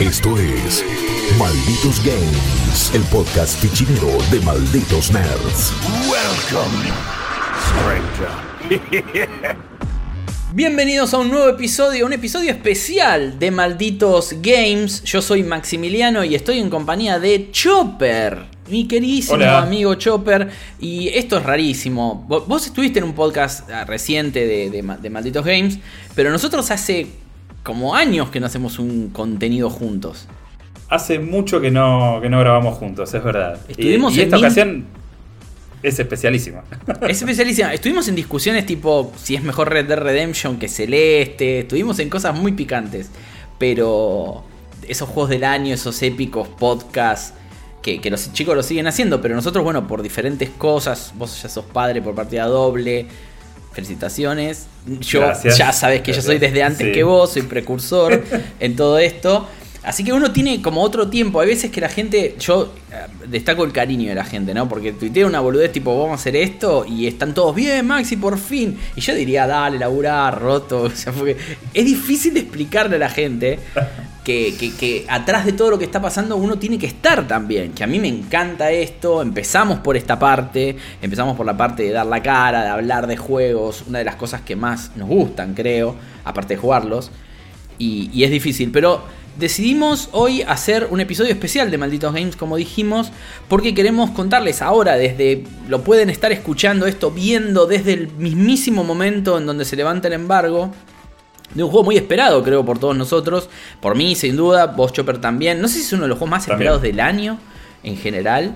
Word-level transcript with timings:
Esto 0.00 0.36
es 0.38 0.84
Malditos 1.38 2.02
Games, 2.04 2.90
el 2.94 3.02
podcast 3.04 3.58
fichinero 3.60 4.08
de 4.30 4.40
Malditos 4.40 5.10
Nerds. 5.12 5.72
Welcome, 6.08 6.90
stranger. 8.70 9.56
Bienvenidos 10.54 11.14
a 11.14 11.18
un 11.18 11.30
nuevo 11.30 11.48
episodio, 11.48 12.06
un 12.06 12.12
episodio 12.12 12.50
especial 12.50 13.38
de 13.38 13.50
Malditos 13.50 14.34
Games. 14.40 15.02
Yo 15.04 15.20
soy 15.22 15.42
Maximiliano 15.42 16.24
y 16.24 16.34
estoy 16.34 16.58
en 16.58 16.70
compañía 16.70 17.18
de 17.18 17.50
Chopper, 17.52 18.46
mi 18.68 18.88
queridísimo 18.88 19.34
Hola. 19.36 19.58
amigo 19.62 19.94
Chopper. 19.96 20.48
Y 20.80 21.08
esto 21.08 21.36
es 21.38 21.44
rarísimo. 21.44 22.26
Vo- 22.28 22.44
Vos 22.46 22.66
estuviste 22.66 22.98
en 22.98 23.04
un 23.04 23.14
podcast 23.14 23.70
ah, 23.70 23.84
reciente 23.84 24.46
de, 24.46 24.70
de 24.70 25.10
Malditos 25.10 25.44
Games, 25.44 25.78
pero 26.14 26.30
nosotros 26.30 26.70
hace 26.70 27.06
como 27.62 27.94
años 27.94 28.30
que 28.30 28.40
no 28.40 28.46
hacemos 28.46 28.78
un 28.78 29.10
contenido 29.10 29.70
juntos. 29.70 30.26
Hace 30.88 31.18
mucho 31.18 31.60
que 31.60 31.70
no, 31.70 32.18
que 32.20 32.28
no 32.28 32.40
grabamos 32.40 32.76
juntos, 32.78 33.12
es 33.14 33.22
verdad. 33.22 33.58
Y- 33.68 33.72
Estuvimos 33.72 34.16
y, 34.16 34.20
en 34.20 34.24
esta 34.24 34.38
ocasión 34.38 34.84
es 35.82 35.98
especialísima. 35.98 36.64
Es 37.08 37.18
especialísima. 37.22 37.72
Estuvimos 37.72 38.08
en 38.08 38.14
discusiones 38.16 38.66
tipo 38.66 39.12
si 39.16 39.34
es 39.36 39.42
mejor 39.42 39.70
Red 39.70 39.86
Dead 39.86 39.98
Redemption 39.98 40.58
que 40.58 40.68
Celeste. 40.68 41.60
Estuvimos 41.60 41.98
en 42.00 42.10
cosas 42.10 42.36
muy 42.36 42.52
picantes. 42.52 43.10
Pero 43.58 44.42
esos 44.88 45.08
juegos 45.08 45.30
del 45.30 45.44
año, 45.44 45.72
esos 45.74 46.02
épicos 46.02 46.48
podcasts 46.48 47.34
que, 47.82 48.00
que 48.00 48.10
los 48.10 48.32
chicos 48.32 48.56
lo 48.56 48.62
siguen 48.62 48.86
haciendo. 48.88 49.20
Pero 49.22 49.34
nosotros, 49.36 49.62
bueno, 49.64 49.86
por 49.86 50.02
diferentes 50.02 50.50
cosas. 50.50 51.12
Vos 51.16 51.40
ya 51.42 51.48
sos 51.48 51.64
padre 51.66 52.02
por 52.02 52.14
partida 52.14 52.46
doble. 52.46 53.06
Felicitaciones. 53.72 54.66
Yo 55.00 55.20
Gracias. 55.20 55.56
ya 55.58 55.72
sabes 55.72 56.02
que 56.02 56.12
yo 56.12 56.22
soy 56.22 56.38
desde 56.38 56.62
antes 56.62 56.86
Sí. 56.88 56.92
que 56.92 57.02
vos, 57.04 57.32
soy 57.32 57.42
precursor 57.42 58.22
en 58.60 58.76
todo 58.76 58.98
esto. 58.98 59.46
Así 59.82 60.04
que 60.04 60.12
uno 60.12 60.30
tiene 60.30 60.60
como 60.60 60.82
otro 60.82 61.08
tiempo. 61.08 61.40
Hay 61.40 61.48
veces 61.48 61.70
que 61.70 61.80
la 61.80 61.88
gente. 61.88 62.34
Yo 62.38 62.74
eh, 62.92 62.96
destaco 63.28 63.64
el 63.64 63.72
cariño 63.72 64.10
de 64.10 64.14
la 64.14 64.24
gente, 64.24 64.52
¿no? 64.52 64.68
Porque 64.68 64.92
tuitea 64.92 65.26
una 65.26 65.40
boludez 65.40 65.72
tipo, 65.72 65.96
vamos 65.98 66.18
a 66.18 66.20
hacer 66.20 66.36
esto. 66.36 66.84
Y 66.86 67.06
están 67.06 67.32
todos 67.32 67.54
bien, 67.54 67.86
Maxi, 67.86 68.16
por 68.16 68.38
fin. 68.38 68.76
Y 68.94 69.00
yo 69.00 69.14
diría, 69.14 69.46
dale, 69.46 69.78
laburar, 69.78 70.38
roto. 70.38 70.82
O 70.82 70.90
sea, 70.90 71.12
porque 71.14 71.36
es 71.72 71.84
difícil 71.84 72.34
de 72.34 72.40
explicarle 72.40 72.96
a 72.96 72.98
la 72.98 73.08
gente 73.08 73.58
que, 74.24 75.06
atrás 75.08 75.44
de 75.44 75.52
todo 75.52 75.70
lo 75.70 75.78
que 75.78 75.84
está 75.84 76.00
pasando 76.00 76.36
uno 76.36 76.58
tiene 76.58 76.78
que 76.78 76.86
estar 76.86 77.26
también. 77.26 77.72
Que 77.72 77.84
a 77.84 77.86
mí 77.86 77.98
me 77.98 78.08
encanta 78.08 78.70
esto. 78.70 79.22
Empezamos 79.22 79.80
por 79.80 79.96
esta 79.96 80.18
parte. 80.18 80.76
Empezamos 81.00 81.36
por 81.36 81.46
la 81.46 81.56
parte 81.56 81.82
de 81.82 81.90
dar 81.90 82.06
la 82.06 82.22
cara, 82.22 82.62
de 82.62 82.68
hablar 82.68 83.06
de 83.06 83.16
juegos. 83.16 83.84
Una 83.88 83.98
de 83.98 84.04
las 84.04 84.16
cosas 84.16 84.42
que 84.42 84.56
más 84.56 84.92
nos 84.96 85.08
gustan, 85.08 85.54
creo. 85.54 85.96
Aparte 86.24 86.54
de 86.54 86.60
jugarlos 86.60 87.10
y, 87.78 88.10
y 88.12 88.24
es 88.24 88.30
difícil. 88.30 88.70
Pero 88.70 89.02
decidimos 89.38 90.08
hoy 90.12 90.42
hacer 90.42 90.88
un 90.90 91.00
episodio 91.00 91.32
especial 91.32 91.70
de 91.70 91.78
Malditos 91.78 92.12
Games, 92.12 92.36
como 92.36 92.56
dijimos, 92.56 93.10
porque 93.48 93.74
queremos 93.74 94.10
contarles 94.10 94.62
ahora, 94.62 94.96
desde. 94.96 95.44
Lo 95.68 95.82
pueden 95.82 96.10
estar 96.10 96.30
escuchando 96.30 96.86
esto, 96.86 97.10
viendo 97.10 97.66
desde 97.66 97.94
el 97.94 98.12
mismísimo 98.12 98.84
momento 98.84 99.38
en 99.38 99.46
donde 99.46 99.64
se 99.64 99.76
levanta 99.76 100.08
el 100.08 100.14
embargo. 100.14 100.72
De 101.54 101.64
un 101.64 101.70
juego 101.70 101.84
muy 101.84 101.96
esperado, 101.96 102.42
creo, 102.42 102.64
por 102.64 102.78
todos 102.78 102.96
nosotros. 102.96 103.48
Por 103.80 103.96
mí, 103.96 104.14
sin 104.14 104.36
duda. 104.36 104.66
Vos, 104.66 104.92
Chopper, 104.92 105.20
también. 105.20 105.60
No 105.60 105.68
sé 105.68 105.74
si 105.74 105.80
es 105.82 105.92
uno 105.92 106.02
de 106.02 106.08
los 106.08 106.18
juegos 106.18 106.30
más 106.30 106.46
También. 106.46 106.68
esperados 106.68 106.82
del 106.82 107.00
año, 107.00 107.38
en 107.82 107.96
general. 107.96 108.54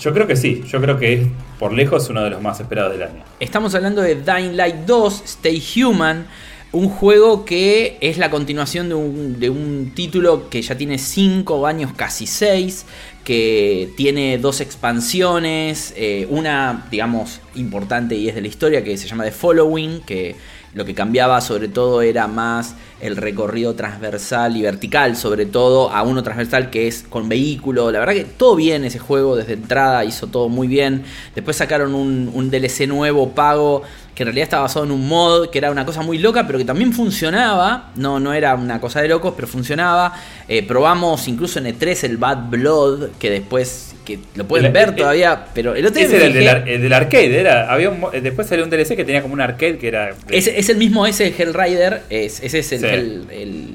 Yo 0.00 0.14
creo 0.14 0.26
que 0.26 0.36
sí, 0.36 0.64
yo 0.66 0.80
creo 0.80 0.98
que 0.98 1.12
es 1.12 1.28
por 1.58 1.72
lejos 1.72 2.08
uno 2.08 2.22
de 2.24 2.30
los 2.30 2.40
más 2.40 2.58
esperados 2.58 2.92
del 2.92 3.02
año. 3.02 3.22
Estamos 3.38 3.74
hablando 3.74 4.00
de 4.00 4.14
Dying 4.14 4.56
Light 4.56 4.76
2, 4.86 5.22
Stay 5.26 5.62
Human, 5.76 6.26
un 6.72 6.88
juego 6.88 7.44
que 7.44 7.98
es 8.00 8.16
la 8.16 8.30
continuación 8.30 8.88
de 8.88 8.94
un, 8.94 9.38
de 9.38 9.50
un 9.50 9.92
título 9.94 10.48
que 10.48 10.62
ya 10.62 10.78
tiene 10.78 10.96
5 10.96 11.66
años, 11.66 11.92
casi 11.94 12.26
6, 12.26 12.86
que 13.24 13.90
tiene 13.96 14.38
dos 14.38 14.62
expansiones, 14.62 15.92
eh, 15.96 16.26
una, 16.30 16.86
digamos, 16.90 17.40
importante 17.54 18.14
y 18.14 18.28
es 18.28 18.34
de 18.34 18.40
la 18.40 18.48
historia, 18.48 18.82
que 18.82 18.96
se 18.96 19.06
llama 19.06 19.24
The 19.24 19.32
Following, 19.32 20.00
que 20.00 20.36
lo 20.74 20.84
que 20.84 20.94
cambiaba 20.94 21.40
sobre 21.40 21.68
todo 21.68 22.02
era 22.02 22.28
más 22.28 22.74
el 23.00 23.16
recorrido 23.16 23.74
transversal 23.74 24.56
y 24.56 24.62
vertical, 24.62 25.16
sobre 25.16 25.46
todo 25.46 25.90
a 25.90 26.02
uno 26.02 26.22
transversal 26.22 26.70
que 26.70 26.86
es 26.86 27.02
con 27.02 27.28
vehículo. 27.28 27.90
La 27.90 27.98
verdad 27.98 28.14
que 28.14 28.24
todo 28.24 28.56
bien 28.56 28.84
ese 28.84 28.98
juego 28.98 29.36
desde 29.36 29.54
entrada, 29.54 30.04
hizo 30.04 30.26
todo 30.26 30.48
muy 30.48 30.68
bien. 30.68 31.02
Después 31.34 31.56
sacaron 31.56 31.94
un, 31.94 32.50
DLC 32.50 32.86
nuevo 32.86 33.30
pago 33.30 33.82
que 34.20 34.24
en 34.24 34.26
realidad 34.26 34.42
estaba 34.44 34.62
basado 34.64 34.84
en 34.84 34.90
un 34.90 35.08
mod, 35.08 35.48
que 35.48 35.56
era 35.56 35.70
una 35.70 35.86
cosa 35.86 36.02
muy 36.02 36.18
loca, 36.18 36.46
pero 36.46 36.58
que 36.58 36.66
también 36.66 36.92
funcionaba. 36.92 37.90
No, 37.96 38.20
no 38.20 38.34
era 38.34 38.54
una 38.54 38.78
cosa 38.78 39.00
de 39.00 39.08
locos, 39.08 39.32
pero 39.34 39.48
funcionaba. 39.48 40.12
Eh, 40.46 40.62
probamos 40.62 41.26
incluso 41.26 41.58
en 41.58 41.64
E3 41.64 42.04
el 42.04 42.18
Bad 42.18 42.50
Blood, 42.50 43.12
que 43.18 43.30
después, 43.30 43.94
que 44.04 44.18
lo 44.34 44.46
pueden 44.46 44.66
El- 44.66 44.72
ver 44.72 44.90
el- 44.90 44.94
todavía, 44.96 45.46
pero 45.54 45.74
el 45.74 45.86
otro 45.86 46.02
Ese 46.02 46.16
era 46.16 46.26
el 46.26 46.34
del, 46.34 46.84
el 46.84 46.92
arcade, 46.92 47.40
era, 47.40 47.72
había 47.72 47.88
un 47.88 48.04
eh, 48.12 48.20
después 48.20 48.46
salió 48.46 48.62
un 48.62 48.68
DLC 48.70 48.94
que 48.94 49.06
tenía 49.06 49.22
como 49.22 49.32
un 49.32 49.40
arcade 49.40 49.78
que 49.78 49.88
era... 49.88 50.14
de- 50.26 50.36
Es, 50.36 50.46
es 50.48 50.68
el 50.68 50.76
mismo 50.76 51.06
ese 51.06 51.24
de 51.30 51.34
Hellrider, 51.42 52.02
es, 52.10 52.42
ese 52.42 52.58
es 52.58 52.72
el, 52.72 52.80
Sí. 52.80 52.86
el- 53.34 53.74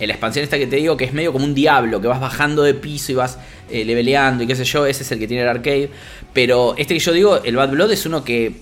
la 0.00 0.12
expansión 0.14 0.42
esta 0.42 0.58
que 0.58 0.66
te 0.66 0.76
digo, 0.76 0.96
que 0.96 1.04
es 1.04 1.12
medio 1.12 1.32
como 1.32 1.44
un 1.44 1.54
diablo, 1.54 2.00
que 2.00 2.08
vas 2.08 2.20
bajando 2.20 2.64
de 2.64 2.74
piso 2.74 3.12
y 3.12 3.14
vas 3.14 3.38
eh, 3.70 3.84
leveleando 3.84 4.42
y 4.42 4.48
qué 4.48 4.56
sé 4.56 4.64
yo, 4.64 4.84
ese 4.84 5.04
es 5.04 5.12
el 5.12 5.20
que 5.20 5.28
tiene 5.28 5.44
el 5.44 5.48
arcade. 5.48 5.90
Pero 6.32 6.74
este 6.76 6.92
que 6.94 7.00
yo 7.00 7.12
digo, 7.12 7.40
el 7.44 7.54
Bad 7.54 7.70
Blood, 7.70 7.92
es 7.92 8.04
uno 8.04 8.24
que 8.24 8.52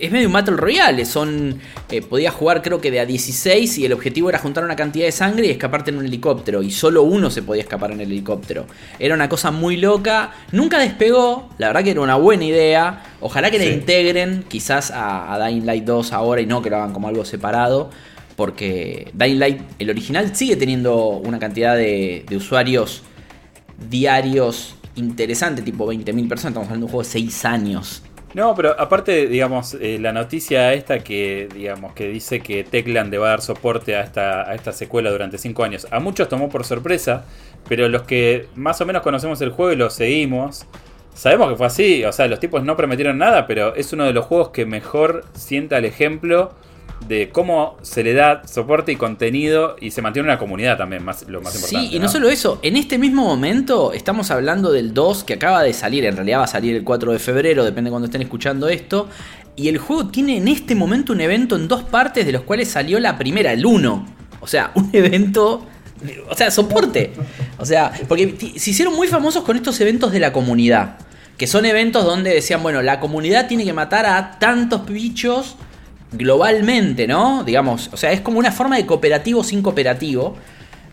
es 0.00 0.10
medio 0.10 0.26
un 0.26 0.32
Battle 0.32 0.56
Royale, 0.56 1.04
son, 1.04 1.58
eh, 1.90 2.02
podías 2.02 2.34
jugar 2.34 2.62
creo 2.62 2.80
que 2.80 2.90
de 2.90 3.00
a 3.00 3.06
16 3.06 3.78
y 3.78 3.84
el 3.86 3.92
objetivo 3.92 4.28
era 4.28 4.38
juntar 4.38 4.64
una 4.64 4.76
cantidad 4.76 5.06
de 5.06 5.12
sangre 5.12 5.46
y 5.46 5.50
escaparte 5.50 5.90
en 5.90 5.98
un 5.98 6.06
helicóptero, 6.06 6.62
y 6.62 6.70
solo 6.70 7.02
uno 7.02 7.30
se 7.30 7.42
podía 7.42 7.62
escapar 7.62 7.90
en 7.92 8.00
el 8.00 8.10
helicóptero. 8.10 8.66
Era 8.98 9.14
una 9.14 9.28
cosa 9.28 9.50
muy 9.50 9.76
loca, 9.76 10.32
nunca 10.52 10.78
despegó, 10.78 11.50
la 11.58 11.68
verdad 11.68 11.84
que 11.84 11.90
era 11.92 12.00
una 12.00 12.16
buena 12.16 12.44
idea, 12.44 13.04
ojalá 13.20 13.50
que 13.50 13.58
la 13.58 13.64
Sí. 13.64 13.70
integren 13.70 14.44
quizás 14.48 14.90
a, 14.90 15.32
a 15.34 15.46
Dying 15.48 15.66
Light 15.66 15.84
2 15.84 16.12
ahora 16.12 16.40
y 16.40 16.46
no 16.46 16.62
que 16.62 16.70
lo 16.70 16.76
hagan 16.76 16.92
como 16.92 17.08
algo 17.08 17.24
separado. 17.24 17.90
Porque 18.36 19.10
Dying 19.14 19.38
Light, 19.38 19.60
el 19.78 19.88
original, 19.88 20.36
sigue 20.36 20.56
teniendo 20.56 21.06
una 21.08 21.38
cantidad 21.38 21.74
de, 21.74 22.26
de 22.28 22.36
usuarios 22.36 23.02
diarios 23.88 24.74
interesante, 24.96 25.62
tipo 25.62 25.86
20.000 25.86 26.28
personas. 26.28 26.50
Estamos 26.52 26.66
hablando 26.68 26.86
de 26.86 26.88
un 26.88 26.90
juego 26.90 27.02
de 27.02 27.08
6 27.10 27.44
años. 27.44 28.02
No, 28.36 28.54
pero 28.54 28.78
aparte, 28.78 29.28
digamos, 29.28 29.72
eh, 29.80 29.98
la 29.98 30.12
noticia 30.12 30.74
esta 30.74 30.98
que, 30.98 31.48
digamos, 31.54 31.94
que 31.94 32.08
dice 32.08 32.40
que 32.40 32.64
Techland 32.64 33.10
le 33.10 33.16
va 33.16 33.28
a 33.28 33.30
dar 33.30 33.40
soporte 33.40 33.96
a 33.96 34.02
esta, 34.02 34.42
a 34.42 34.54
esta 34.54 34.72
secuela 34.72 35.10
durante 35.10 35.38
5 35.38 35.64
años, 35.64 35.86
a 35.90 36.00
muchos 36.00 36.28
tomó 36.28 36.50
por 36.50 36.64
sorpresa, 36.64 37.24
pero 37.66 37.88
los 37.88 38.02
que 38.02 38.46
más 38.54 38.78
o 38.82 38.84
menos 38.84 39.00
conocemos 39.00 39.40
el 39.40 39.52
juego 39.52 39.72
y 39.72 39.76
lo 39.76 39.88
seguimos, 39.88 40.66
sabemos 41.14 41.48
que 41.48 41.56
fue 41.56 41.66
así, 41.66 42.04
o 42.04 42.12
sea, 42.12 42.28
los 42.28 42.38
tipos 42.38 42.62
no 42.62 42.76
prometieron 42.76 43.16
nada, 43.16 43.46
pero 43.46 43.74
es 43.74 43.94
uno 43.94 44.04
de 44.04 44.12
los 44.12 44.26
juegos 44.26 44.50
que 44.50 44.66
mejor 44.66 45.24
sienta 45.32 45.78
el 45.78 45.86
ejemplo 45.86 46.52
de 47.08 47.30
cómo 47.30 47.76
se 47.82 48.02
le 48.02 48.14
da 48.14 48.42
soporte 48.46 48.92
y 48.92 48.96
contenido 48.96 49.76
y 49.80 49.90
se 49.90 50.02
mantiene 50.02 50.28
una 50.28 50.38
comunidad 50.38 50.76
también, 50.76 51.04
más, 51.04 51.26
lo 51.28 51.40
más 51.40 51.54
importante. 51.54 51.88
Sí, 51.88 51.96
y 51.96 51.98
no, 51.98 52.08
solo 52.08 52.28
eso, 52.28 52.58
en 52.62 52.76
este 52.76 52.98
mismo 52.98 53.24
momento 53.24 53.92
estamos 53.92 54.30
hablando 54.30 54.72
del 54.72 54.92
2 54.92 55.24
que 55.24 55.34
acaba 55.34 55.62
de 55.62 55.72
salir, 55.72 56.04
en 56.04 56.16
realidad 56.16 56.40
va 56.40 56.44
a 56.44 56.48
salir 56.48 56.74
el 56.74 56.84
4 56.84 57.12
de 57.12 57.18
febrero, 57.18 57.64
depende 57.64 57.88
de 57.88 57.92
cuando 57.92 58.06
estén 58.06 58.22
escuchando 58.22 58.68
esto. 58.68 59.08
Y 59.54 59.68
el 59.68 59.78
juego 59.78 60.08
tiene 60.08 60.36
en 60.36 60.48
este 60.48 60.74
momento 60.74 61.14
un 61.14 61.20
evento 61.22 61.56
en 61.56 61.66
dos 61.66 61.82
partes, 61.82 62.26
de 62.26 62.32
los 62.32 62.42
cuales 62.42 62.68
salió 62.68 63.00
la 63.00 63.16
primera, 63.16 63.52
el 63.52 63.64
1. 63.64 64.06
O 64.40 64.46
sea, 64.46 64.70
un 64.74 64.90
evento. 64.92 65.66
O 66.28 66.34
sea, 66.34 66.50
soporte. 66.50 67.12
O 67.56 67.64
sea, 67.64 67.90
porque 68.06 68.36
se 68.58 68.70
hicieron 68.70 68.94
muy 68.94 69.08
famosos 69.08 69.44
con 69.44 69.56
estos 69.56 69.80
eventos 69.80 70.12
de 70.12 70.20
la 70.20 70.30
comunidad. 70.30 70.98
Que 71.38 71.46
son 71.46 71.64
eventos 71.64 72.04
donde 72.04 72.34
decían, 72.34 72.62
bueno, 72.62 72.82
la 72.82 73.00
comunidad 73.00 73.48
tiene 73.48 73.64
que 73.64 73.72
matar 73.72 74.04
a 74.04 74.38
tantos 74.38 74.84
bichos 74.86 75.56
globalmente, 76.12 77.06
¿no? 77.06 77.44
Digamos, 77.44 77.90
o 77.92 77.96
sea, 77.96 78.12
es 78.12 78.20
como 78.20 78.38
una 78.38 78.52
forma 78.52 78.76
de 78.76 78.86
cooperativo 78.86 79.42
sin 79.44 79.62
cooperativo. 79.62 80.36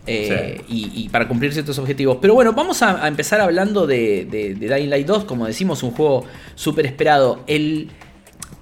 eh, 0.06 0.60
y, 0.68 0.90
y 1.04 1.08
para 1.08 1.26
cumplir 1.26 1.52
ciertos 1.54 1.78
objetivos. 1.78 2.18
Pero 2.20 2.34
bueno, 2.34 2.52
vamos 2.52 2.82
a, 2.82 3.02
a 3.02 3.08
empezar 3.08 3.40
hablando 3.40 3.86
de, 3.86 4.26
de, 4.30 4.54
de 4.54 4.74
Dying 4.74 4.90
Light 4.90 5.06
2, 5.06 5.24
como 5.24 5.46
decimos, 5.46 5.82
un 5.82 5.92
juego 5.92 6.24
súper 6.54 6.84
esperado. 6.84 7.42
El, 7.46 7.88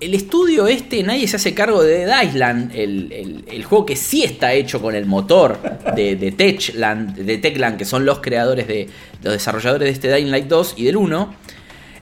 el 0.00 0.14
estudio 0.14 0.68
este, 0.68 1.02
nadie 1.02 1.26
se 1.26 1.36
hace 1.36 1.52
cargo 1.52 1.82
de 1.82 2.06
Dead 2.06 2.22
Island, 2.22 2.70
el, 2.76 3.10
el- 3.12 3.44
el 3.50 3.64
juego 3.64 3.84
que 3.86 3.96
sí 3.96 4.22
está 4.22 4.52
hecho 4.52 4.80
con 4.80 4.94
el 4.94 5.04
motor 5.06 5.58
de, 5.96 6.14
de 6.16 6.30
Techland, 6.32 7.16
de 7.16 7.38
Techland, 7.38 7.76
que 7.76 7.84
son 7.84 8.04
los 8.04 8.20
creadores 8.20 8.68
de 8.68 8.88
los 9.24 9.32
desarrolladores 9.32 9.86
de 9.86 9.92
este 9.92 10.14
Dying 10.14 10.30
Light 10.30 10.46
2 10.46 10.74
y 10.76 10.84
del 10.84 10.96
1. 10.96 11.34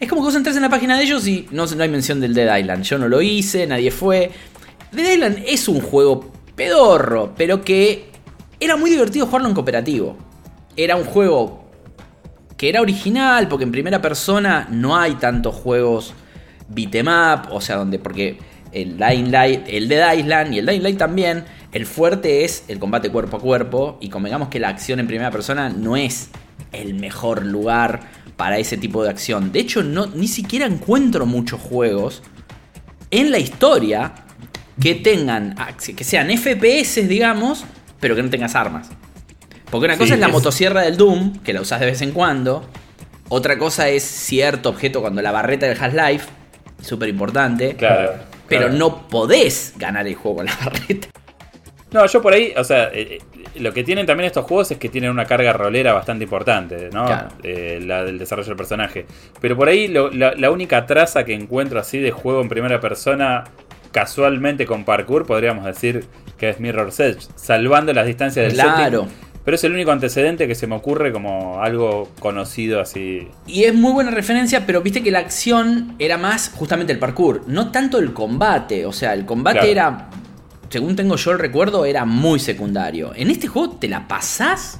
Es 0.00 0.08
como 0.08 0.22
que 0.22 0.26
vos 0.26 0.34
entras 0.34 0.56
en 0.56 0.62
la 0.62 0.70
página 0.70 0.96
de 0.96 1.04
ellos 1.04 1.26
y 1.28 1.46
no, 1.50 1.64
hay 1.78 1.88
mención 1.90 2.20
del 2.20 2.32
Dead 2.32 2.56
Island. 2.56 2.82
Yo 2.84 2.98
no 2.98 3.06
lo 3.06 3.20
hice, 3.20 3.66
nadie 3.66 3.90
fue. 3.90 4.30
Dead 4.92 5.12
Island 5.12 5.42
es 5.46 5.68
un 5.68 5.80
juego 5.82 6.32
pedorro, 6.56 7.34
pero 7.36 7.60
que 7.60 8.10
era 8.58 8.78
muy 8.78 8.90
divertido 8.90 9.26
jugarlo 9.26 9.48
en 9.48 9.54
cooperativo. 9.54 10.16
Era 10.74 10.96
un 10.96 11.04
juego 11.04 11.70
que 12.56 12.70
era 12.70 12.80
original, 12.80 13.46
porque 13.48 13.64
en 13.64 13.72
primera 13.72 14.00
persona 14.00 14.68
no 14.70 14.96
hay 14.96 15.14
tantos 15.16 15.54
juegos 15.54 16.14
beat'em 16.68 17.06
up, 17.08 17.52
o 17.52 17.60
sea, 17.60 17.76
donde, 17.76 17.98
porque 17.98 18.38
el 18.72 18.96
Dying 18.96 19.30
Light, 19.30 19.62
el 19.66 19.86
Dead 19.88 20.14
Island 20.14 20.54
y 20.54 20.58
el 20.60 20.66
Dying 20.66 20.82
Light 20.82 20.98
también, 20.98 21.44
el 21.72 21.84
fuerte 21.84 22.44
es 22.44 22.64
el 22.68 22.78
combate 22.78 23.10
cuerpo 23.10 23.36
a 23.36 23.40
cuerpo 23.40 23.98
y 24.00 24.08
convengamos 24.08 24.48
que 24.48 24.60
la 24.60 24.68
acción 24.68 24.98
en 24.98 25.06
primera 25.06 25.30
persona 25.30 25.68
no 25.68 25.96
es 25.96 26.30
el 26.72 26.94
mejor 26.94 27.44
lugar 27.44 28.00
para 28.40 28.56
ese 28.56 28.78
tipo 28.78 29.04
de 29.04 29.10
acción. 29.10 29.52
De 29.52 29.60
hecho, 29.60 29.82
no, 29.82 30.06
ni 30.06 30.26
siquiera 30.26 30.64
encuentro 30.64 31.26
muchos 31.26 31.60
juegos 31.60 32.22
en 33.10 33.30
la 33.30 33.38
historia 33.38 34.14
que 34.80 34.94
tengan, 34.94 35.54
que 35.94 36.04
sean 36.04 36.30
FPS, 36.30 37.06
digamos, 37.06 37.66
pero 38.00 38.16
que 38.16 38.22
no 38.22 38.30
tengas 38.30 38.54
armas. 38.54 38.88
Porque 39.70 39.84
una 39.84 39.98
cosa 39.98 40.14
es 40.14 40.20
la 40.20 40.28
motosierra 40.28 40.80
del 40.80 40.96
Doom, 40.96 41.40
que 41.40 41.52
la 41.52 41.60
usas 41.60 41.80
de 41.80 41.86
vez 41.86 42.00
en 42.00 42.12
cuando. 42.12 42.66
Otra 43.28 43.58
cosa 43.58 43.90
es 43.90 44.04
cierto 44.04 44.70
objeto 44.70 45.02
cuando 45.02 45.20
la 45.20 45.32
barreta 45.32 45.66
del 45.66 45.76
Half-Life, 45.78 46.26
súper 46.80 47.10
importante. 47.10 47.76
Claro. 47.76 48.14
Pero 48.48 48.70
no 48.70 49.06
podés 49.08 49.74
ganar 49.76 50.06
el 50.06 50.14
juego 50.14 50.38
con 50.38 50.46
la 50.46 50.56
barreta. 50.64 51.08
No, 51.92 52.06
yo 52.06 52.22
por 52.22 52.32
ahí, 52.32 52.54
o 52.56 52.64
sea, 52.64 52.84
eh, 52.84 53.18
eh, 53.18 53.18
lo 53.56 53.72
que 53.72 53.84
tienen 53.84 54.06
también 54.06 54.26
estos 54.26 54.44
juegos 54.44 54.70
es 54.70 54.78
que 54.78 54.88
tienen 54.88 55.10
una 55.10 55.24
carga 55.24 55.52
rolera 55.52 55.92
bastante 55.92 56.24
importante, 56.24 56.90
¿no? 56.92 57.06
Eh, 57.42 57.80
la 57.84 58.04
del 58.04 58.18
desarrollo 58.18 58.48
del 58.48 58.56
personaje. 58.56 59.06
Pero 59.40 59.56
por 59.56 59.68
ahí 59.68 59.88
la, 59.88 60.34
la, 60.36 60.50
única 60.50 60.86
traza 60.86 61.24
que 61.24 61.34
encuentro 61.34 61.80
así 61.80 61.98
de 61.98 62.10
juego 62.10 62.40
en 62.40 62.48
primera 62.48 62.80
persona, 62.80 63.44
casualmente 63.92 64.66
con 64.66 64.84
parkour, 64.84 65.26
podríamos 65.26 65.64
decir 65.64 66.04
que 66.38 66.50
es 66.50 66.60
Mirror's 66.60 67.00
Edge, 67.00 67.26
salvando 67.34 67.92
las 67.92 68.06
distancias 68.06 68.46
del 68.46 68.54
claro. 68.54 69.08
Pero 69.44 69.54
es 69.54 69.64
el 69.64 69.72
único 69.72 69.90
antecedente 69.90 70.46
que 70.46 70.54
se 70.54 70.66
me 70.66 70.76
ocurre 70.76 71.12
como 71.12 71.62
algo 71.62 72.10
conocido 72.20 72.80
así. 72.80 73.26
Y 73.46 73.64
es 73.64 73.74
muy 73.74 73.92
buena 73.92 74.10
referencia, 74.10 74.66
pero 74.66 74.82
viste 74.82 75.02
que 75.02 75.10
la 75.10 75.18
acción 75.18 75.96
era 75.98 76.18
más 76.18 76.52
justamente 76.54 76.92
el 76.92 76.98
parkour, 76.98 77.44
no 77.46 77.72
tanto 77.72 77.98
el 77.98 78.12
combate. 78.12 78.84
O 78.84 78.92
sea, 78.92 79.14
el 79.14 79.24
combate 79.24 79.70
era 79.70 80.10
según 80.70 80.94
tengo 80.94 81.16
yo 81.16 81.32
el 81.32 81.38
recuerdo, 81.38 81.84
era 81.84 82.04
muy 82.04 82.38
secundario. 82.38 83.12
En 83.16 83.30
este 83.30 83.48
juego 83.48 83.72
te 83.72 83.88
la 83.88 84.06
pasás 84.06 84.78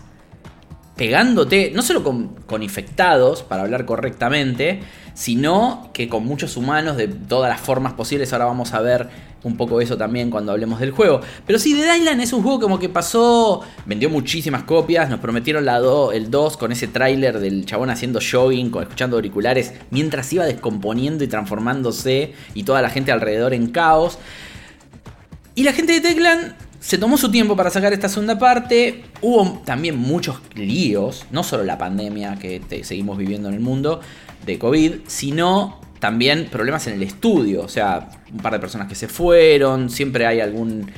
pegándote, 0.97 1.73
no 1.75 1.83
solo 1.83 2.05
con, 2.05 2.63
infectados, 2.63 3.43
para 3.43 3.63
hablar 3.63 3.87
correctamente, 3.87 4.81
sino 5.15 5.91
que 5.93 6.09
con 6.09 6.25
muchos 6.25 6.57
humanos 6.57 6.97
de 6.97 7.09
todas 7.09 7.51
las 7.51 7.61
formas 7.61 7.95
posibles. 7.95 8.33
Ahora 8.33 8.45
vamos 8.45 8.73
a 8.73 8.81
ver 8.81 9.09
un 9.43 9.57
poco 9.57 9.81
eso 9.81 9.97
también 9.97 10.31
cuando 10.31 10.53
hablemos 10.53 10.79
del 10.79 10.93
juego. 10.93 11.23
Pero 11.47 11.59
sí, 11.59 11.75
The 11.75 11.97
Island 11.97 12.21
es 12.21 12.33
un 12.33 12.43
juego 12.43 12.61
como 12.61 12.79
que 12.79 12.89
pasó, 12.89 13.63
vendió 13.87 14.11
muchísimas 14.11 14.63
copias, 14.65 15.09
nos 15.09 15.19
prometieron 15.19 15.65
la 15.65 15.81
el 16.13 16.31
2 16.31 16.57
con 16.57 16.71
ese 16.71 16.87
tráiler 16.87 17.41
del 17.41 17.65
chabón 17.65 17.91
haciendo 17.91 18.21
jogging, 18.21 18.71
escuchando 18.81 19.17
auriculares, 19.17 19.73
mientras 19.91 20.33
iba 20.33 20.45
descomponiendo 20.45 21.25
y 21.25 21.29
transformándose 21.29 22.35
y 22.55 22.65
toda 22.65 22.83
la 22.83 22.91
gente 22.91 23.11
alrededor 23.11 23.55
en 23.55 23.69
caos. 23.69 24.19
Y 25.55 25.65
la 25.65 25.73
gente 25.73 25.93
de 25.93 26.01
Techland 26.01 26.55
se 26.81 26.97
tomó 26.97 27.19
su 27.19 27.31
tiempo 27.31 27.57
para 27.57 27.71
sacar 27.71 27.93
esta 27.93 28.09
segunda 28.09 28.39
parte. 28.39 29.05
Hubo 29.21 29.63
también 29.65 29.97
muchos 29.99 30.41
líos, 30.55 31.27
no 31.31 31.43
solo 31.43 31.65
la 31.65 31.79
pandemia 31.79 32.39
que 32.39 32.63
seguimos 32.83 33.19
viviendo 33.19 33.49
en 33.49 33.55
el 33.55 33.61
mundo 33.61 34.01
de 34.47 34.59
COVID, 34.59 34.93
sino 35.07 35.81
también 35.99 36.49
problemas 36.51 36.87
en 36.87 36.95
el 36.95 37.03
estudio. 37.03 37.63
O 37.63 37.69
sea, 37.69 38.09
un 38.33 38.39
par 38.39 38.55
de 38.55 38.59
personas 38.59 38.89
que 38.89 38.95
se 38.95 39.09
fueron, 39.09 39.91
siempre 39.91 40.27
hay 40.27 40.41
algún, 40.41 40.91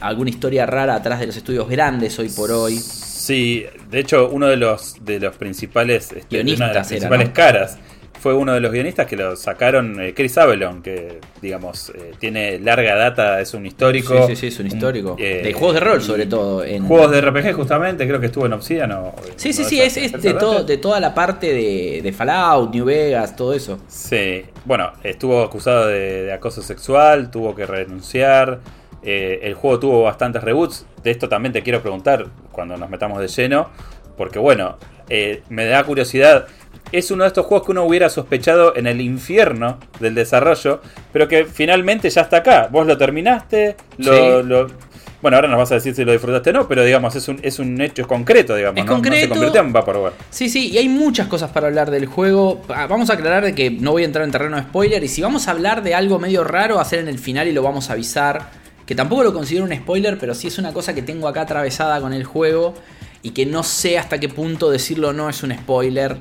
alguna 0.00 0.30
historia 0.30 0.64
rara 0.64 0.94
atrás 0.94 1.20
de 1.20 1.26
los 1.26 1.36
estudios 1.36 1.68
grandes 1.68 2.18
hoy 2.18 2.30
por 2.30 2.50
hoy. 2.50 2.78
Sí, 2.78 3.66
de 3.90 4.00
hecho, 4.00 4.30
uno 4.30 4.46
de 4.46 4.56
los, 4.56 5.04
de 5.04 5.20
los 5.20 5.36
principales, 5.36 6.12
este, 6.12 6.42
las 6.42 6.88
principales 6.88 7.28
caras 7.30 7.78
fue 8.18 8.34
uno 8.34 8.52
de 8.52 8.60
los 8.60 8.72
guionistas 8.72 9.06
que 9.06 9.16
lo 9.16 9.36
sacaron 9.36 10.00
eh, 10.00 10.12
Chris 10.14 10.36
Avelon, 10.38 10.82
que 10.82 11.20
digamos 11.40 11.90
eh, 11.90 12.12
tiene 12.18 12.58
larga 12.58 12.96
data, 12.96 13.40
es 13.40 13.54
un 13.54 13.64
histórico. 13.64 14.26
Sí, 14.26 14.34
sí, 14.34 14.36
sí, 14.36 14.46
es 14.48 14.60
un 14.60 14.66
histórico. 14.66 15.16
Eh, 15.18 15.42
de 15.44 15.52
juegos 15.52 15.74
de 15.74 15.80
rol, 15.80 16.02
sobre 16.02 16.26
todo. 16.26 16.64
En... 16.64 16.86
Juegos 16.86 17.10
de 17.10 17.20
RPG, 17.20 17.52
justamente, 17.52 18.06
creo 18.06 18.20
que 18.20 18.26
estuvo 18.26 18.46
en 18.46 18.52
Obsidian. 18.54 18.92
sí, 19.36 19.52
sí, 19.52 19.64
sí, 19.64 19.80
es, 19.80 19.94
de, 19.94 20.34
todo, 20.34 20.64
de 20.64 20.78
toda 20.78 21.00
la 21.00 21.14
parte 21.14 21.52
de, 21.52 22.12
Fallout, 22.12 22.74
New 22.74 22.84
Vegas, 22.84 23.36
todo 23.36 23.54
eso. 23.54 23.78
Sí, 23.86 24.44
bueno, 24.64 24.92
estuvo 25.04 25.42
acusado 25.42 25.86
de, 25.86 26.32
acoso 26.32 26.62
sexual, 26.62 27.30
tuvo 27.30 27.54
que 27.54 27.66
renunciar. 27.66 28.60
el 29.02 29.54
juego 29.54 29.78
tuvo 29.78 30.02
bastantes 30.02 30.42
reboots. 30.42 30.86
De 31.02 31.12
esto 31.12 31.28
también 31.28 31.52
te 31.52 31.62
quiero 31.62 31.80
preguntar 31.80 32.26
cuando 32.50 32.76
nos 32.76 32.90
metamos 32.90 33.20
de 33.20 33.28
lleno. 33.28 33.70
Porque 34.16 34.40
bueno, 34.40 34.76
me 35.48 35.66
da 35.66 35.84
curiosidad 35.84 36.48
es 36.92 37.10
uno 37.10 37.24
de 37.24 37.28
estos 37.28 37.46
juegos 37.46 37.66
que 37.66 37.72
uno 37.72 37.84
hubiera 37.84 38.08
sospechado 38.08 38.74
en 38.76 38.86
el 38.86 39.00
infierno 39.00 39.78
del 40.00 40.14
desarrollo, 40.14 40.80
pero 41.12 41.28
que 41.28 41.44
finalmente 41.44 42.08
ya 42.10 42.22
está 42.22 42.38
acá. 42.38 42.68
Vos 42.70 42.86
lo 42.86 42.96
terminaste, 42.96 43.76
lo, 43.98 44.68
bueno, 45.20 45.36
ahora 45.36 45.48
nos 45.48 45.58
vas 45.58 45.72
a 45.72 45.74
decir 45.74 45.94
si 45.94 46.04
lo 46.04 46.12
disfrutaste 46.12 46.50
o 46.50 46.52
no, 46.52 46.68
pero 46.68 46.84
digamos, 46.84 47.14
es 47.16 47.26
un, 47.26 47.40
es 47.42 47.58
un 47.58 47.80
hecho 47.80 48.06
concreto, 48.06 48.54
digamos. 48.54 48.80
Es 48.80 48.86
concreto. 48.86 49.26
se 49.26 49.28
convirtió 49.28 49.60
en 49.60 49.72
Vaporware. 49.72 50.12
Sí, 50.30 50.48
sí, 50.48 50.68
y 50.68 50.78
hay 50.78 50.88
muchas 50.88 51.26
cosas 51.26 51.50
para 51.50 51.66
hablar 51.66 51.90
del 51.90 52.06
juego. 52.06 52.62
Ah, 52.68 52.86
vamos 52.86 53.10
a 53.10 53.14
aclarar 53.14 53.44
de 53.44 53.54
que 53.54 53.70
no 53.70 53.92
voy 53.92 54.02
a 54.02 54.06
entrar 54.06 54.24
en 54.24 54.30
terreno 54.30 54.56
de 54.56 54.62
spoiler, 54.62 55.02
y 55.02 55.08
si 55.08 55.20
vamos 55.20 55.48
a 55.48 55.50
hablar 55.50 55.82
de 55.82 55.94
algo 55.94 56.18
medio 56.18 56.44
raro, 56.44 56.78
hacer 56.78 57.00
en 57.00 57.08
el 57.08 57.18
final 57.18 57.48
y 57.48 57.52
lo 57.52 57.62
vamos 57.62 57.90
a 57.90 57.94
avisar. 57.94 58.58
Que 58.86 58.94
tampoco 58.94 59.22
lo 59.22 59.34
considero 59.34 59.66
un 59.66 59.74
spoiler, 59.74 60.18
pero 60.18 60.34
sí 60.34 60.46
es 60.46 60.56
una 60.56 60.72
cosa 60.72 60.94
que 60.94 61.02
tengo 61.02 61.28
acá 61.28 61.42
atravesada 61.42 62.00
con 62.00 62.14
el 62.14 62.24
juego 62.24 62.74
y 63.22 63.32
que 63.32 63.44
no 63.44 63.62
sé 63.62 63.98
hasta 63.98 64.18
qué 64.18 64.30
punto 64.30 64.70
decirlo 64.70 65.08
o 65.08 65.12
no 65.12 65.28
es 65.28 65.42
un 65.42 65.52
spoiler 65.52 66.16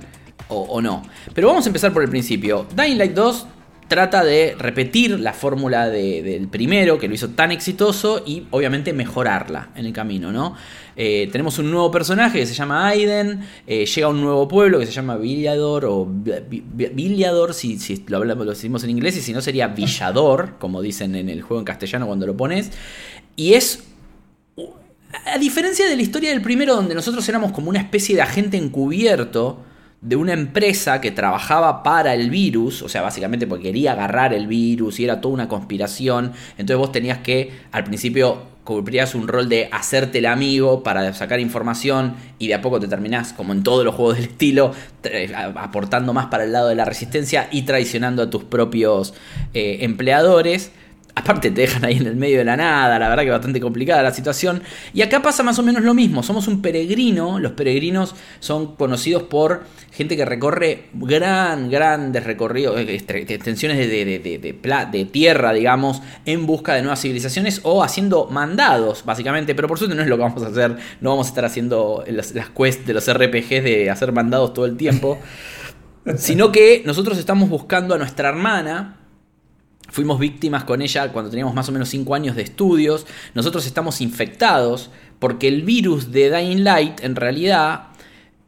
o, 0.50 0.82
no. 0.82 1.04
Pero 1.34 1.48
vamos 1.48 1.66
a 1.66 1.70
empezar 1.70 1.94
por 1.94 2.04
el 2.04 2.10
principio. 2.10 2.68
Dying 2.76 2.98
Light 2.98 3.14
2 3.14 3.48
trata 3.88 4.24
de 4.24 4.56
repetir 4.58 5.20
la 5.20 5.34
fórmula 5.34 5.90
del 5.90 6.48
primero, 6.50 7.00
que 7.00 7.08
lo 7.08 7.14
hizo 7.14 7.30
tan 7.30 7.52
exitoso, 7.52 8.24
y 8.26 8.46
obviamente 8.52 8.94
mejorarla 8.94 9.70
en 9.76 9.86
el 9.86 9.94
camino, 9.94 10.32
¿no? 10.32 10.56
Eh, 10.96 11.30
tenemos 11.32 11.58
un 11.60 11.72
nuevo 11.72 11.92
personaje 11.92 12.40
que 12.40 12.46
se 12.46 12.54
llama 12.54 12.88
Aiden, 12.88 13.42
eh, 13.66 13.86
llega 13.86 14.08
a 14.08 14.10
un 14.10 14.20
nuevo 14.20 14.48
pueblo 14.48 14.80
que 14.80 14.86
se 14.86 14.92
llama 14.92 15.16
Villador, 15.16 15.86
o 15.86 16.06
Villador, 16.06 17.54
si, 17.54 17.80
si 17.80 18.04
lo, 18.08 18.18
hablamos, 18.18 18.46
lo 18.46 18.52
decimos 18.52 18.84
en 18.84 18.90
inglés, 18.90 19.16
y 19.18 19.22
si 19.22 19.32
no 19.32 19.42
sería 19.42 19.68
Villador, 19.68 20.56
como 20.60 20.82
dicen 20.82 21.16
en 21.16 21.30
el 21.30 21.42
juego 21.42 21.60
en 21.60 21.66
castellano 21.66 22.08
cuando 22.08 22.26
lo 22.28 22.36
pones, 22.36 22.72
y 23.36 23.54
es... 23.54 23.84
A 25.26 25.38
diferencia 25.38 25.88
de 25.88 25.96
la 25.96 26.02
historia 26.02 26.32
del 26.32 26.42
primero, 26.42 26.76
donde 26.76 26.94
nosotros 26.94 27.28
éramos 27.30 27.54
como 27.54 27.70
una 27.70 27.80
especie 27.80 28.14
de 28.16 28.22
agente 28.22 28.58
encubierto, 28.58 29.64
de 30.02 30.16
una 30.16 30.34
empresa 30.34 31.02
que 31.02 31.12
trabajaba 31.12 31.82
para 31.84 32.14
el 32.14 32.30
virus, 32.30 32.82
o 32.82 32.90
sea, 32.90 33.02
básicamente 33.02 33.48
porque 33.48 33.66
quería 33.66 33.94
agarrar 33.94 34.34
el 34.34 34.48
virus 34.48 35.00
y 35.00 35.06
era 35.06 35.22
toda 35.22 35.34
una 35.34 35.48
conspiración, 35.48 36.34
entonces 36.52 36.78
vos 36.78 36.92
tenías 36.92 37.20
que 37.20 37.52
al 37.72 37.84
principio 37.84 38.58
cumplías 38.68 39.16
un 39.16 39.30
rol 39.30 39.48
de 39.48 39.70
hacerte 39.72 40.18
el 40.18 40.26
amigo 40.26 40.84
para 40.84 41.14
sacar 41.14 41.40
información 41.40 42.16
y 42.38 42.50
de 42.50 42.54
a 42.54 42.62
poco 42.62 42.82
te 42.82 42.88
terminás, 42.90 43.32
como 43.32 43.54
en 43.54 43.64
todos 43.64 43.86
los 43.86 43.96
juegos 43.96 44.18
del 44.18 44.26
estilo, 44.26 44.74
aportando 45.56 46.14
más 46.14 46.26
para 46.26 46.44
el 46.44 46.52
lado 46.52 46.68
de 46.68 46.76
la 46.76 46.84
resistencia 46.84 47.48
y 47.50 47.62
traicionando 47.62 48.24
a 48.24 48.30
tus 48.30 48.44
propios 48.44 49.14
eh, 49.54 49.78
empleadores. 49.82 50.72
Aparte 51.18 51.50
te 51.50 51.62
dejan 51.62 51.84
ahí 51.84 51.98
en 51.98 52.06
el 52.06 52.16
medio 52.16 52.38
de 52.38 52.46
la 52.46 52.56
nada, 52.56 53.00
la 53.00 53.10
verdad 53.10 53.24
que 53.24 53.32
bastante 53.32 53.60
complicada 53.60 54.04
la 54.04 54.14
situación. 54.14 54.62
Y 54.94 55.02
acá 55.02 55.20
pasa 55.24 55.42
más 55.42 55.58
o 55.58 55.64
menos 55.64 55.82
lo 55.82 55.96
mismo, 55.96 56.22
somos 56.22 56.48
un 56.48 56.62
peregrino, 56.62 57.40
los 57.40 57.54
peregrinos 57.54 58.14
son 58.40 58.76
conocidos 58.76 59.24
por 59.24 59.64
gente 59.92 60.16
que 60.16 60.26
recorre 60.26 60.90
gran, 60.94 61.72
grandes 61.72 62.24
recorridos, 62.24 62.80
eh, 62.80 63.04
extensiones 63.08 63.80
de, 63.80 64.06
de, 64.06 64.56
de, 64.92 65.06
tierra, 65.06 65.54
digamos, 65.54 66.04
en 66.26 66.46
busca 66.46 66.76
de 66.76 66.82
nuevas 66.84 67.02
civilizaciones 67.02 67.62
o 67.64 67.84
haciendo 67.84 68.28
mandados, 68.28 69.04
básicamente. 69.04 69.56
Pero 69.56 69.68
por 69.68 69.80
suerte 69.80 69.96
no 69.96 70.04
es 70.04 70.08
lo 70.08 70.18
que 70.18 70.22
vamos 70.22 70.44
a 70.44 70.50
hacer, 70.50 70.78
no 71.02 71.10
vamos 71.10 71.26
a 71.26 71.30
estar 71.30 71.46
haciendo 71.46 72.04
las, 72.08 72.36
las 72.36 72.50
quests 72.52 72.86
de 72.86 72.94
los 72.94 73.12
RPGs 73.12 73.64
de 73.64 73.90
hacer 73.90 74.12
mandados 74.12 74.54
todo 74.54 74.68
el 74.68 74.78
tiempo. 74.78 75.18
sino 76.16 76.52
que 76.52 76.84
nosotros 76.86 77.18
estamos 77.18 77.50
buscando 77.50 77.96
a 77.96 77.98
nuestra 77.98 78.30
hermana, 78.30 78.98
Fuimos 79.88 80.20
víctimas 80.20 80.64
con 80.64 80.82
ella 80.82 81.12
cuando 81.12 81.32
teníamos 81.32 81.54
más 81.54 81.70
o 81.70 81.72
menos 81.72 81.90
5 81.90 82.14
años 82.14 82.36
de 82.36 82.44
estudios. 82.44 83.06
Nosotros 83.34 83.66
estamos 83.66 84.02
infectados 84.02 84.90
porque 85.20 85.48
el 85.48 85.64
virus 85.64 86.12
de 86.12 86.30
Dying 86.30 86.64
Light 86.64 87.04
en 87.04 87.16
realidad 87.16 87.88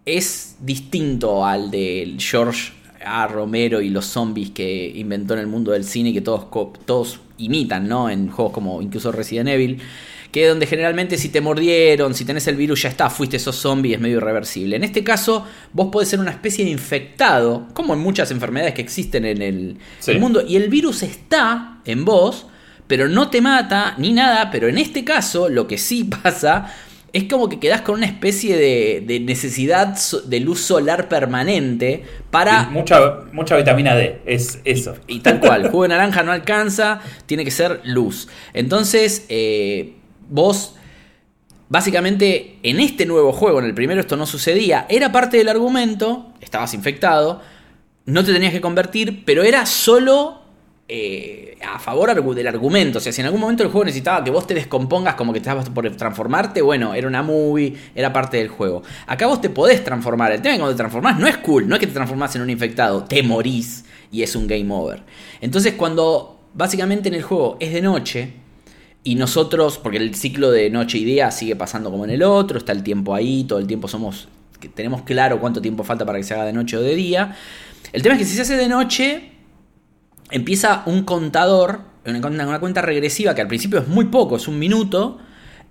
es 0.05 0.58
distinto 0.60 1.46
al 1.46 1.72
de 1.72 2.15
George 2.17 2.74
A. 3.05 3.27
Romero 3.27 3.81
y 3.81 3.89
los 3.89 4.05
zombies 4.05 4.51
que 4.51 4.91
inventó 4.96 5.34
en 5.34 5.39
el 5.39 5.48
mundo 5.48 5.72
del 5.72 5.84
cine 5.84 6.10
y 6.10 6.13
que 6.13 6.22
todos, 6.22 6.48
todos 6.86 7.19
imitan, 7.38 7.88
¿no? 7.88 8.10
En 8.10 8.29
juegos 8.29 8.53
como 8.53 8.81
incluso 8.81 9.12
Resident 9.12 9.50
Evil 9.50 9.79
que 10.31 10.48
donde 10.48 10.67
generalmente 10.67 11.17
si 11.17 11.29
te 11.29 11.41
mordieron, 11.41 12.13
si 12.13 12.25
tenés 12.25 12.48
el 12.48 12.55
virus 12.55 12.83
ya 12.83 12.89
está, 12.89 13.09
fuiste 13.09 13.38
esos 13.38 13.55
zombies, 13.55 13.95
es 13.95 14.01
medio 14.01 14.17
irreversible. 14.17 14.75
En 14.75 14.83
este 14.83 15.03
caso, 15.03 15.45
vos 15.74 15.89
podés 15.91 16.09
ser 16.09 16.19
una 16.19 16.31
especie 16.31 16.65
de 16.65 16.71
infectado, 16.71 17.67
como 17.74 17.93
en 17.93 18.00
muchas 18.00 18.31
enfermedades 18.31 18.74
que 18.74 18.81
existen 18.81 19.25
en 19.25 19.41
el, 19.41 19.77
mundo, 20.19 20.43
y 20.48 20.55
el 20.55 20.69
virus 20.69 21.03
está 21.03 21.79
en 21.86 22.05
vos, 22.05 22.45
pero 22.88 23.07
no 23.07 23.29
te 23.29 23.41
mata 23.41 23.95
ni 23.98 24.12
nada, 24.13 24.51
pero 24.51 24.67
en 24.67 24.77
este 24.77 25.03
caso 25.03 25.50
lo 25.50 25.67
que 25.67 25.77
sí 25.77 26.03
pasa 26.24 26.74
es 27.12 27.24
como 27.24 27.50
que 27.50 27.59
quedás 27.59 27.81
con 27.81 27.95
una 27.95 28.05
especie 28.05 28.55
de, 28.55 29.19
necesidad 29.21 29.98
de 30.25 30.39
luz 30.39 30.62
solar 30.62 31.09
permanente 31.09 32.03
para... 32.29 32.69
mucha, 32.69 33.21
mucha 33.31 33.55
vitamina 33.55 33.95
D, 33.95 34.21
es 34.27 34.59
eso. 34.63 34.95
Y, 35.07 35.21
tal 35.21 35.39
cual, 35.39 35.67
jugo 35.71 35.83
de 35.83 35.89
naranja 35.89 36.21
no 36.21 36.31
alcanza, 36.31 37.01
tiene 37.25 37.43
que 37.43 37.50
ser 37.50 37.81
luz. 37.83 38.27
Entonces, 38.53 39.25
eh, 39.29 39.95
vos... 40.29 40.75
Básicamente, 41.71 42.57
en 42.63 42.79
este 42.79 43.05
nuevo 43.05 43.31
juego, 43.31 43.59
en 43.59 43.65
el 43.65 43.75
primero 43.75 44.01
esto 44.01 44.17
no 44.17 44.25
sucedía, 44.25 44.88
era 44.89 45.12
parte 45.12 45.38
del 45.38 45.50
argumento, 45.50 46.33
estabas 46.41 46.74
infectado, 46.74 47.41
no 48.05 48.25
te 48.25 48.33
tenías 48.33 48.51
que 48.51 48.59
convertir, 48.59 49.24
pero 49.24 49.43
era 49.43 49.67
solo 49.67 50.41
eh, 50.88 51.55
a 51.63 51.77
favor 51.77 52.09
del 52.33 52.48
argumento. 52.48 52.98
O 52.98 53.01
sea, 53.01 53.13
si 53.13 53.21
en 53.21 53.27
algún 53.27 53.39
momento 53.39 53.62
el 53.62 53.69
juego 53.69 53.86
necesitaba 53.86 54.24
que 54.24 54.31
vos 54.31 54.48
te 54.48 54.55
descompongas 54.55 55.13
como 55.13 55.31
que 55.31 55.38
estabas 55.38 55.69
por 55.69 55.88
transformarte, 55.95 56.63
bueno, 56.63 56.95
era 56.95 57.07
una 57.07 57.21
movie, 57.21 57.75
era 57.93 58.12
parte 58.12 58.38
del 58.38 58.48
juego. 58.48 58.81
Acá 59.05 59.27
vos 59.27 59.39
te 59.39 59.51
podés 59.51 59.83
transformar. 59.83 60.31
El 60.31 60.41
tema 60.41 60.53
es 60.53 60.57
que 60.57 60.62
cuando 60.62 60.75
te 60.75 60.79
transformás 60.79 61.19
no 61.19 61.27
es 61.27 61.38
cool, 61.38 61.67
no 61.67 61.75
es 61.75 61.79
que 61.79 61.86
te 61.86 61.93
transformás 61.93 62.36
en 62.36 62.41
un 62.41 62.50
infectado, 62.50 63.03
te 63.03 63.21
morís 63.21 63.86
y 64.12 64.24
es 64.24 64.36
un 64.36 64.48
game 64.48 64.74
over. 64.74 65.03
Entonces, 65.41 65.75
cuando 65.75 66.39
básicamente 66.55 67.09
en 67.09 67.15
el 67.15 67.21
juego 67.21 67.57
es 67.59 67.71
de 67.71 67.81
noche. 67.83 68.33
Y 69.03 69.15
nosotros, 69.15 69.77
porque 69.77 69.97
el 69.97 70.13
ciclo 70.15 70.51
de 70.51 70.69
noche 70.69 70.97
y 70.97 71.05
día 71.05 71.31
sigue 71.31 71.55
pasando 71.55 71.89
como 71.89 72.03
en 72.03 72.11
el 72.11 72.23
otro, 72.23 72.57
está 72.57 72.73
el 72.73 72.83
tiempo 72.83 73.15
ahí, 73.15 73.45
todo 73.45 73.59
el 73.59 73.67
tiempo 73.67 73.87
somos, 73.87 74.27
tenemos 74.73 75.03
claro 75.03 75.39
cuánto 75.39 75.61
tiempo 75.61 75.83
falta 75.83 76.05
para 76.05 76.17
que 76.17 76.23
se 76.23 76.33
haga 76.33 76.45
de 76.45 76.53
noche 76.53 76.75
o 76.75 76.81
de 76.81 76.95
día. 76.95 77.35
El 77.93 78.01
tema 78.01 78.15
es 78.15 78.19
que 78.19 78.25
si 78.25 78.35
se 78.35 78.41
hace 78.41 78.57
de 78.57 78.67
noche, 78.67 79.31
empieza 80.31 80.83
un 80.85 81.03
contador, 81.03 81.81
una, 82.05 82.59
cuenta 82.59 82.81
regresiva 82.81 83.33
que 83.33 83.41
al 83.41 83.47
principio 83.47 83.79
es 83.79 83.87
muy 83.87 84.05
poco, 84.05 84.35
es 84.35 84.47
un 84.47 84.59
minuto. 84.59 85.19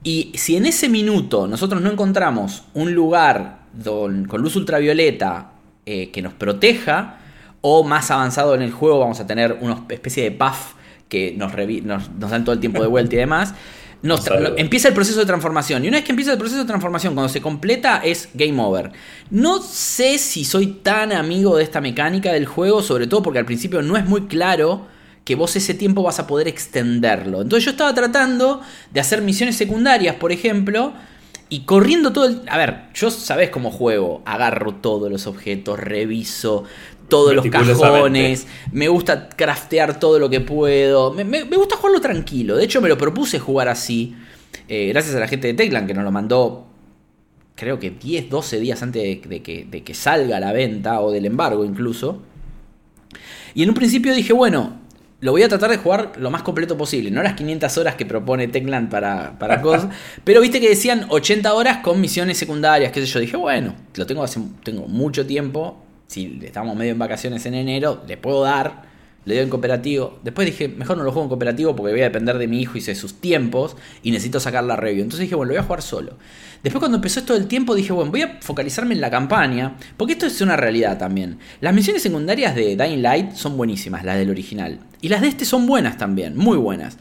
Y 0.02 0.32
si 0.34 0.56
en 0.56 0.64
ese 0.64 0.88
minuto 0.88 1.46
nosotros 1.46 1.82
no 1.82 1.90
encontramos 1.90 2.64
un 2.72 2.94
lugar 2.94 3.66
con 3.84 4.40
luz 4.40 4.56
ultravioleta 4.56 5.52
eh, 5.84 6.10
que 6.10 6.22
nos 6.22 6.32
proteja, 6.32 7.18
o 7.60 7.84
más 7.84 8.10
avanzado 8.10 8.54
en 8.54 8.62
el 8.62 8.70
juego 8.70 9.00
vamos 9.00 9.20
a 9.20 9.26
tener 9.26 9.58
una 9.60 9.84
especie 9.90 10.22
de 10.22 10.30
puff 10.30 10.74
que 11.08 11.34
nos, 11.36 11.52
nos 11.54 12.30
dan 12.30 12.44
todo 12.44 12.54
el 12.54 12.60
tiempo 12.60 12.82
de 12.82 12.88
vuelta 12.88 13.14
y 13.14 13.18
demás, 13.18 13.54
empieza 14.56 14.88
el 14.88 14.94
proceso 14.94 15.20
de 15.20 15.26
transformación. 15.26 15.84
Y 15.84 15.88
una 15.88 15.98
vez 15.98 16.04
que 16.04 16.12
empieza 16.12 16.32
el 16.32 16.38
proceso 16.38 16.60
de 16.60 16.66
transformación, 16.66 17.14
cuando 17.14 17.28
se 17.28 17.40
completa, 17.40 18.00
es 18.04 18.28
game 18.34 18.60
over. 18.62 18.92
No 19.30 19.60
sé 19.60 20.18
si 20.18 20.44
soy 20.44 20.66
tan 20.68 21.12
amigo 21.12 21.56
de 21.56 21.64
esta 21.64 21.80
mecánica 21.80 22.32
del 22.32 22.46
juego, 22.46 22.82
sobre 22.82 23.06
todo 23.06 23.22
porque 23.22 23.38
al 23.38 23.46
principio 23.46 23.82
no 23.82 23.96
es 23.96 24.06
muy 24.06 24.22
claro 24.22 24.86
que 25.24 25.34
vos 25.34 25.54
ese 25.56 25.74
tiempo 25.74 26.02
vas 26.02 26.18
a 26.18 26.26
poder 26.26 26.48
extenderlo. 26.48 27.42
Entonces 27.42 27.64
yo 27.64 27.72
estaba 27.72 27.92
tratando 27.92 28.62
de 28.92 29.00
hacer 29.00 29.20
misiones 29.20 29.56
secundarias, 29.56 30.16
por 30.16 30.32
ejemplo, 30.32 30.94
y 31.50 31.60
corriendo 31.60 32.12
todo 32.12 32.26
el... 32.26 32.42
A 32.48 32.56
ver, 32.56 32.84
yo 32.94 33.10
sabés 33.10 33.50
cómo 33.50 33.70
juego. 33.70 34.22
Agarro 34.24 34.76
todos 34.76 35.10
los 35.10 35.26
objetos, 35.26 35.78
reviso, 35.78 36.64
todos 37.08 37.34
los 37.34 37.46
cajones, 37.46 38.46
me 38.72 38.88
gusta 38.88 39.28
craftear 39.28 39.98
todo 39.98 40.18
lo 40.18 40.28
que 40.30 40.40
puedo, 40.40 41.12
me, 41.12 41.42
gusta 41.42 41.76
jugarlo 41.76 42.00
tranquilo, 42.00 42.56
de 42.56 42.64
hecho 42.64 42.80
me 42.80 42.88
lo 42.88 42.98
propuse 42.98 43.38
jugar 43.38 43.68
así, 43.68 44.14
eh, 44.68 44.88
gracias 44.88 45.14
a 45.14 45.20
la 45.20 45.28
gente 45.28 45.48
de 45.48 45.54
Teclan 45.54 45.86
que 45.86 45.94
nos 45.94 46.04
lo 46.04 46.10
mandó 46.10 46.68
creo 47.58 47.78
que 47.78 47.90
10, 47.90 48.30
12 48.30 48.60
días 48.60 48.82
antes 48.82 49.02
de, 49.02 49.42
que, 49.42 49.66
de 49.68 49.82
que 49.82 49.94
salga 49.94 50.36
a 50.36 50.40
la 50.40 50.52
venta 50.52 51.00
o 51.00 51.10
del 51.10 51.26
embargo 51.26 51.64
incluso. 51.64 52.22
Y 53.54 53.64
en 53.64 53.70
un 53.70 53.74
principio 53.74 54.14
dije, 54.14 54.32
bueno, 54.32 54.78
lo 55.20 55.32
voy 55.32 55.42
a 55.42 55.48
tratar 55.48 55.70
de 55.70 55.78
jugar 55.78 56.12
lo 56.18 56.30
más 56.30 56.42
completo 56.42 56.76
posible. 56.76 57.10
No 57.10 57.22
las 57.22 57.34
500 57.34 57.76
horas 57.78 57.96
que 57.96 58.06
propone 58.06 58.46
Techland 58.46 58.88
para, 58.88 59.38
para 59.38 59.60
cosas. 59.62 59.92
pero 60.24 60.40
viste 60.40 60.60
que 60.60 60.68
decían 60.68 61.06
80 61.08 61.52
horas 61.52 61.78
con 61.78 62.00
misiones 62.00 62.38
secundarias, 62.38 62.92
qué 62.92 63.00
sé 63.00 63.06
yo. 63.06 63.20
Dije, 63.20 63.36
bueno, 63.36 63.74
lo 63.96 64.06
tengo 64.06 64.22
hace 64.22 64.40
tengo 64.62 64.86
mucho 64.86 65.26
tiempo 65.26 65.82
si 66.08 66.40
estamos 66.42 66.74
medio 66.74 66.92
en 66.92 66.98
vacaciones 66.98 67.44
en 67.46 67.54
enero, 67.54 68.02
le 68.08 68.16
puedo 68.16 68.42
dar, 68.42 68.82
le 69.26 69.34
doy 69.34 69.44
en 69.44 69.50
cooperativo. 69.50 70.18
Después 70.24 70.46
dije, 70.46 70.68
mejor 70.68 70.96
no 70.96 71.04
lo 71.04 71.12
juego 71.12 71.26
en 71.26 71.28
cooperativo 71.28 71.76
porque 71.76 71.92
voy 71.92 72.00
a 72.00 72.04
depender 72.04 72.38
de 72.38 72.48
mi 72.48 72.62
hijo 72.62 72.78
y 72.78 72.80
de 72.80 72.94
sus 72.94 73.20
tiempos 73.20 73.76
y 74.02 74.10
necesito 74.10 74.40
sacar 74.40 74.64
la 74.64 74.74
review. 74.74 75.02
Entonces 75.02 75.20
dije, 75.20 75.34
bueno, 75.34 75.50
lo 75.50 75.54
voy 75.54 75.60
a 75.60 75.66
jugar 75.66 75.82
solo. 75.82 76.16
Después 76.62 76.80
cuando 76.80 76.96
empezó 76.96 77.20
esto 77.20 77.34
del 77.34 77.46
tiempo 77.46 77.74
dije, 77.74 77.92
bueno, 77.92 78.10
voy 78.10 78.22
a 78.22 78.38
focalizarme 78.40 78.94
en 78.94 79.02
la 79.02 79.10
campaña, 79.10 79.76
porque 79.98 80.14
esto 80.14 80.24
es 80.24 80.40
una 80.40 80.56
realidad 80.56 80.96
también. 80.96 81.38
Las 81.60 81.74
misiones 81.74 82.02
secundarias 82.02 82.54
de 82.54 82.74
Dying 82.74 83.02
Light 83.02 83.32
son 83.34 83.58
buenísimas, 83.58 84.02
las 84.02 84.16
del 84.16 84.30
original. 84.30 84.80
Y 85.02 85.10
las 85.10 85.20
de 85.20 85.28
este 85.28 85.44
son 85.44 85.66
buenas 85.66 85.98
también, 85.98 86.36
muy 86.36 86.56
buenas. 86.56 86.96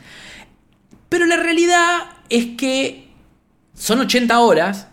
Pero 1.08 1.26
la 1.26 1.38
realidad 1.38 2.02
es 2.30 2.58
que 2.58 3.08
son 3.74 4.02
80 4.02 4.38
horas 4.38 4.88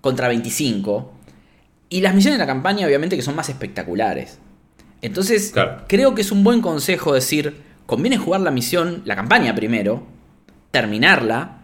contra 0.00 0.28
25 0.28 1.15
y 1.88 2.00
las 2.00 2.14
misiones 2.14 2.38
de 2.38 2.44
la 2.44 2.46
campaña, 2.46 2.86
obviamente, 2.86 3.16
que 3.16 3.22
son 3.22 3.36
más 3.36 3.48
espectaculares. 3.48 4.38
Entonces, 5.02 5.52
creo 5.88 6.14
que 6.14 6.22
es 6.22 6.32
un 6.32 6.42
buen 6.42 6.60
consejo 6.60 7.14
decir: 7.14 7.62
conviene 7.86 8.18
jugar 8.18 8.40
la 8.40 8.50
misión, 8.50 9.02
la 9.04 9.14
campaña 9.14 9.54
primero, 9.54 10.06
terminarla. 10.70 11.62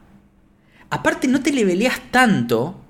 Aparte, 0.91 1.27
no 1.27 1.43
te 1.43 1.53
leveleas 1.53 2.01
tanto 2.11 2.81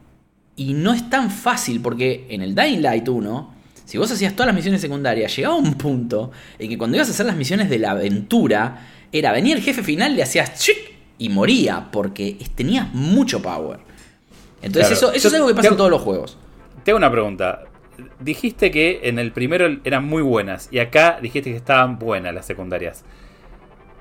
y 0.57 0.75
no 0.75 0.93
es 0.93 1.09
tan 1.09 1.31
fácil, 1.31 1.81
porque 1.81 2.27
en 2.29 2.43
el 2.43 2.55
Dying 2.55 2.83
Light 2.83 3.09
1, 3.09 3.55
si 3.85 3.97
vos 3.97 4.11
hacías 4.11 4.35
todas 4.35 4.49
las 4.49 4.57
misiones 4.57 4.81
secundarias, 4.81 5.35
llegaba 5.35 5.55
un 5.55 5.75
punto 5.75 6.33
en 6.59 6.69
que 6.69 6.77
cuando 6.77 6.97
ibas 6.97 7.09
a 7.09 7.13
hacer 7.13 7.27
las 7.27 7.37
misiones 7.37 7.71
de 7.71 7.79
la 7.79 7.93
aventura, 7.93 8.89
era 9.13 9.33
venir 9.33 9.57
el 9.57 9.63
jefe 9.63 9.83
final, 9.83 10.17
le 10.17 10.23
hacías 10.23 10.59
chic 10.59 10.77
y 11.19 11.29
moría, 11.29 11.91
porque 11.93 12.37
tenías 12.55 12.93
mucho 12.93 13.41
power. 13.41 13.79
Entonces, 14.61 14.99
eso, 14.99 15.13
eso 15.13 15.29
es 15.29 15.35
algo 15.35 15.49
que 15.49 15.55
pasa 15.55 15.69
en 15.69 15.77
todos 15.77 15.91
los 15.91 16.03
juegos. 16.03 16.37
Tengo 16.85 16.97
una 16.97 17.11
pregunta. 17.11 17.65
Dijiste 18.21 18.71
que 18.71 19.01
en 19.05 19.19
el 19.19 19.33
primero 19.33 19.69
eran 19.85 20.05
muy 20.05 20.23
buenas 20.23 20.69
y 20.71 20.79
acá 20.79 21.19
dijiste 21.21 21.51
que 21.51 21.57
estaban 21.57 21.99
buenas 21.99 22.35
las 22.35 22.47
secundarias. 22.47 23.05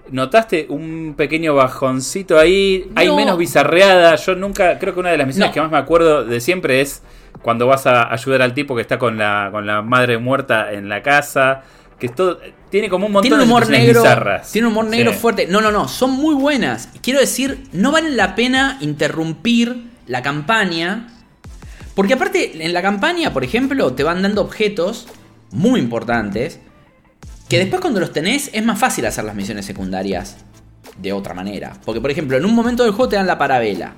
¿Notaste 0.09 0.65
un 0.69 1.13
pequeño 1.15 1.55
bajoncito 1.55 2.39
ahí? 2.39 2.89
Hay 2.95 3.11
menos 3.15 3.37
bizarreada. 3.37 4.15
Yo 4.15 4.35
nunca, 4.35 4.79
creo 4.79 4.93
que 4.93 4.99
una 4.99 5.11
de 5.11 5.17
las 5.17 5.27
misiones 5.27 5.53
que 5.53 5.61
más 5.61 5.71
me 5.71 5.77
acuerdo 5.77 6.25
de 6.25 6.41
siempre 6.41 6.81
es 6.81 7.03
cuando 7.41 7.67
vas 7.67 7.85
a 7.85 8.11
ayudar 8.11 8.41
al 8.41 8.53
tipo 8.53 8.75
que 8.75 8.81
está 8.81 8.97
con 8.97 9.17
la, 9.17 9.49
con 9.51 9.65
la 9.65 9.81
madre 9.81 10.17
muerta 10.17 10.71
en 10.73 10.89
la 10.89 11.01
casa. 11.01 11.63
Que 11.99 12.09
todo, 12.09 12.39
tiene 12.69 12.89
como 12.89 13.05
un 13.05 13.11
montón 13.11 13.29
tiene 13.29 13.43
un 13.43 13.49
humor 13.49 13.67
de 13.67 13.77
negro, 13.77 14.01
bizarras. 14.01 14.51
Tiene 14.51 14.67
un 14.67 14.73
humor 14.73 14.85
negro 14.85 15.13
fuerte. 15.13 15.45
No, 15.47 15.61
no, 15.61 15.71
no, 15.71 15.87
son 15.87 16.11
muy 16.11 16.33
buenas. 16.33 16.89
Quiero 17.01 17.19
decir, 17.19 17.65
no 17.73 17.91
vale 17.91 18.09
la 18.09 18.33
pena 18.35 18.79
interrumpir 18.81 19.83
la 20.07 20.23
campaña 20.23 21.07
porque 21.95 22.13
aparte, 22.13 22.63
en 22.63 22.73
la 22.73 22.81
campaña, 22.81 23.33
por 23.33 23.43
ejemplo, 23.43 23.93
te 23.93 24.03
van 24.03 24.21
dando 24.21 24.41
objetos 24.41 25.07
muy 25.51 25.79
importantes. 25.79 26.59
Que 27.49 27.57
después 27.57 27.81
cuando 27.81 27.99
los 27.99 28.13
tenés 28.13 28.49
es 28.53 28.63
más 28.63 28.79
fácil 28.79 29.05
hacer 29.05 29.25
las 29.25 29.35
misiones 29.35 29.65
secundarias 29.65 30.37
de 30.97 31.11
otra 31.11 31.33
manera. 31.33 31.73
Porque 31.83 31.99
por 31.99 32.09
ejemplo, 32.09 32.37
en 32.37 32.45
un 32.45 32.55
momento 32.55 32.83
del 32.83 32.93
juego 32.93 33.09
te 33.09 33.15
dan 33.17 33.27
la 33.27 33.37
parabela. 33.37 33.95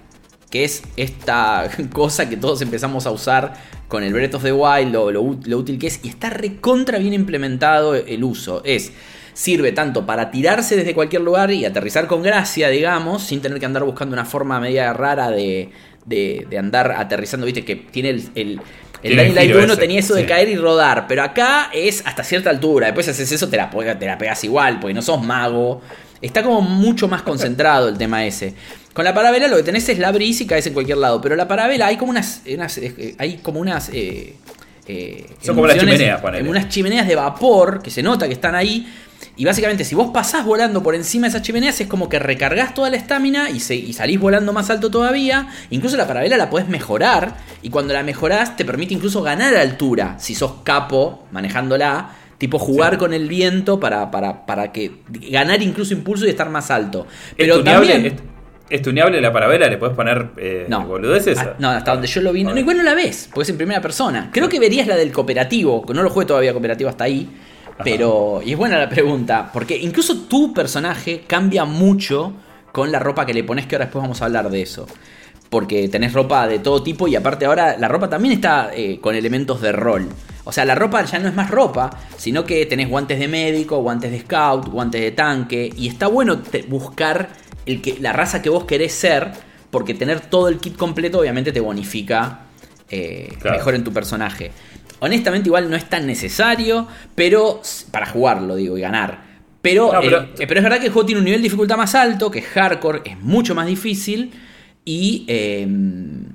Que 0.50 0.64
es 0.64 0.84
esta 0.98 1.70
cosa 1.94 2.28
que 2.30 2.38
todos 2.38 2.62
empezamos 2.62 3.06
a 3.06 3.12
usar 3.12 3.54
con 3.88 4.04
el 4.04 4.12
Breath 4.12 4.36
of 4.36 4.44
the 4.44 4.52
Wild, 4.52 4.92
lo, 4.92 5.12
lo 5.12 5.58
útil 5.58 5.78
que 5.78 5.88
es. 5.88 6.00
Y 6.04 6.10
está 6.10 6.32
recontra 6.32 6.98
bien 6.98 7.14
implementado 7.14 7.94
el 7.94 8.24
uso. 8.24 8.64
Es 8.66 8.92
sirve 9.34 9.72
tanto 9.72 10.06
para 10.06 10.32
tirarse 10.32 10.76
desde 10.76 10.94
cualquier 10.94 11.24
lugar 11.24 11.52
y 11.52 11.66
aterrizar 11.66 12.08
con 12.08 12.22
gracia, 12.22 12.70
digamos, 12.70 13.24
sin 13.24 13.42
tener 13.42 13.60
que 13.60 13.66
andar 13.66 13.84
buscando 13.84 14.14
una 14.14 14.26
forma 14.26 14.60
media 14.60 14.94
rara 14.94 15.32
de, 15.32 15.72
de, 16.06 16.48
andar 16.58 16.92
aterrizando, 16.92 17.46
viste, 17.46 17.64
que 17.64 17.76
tiene 17.76 18.10
el... 18.10 18.30
el 18.36 18.62
el 19.04 19.18
Dying 19.18 19.36
Light 19.36 19.54
1 19.54 19.76
tenía 19.78 20.00
eso 20.00 20.14
de 20.14 20.26
caer 20.26 20.48
y 20.48 20.56
rodar, 20.56 21.08
pero 21.10 21.24
acá 21.24 21.70
es 21.74 22.02
hasta 22.06 22.24
cierta 22.24 22.50
altura. 22.50 22.86
Después 22.86 23.06
haces 23.10 23.30
eso, 23.30 23.50
te 23.50 23.58
la, 23.58 23.70
te 23.70 24.06
la 24.06 24.18
pegas 24.18 24.42
igual, 24.46 24.80
porque 24.80 24.94
no 24.94 25.02
sos 25.02 25.22
mago. 25.22 25.82
Está 26.22 26.42
como 26.42 26.62
mucho 26.62 27.10
más 27.10 27.22
concentrado 27.22 27.90
el 27.90 27.98
tema 27.98 28.26
ese. 28.26 28.54
Con 28.94 29.06
la 29.06 29.14
parabela 29.14 29.48
lo 29.48 29.58
que 29.58 29.64
tenés 29.64 29.90
es 29.90 29.98
la 29.98 30.12
brisa 30.12 30.44
y 30.44 30.46
caes 30.46 30.68
en 30.68 30.74
cualquier 30.74 31.00
lado. 31.00 31.20
Pero 31.20 31.36
la 31.36 31.48
parabela 31.48 31.88
hay 31.88 31.98
como 31.98 32.12
unas. 32.12 32.42
Eh, 32.46 33.16
hay 33.18 33.38
como 33.38 33.60
unas. 33.60 33.90
Eh, 33.90 34.36
eh, 34.88 35.26
Son 35.42 35.56
como 35.56 35.68
las 35.68 35.80
chimeneas, 35.80 36.22
Unas 36.48 36.70
chimeneas 36.70 37.08
de 37.08 37.16
vapor 37.16 37.82
que 37.82 37.90
se 37.90 38.04
nota 38.04 38.28
que 38.28 38.34
están 38.34 38.56
ahí. 38.56 38.88
Y 39.36 39.46
básicamente, 39.46 39.84
si 39.84 39.96
vos 39.96 40.12
pasás 40.14 40.46
volando 40.46 40.84
por 40.84 40.96
encima 40.96 41.28
de 41.28 41.30
esas 41.30 41.42
chimeneas, 41.42 41.80
es 41.82 41.88
como 41.88 42.10
que 42.10 42.20
recargas 42.20 42.74
toda 42.74 42.90
la 42.90 42.98
estamina 42.98 43.50
y, 43.50 43.60
salís 43.60 44.20
volando 44.20 44.54
más 44.54 44.70
alto 44.70 44.92
todavía. 44.92 45.48
Incluso 45.70 45.98
la 45.98 46.08
parabela 46.08 46.38
la 46.38 46.50
podés 46.50 46.68
mejorar. 46.68 47.36
Y 47.62 47.70
cuando 47.70 47.94
la 47.94 48.04
mejorás, 48.04 48.56
te 48.56 48.66
permite 48.66 48.94
incluso 48.94 49.22
ganar 49.22 49.56
altura. 49.56 50.16
Si 50.20 50.36
sos 50.36 50.56
capo 50.64 51.26
manejándola. 51.32 52.18
Tipo 52.38 52.60
jugar 52.60 52.98
con 52.98 53.14
el 53.14 53.30
viento 53.30 53.80
para, 53.80 54.12
para, 54.12 54.46
para, 54.46 54.74
que 54.74 54.92
ganar 55.32 55.62
incluso 55.62 55.94
impulso 55.94 56.26
y 56.26 56.30
estar 56.30 56.50
más 56.50 56.72
alto. 56.72 57.08
Pero 57.38 57.64
también. 57.64 58.34
¿Es 58.70 58.82
tuneable 58.82 59.22
la 59.22 59.32
parabela? 59.32 59.68
¿Le 59.68 59.78
puedes 59.78 59.96
poner 59.96 60.32
eh, 60.38 60.66
no. 60.68 60.86
boludeces? 60.88 61.38
Ah, 61.38 61.54
no, 61.60 61.70
hasta 61.70 61.92
donde 61.92 62.08
yo 62.08 62.22
lo 62.22 62.34
vi. 62.34 62.44
No, 62.44 62.58
igual 62.58 62.78
no 62.78 62.84
la 62.84 62.96
ves, 62.96 63.30
porque 63.32 63.44
es 63.44 63.50
en 63.50 63.58
primera 63.58 63.82
persona. 63.82 64.30
Creo 64.34 64.50
que 64.50 64.60
verías 64.60 64.88
la 64.88 64.96
del 64.96 65.12
cooperativo, 65.12 65.86
no 65.94 66.02
lo 66.02 66.10
jugué 66.10 66.26
todavía 66.26 66.54
cooperativo 66.54 66.90
hasta 66.90 67.04
ahí. 67.04 67.30
Pero, 67.84 68.42
y 68.44 68.52
es 68.52 68.58
buena 68.58 68.78
la 68.78 68.90
pregunta, 68.90 69.50
porque 69.52 69.78
incluso 69.78 70.22
tu 70.22 70.54
personaje 70.54 71.24
cambia 71.26 71.66
mucho 71.66 72.34
con 72.72 72.92
la 72.92 73.00
ropa 73.00 73.26
que 73.26 73.34
le 73.34 73.44
pones, 73.44 73.66
que 73.68 73.76
ahora 73.76 73.86
después 73.86 74.02
vamos 74.02 74.22
a 74.22 74.26
hablar 74.26 74.50
de 74.50 74.62
eso. 74.62 74.88
porque 75.50 75.88
tenés 75.88 76.14
ropa 76.14 76.48
de 76.48 76.58
todo 76.58 76.82
tipo 76.82 77.08
y 77.08 77.16
aparte 77.16 77.46
ahora 77.46 77.78
la 77.78 77.88
ropa 77.88 78.10
también 78.10 78.34
está 78.34 78.72
eh, 78.74 79.00
con 79.00 79.14
elementos 79.14 79.62
de 79.62 79.72
rol. 79.72 80.10
O 80.46 80.52
sea, 80.52 80.66
la 80.66 80.74
ropa 80.74 81.04
ya 81.06 81.20
no 81.20 81.30
es 81.30 81.36
más 81.36 81.52
ropa, 81.52 81.92
sino 82.18 82.44
que 82.44 82.66
tenés 82.66 82.90
guantes 82.90 83.20
de 83.20 83.28
médico, 83.28 83.78
guantes 83.78 84.12
de 84.12 84.20
scout, 84.22 84.68
guantes 84.68 85.00
de 85.02 85.12
tanque. 85.12 85.72
Y 85.78 85.88
está 85.88 86.08
bueno 86.08 86.42
buscar 86.68 87.30
el 87.66 87.82
que, 87.82 87.98
la 88.00 88.14
raza 88.14 88.42
que 88.42 88.50
vos 88.50 88.66
querés 88.66 88.94
ser, 88.94 89.32
porque 89.72 89.94
tener 89.94 90.20
todo 90.22 90.50
el 90.50 90.58
kit 90.58 90.76
completo 90.76 91.20
obviamente 91.20 91.52
te 91.52 91.60
bonifica 91.60 92.48
eh, 92.90 93.38
mejor 93.44 93.76
en 93.76 93.84
tu 93.84 93.94
personaje. 93.94 94.52
Honestamente 95.04 95.50
igual 95.50 95.70
no 95.70 95.76
es 95.76 95.90
tan 95.90 96.08
necesario, 96.08 96.88
pero 97.14 97.62
para 97.92 98.06
jugarlo, 98.06 98.56
digo, 98.56 98.78
y 98.78 98.82
ganar. 98.82 99.22
Pero, 99.62 100.02
eh, 100.02 100.08
pero... 100.38 100.60
es 100.60 100.64
verdad 100.64 100.80
que 100.80 100.86
el 100.86 100.94
juego 100.94 101.06
tiene 101.06 101.20
un 101.20 101.26
nivel 101.26 101.42
de 101.42 101.44
dificultad 101.44 101.76
más 101.76 101.94
alto, 101.94 102.32
que 102.32 102.40
es 102.40 102.46
hardcore, 102.46 103.02
es 103.04 103.20
mucho 103.20 103.54
más 103.54 103.68
difícil. 103.68 104.32
Y, 104.86 105.26
em, 105.28 106.28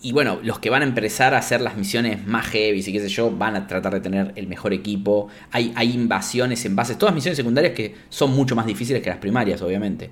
y 0.00 0.12
bueno, 0.12 0.38
los 0.42 0.58
que 0.58 0.70
van 0.70 0.80
a 0.80 0.84
empezar 0.86 1.34
a 1.34 1.38
hacer 1.38 1.60
las 1.60 1.76
misiones 1.76 2.26
más 2.26 2.46
heavy 2.46 2.80
y 2.80 2.92
qué 2.92 3.00
sé 3.00 3.10
yo, 3.10 3.30
van 3.30 3.56
a 3.56 3.66
tratar 3.66 3.92
de 3.92 4.00
tener 4.00 4.32
el 4.36 4.46
mejor 4.46 4.72
equipo. 4.72 5.28
Hay, 5.50 5.74
hay 5.76 5.92
invasiones 5.92 6.64
en 6.64 6.74
bases, 6.74 6.96
todas 6.96 7.14
misiones 7.14 7.36
secundarias 7.36 7.74
que 7.74 7.94
son 8.08 8.30
mucho 8.30 8.56
más 8.56 8.64
difíciles 8.64 9.02
que 9.02 9.10
las 9.10 9.18
primarias, 9.18 9.60
obviamente. 9.60 10.10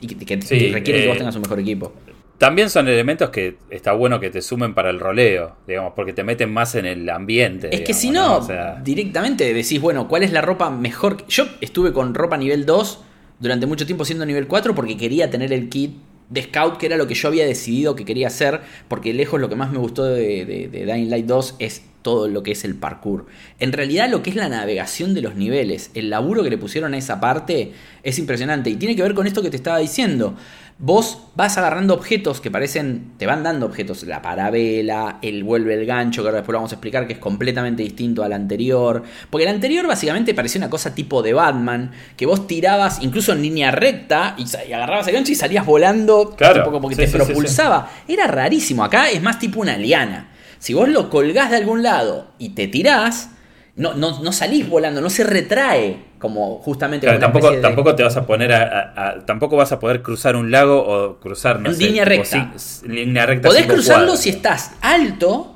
Y 0.00 0.08
que, 0.08 0.14
requieren 0.16 0.82
que 0.82 1.06
vos 1.06 1.14
eh, 1.14 1.18
tengas 1.18 1.36
un 1.36 1.42
mejor 1.42 1.60
equipo. 1.60 1.92
También 2.38 2.68
son 2.68 2.86
elementos 2.88 3.30
que 3.30 3.56
está 3.70 3.92
bueno 3.92 4.20
que 4.20 4.30
te 4.30 4.42
sumen 4.42 4.74
para 4.74 4.90
el 4.90 5.00
roleo, 5.00 5.56
digamos, 5.66 5.94
porque 5.96 6.12
te 6.12 6.22
meten 6.22 6.52
más 6.52 6.74
en 6.74 6.84
el 6.84 7.08
ambiente. 7.08 7.74
Es 7.74 7.80
que 7.80 7.94
si 7.94 8.10
no, 8.10 8.46
directamente 8.82 9.52
decís, 9.54 9.80
bueno, 9.80 10.06
¿cuál 10.06 10.22
es 10.22 10.32
la 10.32 10.42
ropa 10.42 10.68
mejor? 10.70 11.26
Yo 11.28 11.46
estuve 11.60 11.92
con 11.92 12.14
ropa 12.14 12.36
nivel 12.36 12.66
2 12.66 13.00
durante 13.38 13.66
mucho 13.66 13.86
tiempo 13.86 14.04
siendo 14.04 14.26
nivel 14.26 14.46
4 14.46 14.74
porque 14.74 14.96
quería 14.96 15.30
tener 15.30 15.52
el 15.52 15.68
kit 15.68 15.96
de 16.28 16.42
Scout, 16.42 16.76
que 16.76 16.86
era 16.86 16.96
lo 16.96 17.06
que 17.06 17.14
yo 17.14 17.28
había 17.28 17.46
decidido 17.46 17.94
que 17.94 18.04
quería 18.04 18.26
hacer, 18.26 18.60
porque 18.88 19.14
lejos 19.14 19.40
lo 19.40 19.48
que 19.48 19.56
más 19.56 19.70
me 19.70 19.78
gustó 19.78 20.04
de, 20.04 20.44
de, 20.44 20.68
de, 20.68 20.84
Dying 20.84 21.08
Light 21.08 21.26
2 21.26 21.56
es 21.60 21.82
todo 22.02 22.28
lo 22.28 22.42
que 22.42 22.52
es 22.52 22.64
el 22.64 22.74
parkour. 22.74 23.26
En 23.58 23.72
realidad 23.72 24.08
lo 24.10 24.22
que 24.22 24.30
es 24.30 24.36
la 24.36 24.48
navegación 24.48 25.14
de 25.14 25.22
los 25.22 25.36
niveles, 25.36 25.90
el 25.94 26.10
laburo 26.10 26.42
que 26.42 26.50
le 26.50 26.58
pusieron 26.58 26.94
a 26.94 26.98
esa 26.98 27.20
parte 27.20 27.72
es 28.02 28.18
impresionante 28.18 28.70
y 28.70 28.76
tiene 28.76 28.94
que 28.94 29.02
ver 29.02 29.14
con 29.14 29.26
esto 29.26 29.42
que 29.42 29.50
te 29.50 29.56
estaba 29.56 29.78
diciendo. 29.78 30.36
Vos 30.78 31.28
vas 31.34 31.56
agarrando 31.56 31.94
objetos 31.94 32.42
que 32.42 32.50
parecen, 32.50 33.12
te 33.16 33.24
van 33.24 33.42
dando 33.42 33.64
objetos, 33.64 34.02
la 34.02 34.20
parabela, 34.20 35.18
el 35.22 35.42
vuelve 35.42 35.72
el 35.72 35.86
gancho, 35.86 36.20
que 36.20 36.28
ahora 36.28 36.40
después 36.40 36.52
lo 36.52 36.58
vamos 36.58 36.72
a 36.72 36.74
explicar, 36.74 37.06
que 37.06 37.14
es 37.14 37.18
completamente 37.18 37.82
distinto 37.82 38.22
al 38.22 38.34
anterior. 38.34 39.02
Porque 39.30 39.44
el 39.44 39.54
anterior 39.54 39.86
básicamente 39.86 40.34
parecía 40.34 40.58
una 40.58 40.68
cosa 40.68 40.94
tipo 40.94 41.22
de 41.22 41.32
Batman, 41.32 41.92
que 42.14 42.26
vos 42.26 42.46
tirabas 42.46 42.98
incluso 43.00 43.32
en 43.32 43.40
línea 43.40 43.70
recta 43.70 44.36
y, 44.36 44.44
agarrabas 44.74 45.08
el 45.08 45.14
gancho 45.14 45.32
y 45.32 45.36
salías 45.36 45.64
volando, 45.64 46.34
claro, 46.36 46.58
un 46.58 46.64
poco 46.66 46.82
porque 46.82 46.96
te 46.96 47.08
propulsaba. 47.08 47.90
Era 48.06 48.26
rarísimo, 48.26 48.84
acá 48.84 49.08
es 49.08 49.22
más 49.22 49.38
tipo 49.38 49.60
una 49.60 49.78
liana. 49.78 50.28
Si 50.58 50.74
vos 50.74 50.90
lo 50.90 51.08
colgás 51.08 51.50
de 51.50 51.56
algún 51.56 51.82
lado 51.82 52.32
y 52.38 52.50
te 52.50 52.68
tirás, 52.68 53.30
no, 53.76 53.94
no, 53.94 54.22
no 54.22 54.30
salís 54.30 54.68
volando, 54.68 55.00
no 55.00 55.08
se 55.08 55.24
retrae 55.24 56.04
como 56.26 56.58
justamente 56.58 57.06
tampoco, 57.18 57.52
tampoco 57.60 57.94
te 57.94 58.02
vas 58.02 58.16
a 58.16 58.26
poner 58.26 58.52
a, 58.52 59.22
tampoco 59.24 59.56
vas 59.56 59.70
a 59.70 59.78
poder 59.78 60.02
cruzar 60.02 60.34
un 60.34 60.50
lago 60.50 60.82
o 60.84 61.20
cruzar 61.20 61.60
no 61.60 61.70
en 61.70 61.78
línea 61.78 62.04
recta. 62.04 62.52
línea 62.84 63.26
recta 63.26 63.48
podés 63.48 63.66
cruzarlo 63.66 64.16
si 64.16 64.30
estás 64.30 64.72
alto 64.80 65.54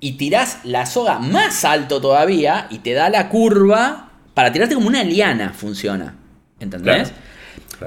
y 0.00 0.12
tirás 0.12 0.58
la 0.64 0.84
soga 0.84 1.18
más 1.18 1.64
alto 1.64 2.02
todavía 2.02 2.66
y 2.68 2.80
te 2.80 2.92
da 2.92 3.08
la 3.08 3.30
curva 3.30 4.10
para 4.34 4.52
tirarte 4.52 4.74
como 4.74 4.88
una 4.88 5.02
liana 5.02 5.54
funciona 5.54 6.16
¿entendés? 6.60 7.10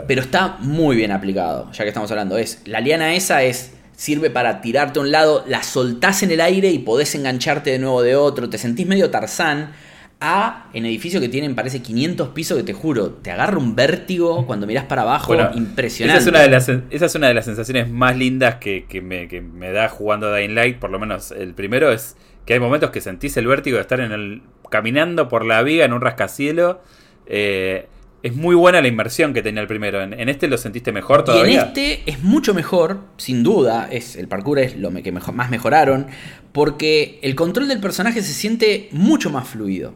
pero 0.07 0.21
está 0.21 0.57
muy 0.59 0.95
bien 0.95 1.11
aplicado 1.11 1.71
ya 1.71 1.83
que 1.83 1.89
estamos 1.89 2.09
hablando. 2.09 2.39
Es 2.39 2.61
la 2.65 2.81
liana 2.81 3.13
esa 3.13 3.43
es 3.43 3.73
sirve 3.95 4.31
para 4.31 4.61
tirarte 4.61 4.97
a 4.97 5.03
un 5.03 5.11
lado 5.11 5.45
la 5.47 5.61
soltás 5.61 6.23
en 6.23 6.31
el 6.31 6.41
aire 6.41 6.71
y 6.71 6.79
podés 6.79 7.13
engancharte 7.13 7.69
de 7.69 7.79
nuevo 7.79 8.01
de 8.01 8.15
otro 8.15 8.49
te 8.49 8.57
sentís 8.57 8.87
medio 8.87 9.11
tarzán 9.11 9.73
a 10.19 10.69
en 10.73 10.85
edificio 10.85 11.21
que 11.21 11.29
tienen, 11.29 11.53
parece 11.53 11.81
500 11.81 12.29
pisos 12.29 12.57
que 12.57 12.63
te 12.63 12.73
juro, 12.73 13.11
te 13.11 13.31
agarra 13.31 13.57
un 13.57 13.75
vértigo 13.75 14.45
cuando 14.47 14.65
mirás 14.65 14.85
para 14.85 15.03
abajo, 15.03 15.35
impresionante. 15.53 16.19
Esa 16.19 16.29
es, 16.29 16.33
una 16.33 16.41
de 16.41 16.49
las, 16.49 16.69
esa 16.69 17.05
es 17.05 17.15
una 17.15 17.27
de 17.27 17.33
las 17.35 17.45
sensaciones 17.45 17.89
más 17.89 18.17
lindas 18.17 18.55
que, 18.55 18.85
me, 19.01 19.71
da 19.71 19.89
jugando 19.89 20.33
Dying 20.33 20.55
Light, 20.55 20.77
por 20.77 20.89
lo 20.89 20.99
menos 20.99 21.31
el 21.31 21.53
primero 21.53 21.91
es 21.91 22.15
que 22.45 22.53
hay 22.53 22.59
momentos 22.59 22.89
que 22.91 23.01
sentís 23.01 23.37
el 23.37 23.45
vértigo 23.45 23.75
de 23.75 23.81
estar 23.81 23.99
en 23.99 24.11
el 24.11 24.41
caminando 24.69 25.27
por 25.29 25.45
la 25.45 25.61
viga 25.63 25.85
en 25.85 25.93
un 25.93 26.01
rascacielo. 26.01 26.81
Eh, 27.27 27.87
es 28.23 28.35
muy 28.35 28.55
buena 28.55 28.81
la 28.81 28.87
inmersión 28.87 29.33
que 29.33 29.41
tenía 29.41 29.61
el 29.61 29.67
primero. 29.67 30.01
¿En, 30.01 30.29
este 30.29 30.47
lo 30.47 30.57
sentiste 30.57 30.91
mejor 30.91 31.23
todavía? 31.23 31.51
Y 31.51 31.55
en 31.55 31.61
este 31.61 32.03
es 32.05 32.23
mucho 32.23 32.53
mejor, 32.53 33.01
sin 33.17 33.43
duda. 33.43 33.87
Es, 33.91 34.15
el 34.15 34.27
parkour 34.27 34.59
es 34.59 34.75
lo 34.75 34.91
que 34.91 35.11
más 35.11 35.49
mejoraron. 35.49 36.07
Porque 36.51 37.19
el 37.21 37.35
control 37.35 37.67
del 37.67 37.79
personaje 37.79 38.21
se 38.21 38.33
siente 38.33 38.89
mucho 38.91 39.29
más 39.29 39.47
fluido. 39.47 39.93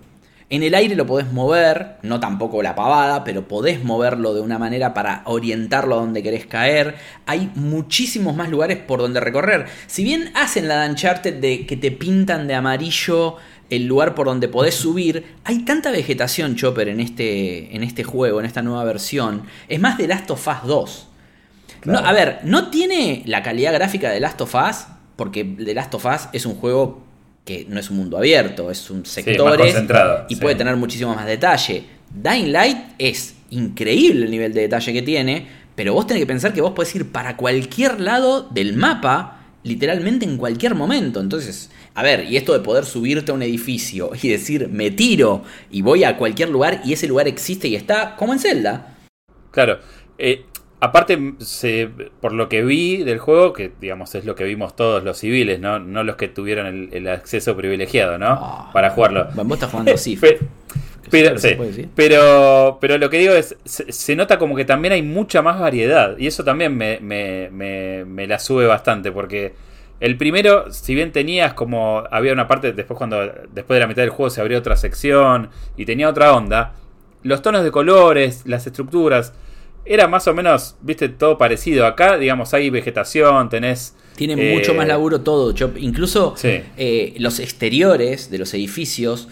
En 0.51 0.63
el 0.63 0.75
aire 0.75 0.97
lo 0.97 1.05
podés 1.05 1.31
mover, 1.31 1.95
no 2.01 2.19
tampoco 2.19 2.61
la 2.61 2.75
pavada, 2.75 3.23
pero 3.23 3.47
podés 3.47 3.85
moverlo 3.85 4.33
de 4.33 4.41
una 4.41 4.59
manera 4.59 4.93
para 4.93 5.21
orientarlo 5.23 5.95
a 5.95 6.01
donde 6.01 6.21
querés 6.21 6.45
caer. 6.45 6.95
Hay 7.25 7.49
muchísimos 7.55 8.35
más 8.35 8.49
lugares 8.49 8.77
por 8.77 8.99
donde 8.99 9.21
recorrer. 9.21 9.67
Si 9.87 10.03
bien 10.03 10.29
hacen 10.35 10.67
la 10.67 10.85
de 10.89 11.31
de 11.31 11.65
que 11.65 11.77
te 11.77 11.89
pintan 11.91 12.47
de 12.47 12.55
amarillo 12.55 13.37
el 13.69 13.87
lugar 13.87 14.13
por 14.13 14.27
donde 14.27 14.49
podés 14.49 14.75
subir, 14.75 15.37
hay 15.45 15.59
tanta 15.59 15.89
vegetación, 15.89 16.57
Chopper, 16.57 16.89
en 16.89 16.99
este, 16.99 17.73
en 17.73 17.81
este 17.81 18.03
juego, 18.03 18.41
en 18.41 18.45
esta 18.45 18.61
nueva 18.61 18.83
versión. 18.83 19.43
Es 19.69 19.79
más 19.79 19.97
de 19.97 20.09
Last 20.09 20.29
of 20.31 20.45
Us 20.45 20.67
2. 20.67 21.07
a 21.95 22.11
ver, 22.11 22.39
no 22.43 22.69
tiene 22.69 23.23
la 23.25 23.41
calidad 23.41 23.71
gráfica 23.71 24.09
de 24.09 24.19
Last 24.19 24.41
of 24.41 24.53
Us, 24.53 24.87
porque 25.15 25.45
The 25.45 25.73
Last 25.73 25.95
of 25.95 26.05
Us 26.05 26.27
es 26.33 26.45
un 26.45 26.55
juego 26.55 27.09
que 27.45 27.65
no 27.67 27.79
es 27.79 27.89
un 27.89 27.97
mundo 27.97 28.17
abierto, 28.17 28.69
es 28.69 28.89
un 28.89 29.05
sector 29.05 29.59
y 30.29 30.35
puede 30.35 30.55
tener 30.55 30.75
muchísimo 30.75 31.15
más 31.15 31.25
detalle. 31.25 31.83
Dying 32.13 32.51
Light 32.51 32.77
es 32.97 33.35
increíble 33.49 34.25
el 34.25 34.31
nivel 34.31 34.53
de 34.53 34.61
detalle 34.61 34.93
que 34.93 35.01
tiene, 35.01 35.47
pero 35.75 35.93
vos 35.93 36.05
tenés 36.05 36.21
que 36.21 36.27
pensar 36.27 36.53
que 36.53 36.61
vos 36.61 36.71
podés 36.71 36.93
ir 36.95 37.11
para 37.11 37.37
cualquier 37.37 37.99
lado 37.99 38.43
del 38.51 38.75
mapa, 38.75 39.45
literalmente 39.63 40.25
en 40.25 40.37
cualquier 40.37 40.75
momento. 40.75 41.19
Entonces, 41.19 41.71
a 41.95 42.03
ver, 42.03 42.25
y 42.29 42.37
esto 42.37 42.53
de 42.53 42.59
poder 42.59 42.85
subirte 42.85 43.31
a 43.31 43.35
un 43.35 43.41
edificio 43.41 44.11
y 44.21 44.29
decir, 44.29 44.69
me 44.69 44.91
tiro 44.91 45.43
y 45.71 45.81
voy 45.81 46.03
a 46.03 46.17
cualquier 46.17 46.49
lugar 46.49 46.81
y 46.83 46.93
ese 46.93 47.07
lugar 47.07 47.27
existe 47.27 47.67
y 47.67 47.75
está 47.75 48.15
como 48.15 48.33
en 48.33 48.39
Zelda. 48.39 48.97
Claro, 49.51 49.79
eh, 50.17 50.45
Aparte, 50.83 51.35
se, 51.37 51.91
por 52.21 52.33
lo 52.33 52.49
que 52.49 52.63
vi 52.63 53.03
del 53.03 53.19
juego, 53.19 53.53
que 53.53 53.71
digamos 53.79 54.15
es 54.15 54.25
lo 54.25 54.33
que 54.33 54.45
vimos 54.45 54.75
todos 54.75 55.03
los 55.03 55.19
civiles, 55.19 55.59
no, 55.59 55.77
no 55.77 56.03
los 56.03 56.15
que 56.15 56.27
tuvieron 56.27 56.89
el, 56.91 57.07
acceso 57.07 57.55
privilegiado, 57.55 58.17
¿no? 58.17 58.29
Ah. 58.29 58.71
Para 58.73 58.89
jugarlo. 58.89 59.27
Vos 59.35 59.53
estás 59.53 59.69
jugando 59.69 59.95
sí. 59.97 60.17
pero, 61.11 61.35
pero, 61.93 62.77
pero, 62.81 62.97
lo 62.97 63.11
que 63.11 63.19
digo 63.19 63.35
es, 63.35 63.55
se, 63.63 64.15
nota 64.15 64.39
como 64.39 64.55
que 64.55 64.65
también 64.65 64.93
hay 64.93 65.03
mucha 65.03 65.43
más 65.43 65.59
variedad. 65.59 66.17
Y 66.17 66.25
eso 66.25 66.43
también 66.43 66.75
me, 66.75 66.99
me, 66.99 67.49
me, 67.51 68.03
me, 68.03 68.25
la 68.25 68.39
sube 68.39 68.65
bastante, 68.65 69.11
porque 69.11 69.53
el 69.99 70.17
primero, 70.17 70.73
si 70.73 70.95
bien 70.95 71.11
tenías 71.11 71.53
como, 71.53 72.05
había 72.09 72.33
una 72.33 72.47
parte, 72.47 72.73
después 72.73 72.97
cuando, 72.97 73.19
después 73.53 73.75
de 73.75 73.81
la 73.81 73.87
mitad 73.87 74.01
del 74.01 74.09
juego 74.09 74.31
se 74.31 74.41
abrió 74.41 74.57
otra 74.57 74.75
sección 74.75 75.51
y 75.77 75.85
tenía 75.85 76.09
otra 76.09 76.33
onda, 76.33 76.73
los 77.21 77.43
tonos 77.43 77.63
de 77.63 77.69
colores, 77.69 78.47
las 78.47 78.65
estructuras 78.65 79.31
era 79.85 80.07
más 80.07 80.27
o 80.27 80.33
menos, 80.33 80.75
viste, 80.81 81.09
todo 81.09 81.37
parecido. 81.37 81.85
Acá, 81.85 82.17
digamos, 82.17 82.53
hay 82.53 82.69
vegetación, 82.69 83.49
tenés... 83.49 83.95
Tiene 84.15 84.35
mucho 84.35 84.73
más 84.73 84.85
eh, 84.85 84.89
laburo 84.89 85.21
todo, 85.21 85.53
Incluso 85.77 86.35
eh, 86.43 87.15
los 87.17 87.39
exteriores 87.39 88.29
de 88.29 88.37
los 88.37 88.53
edificios, 88.53 89.29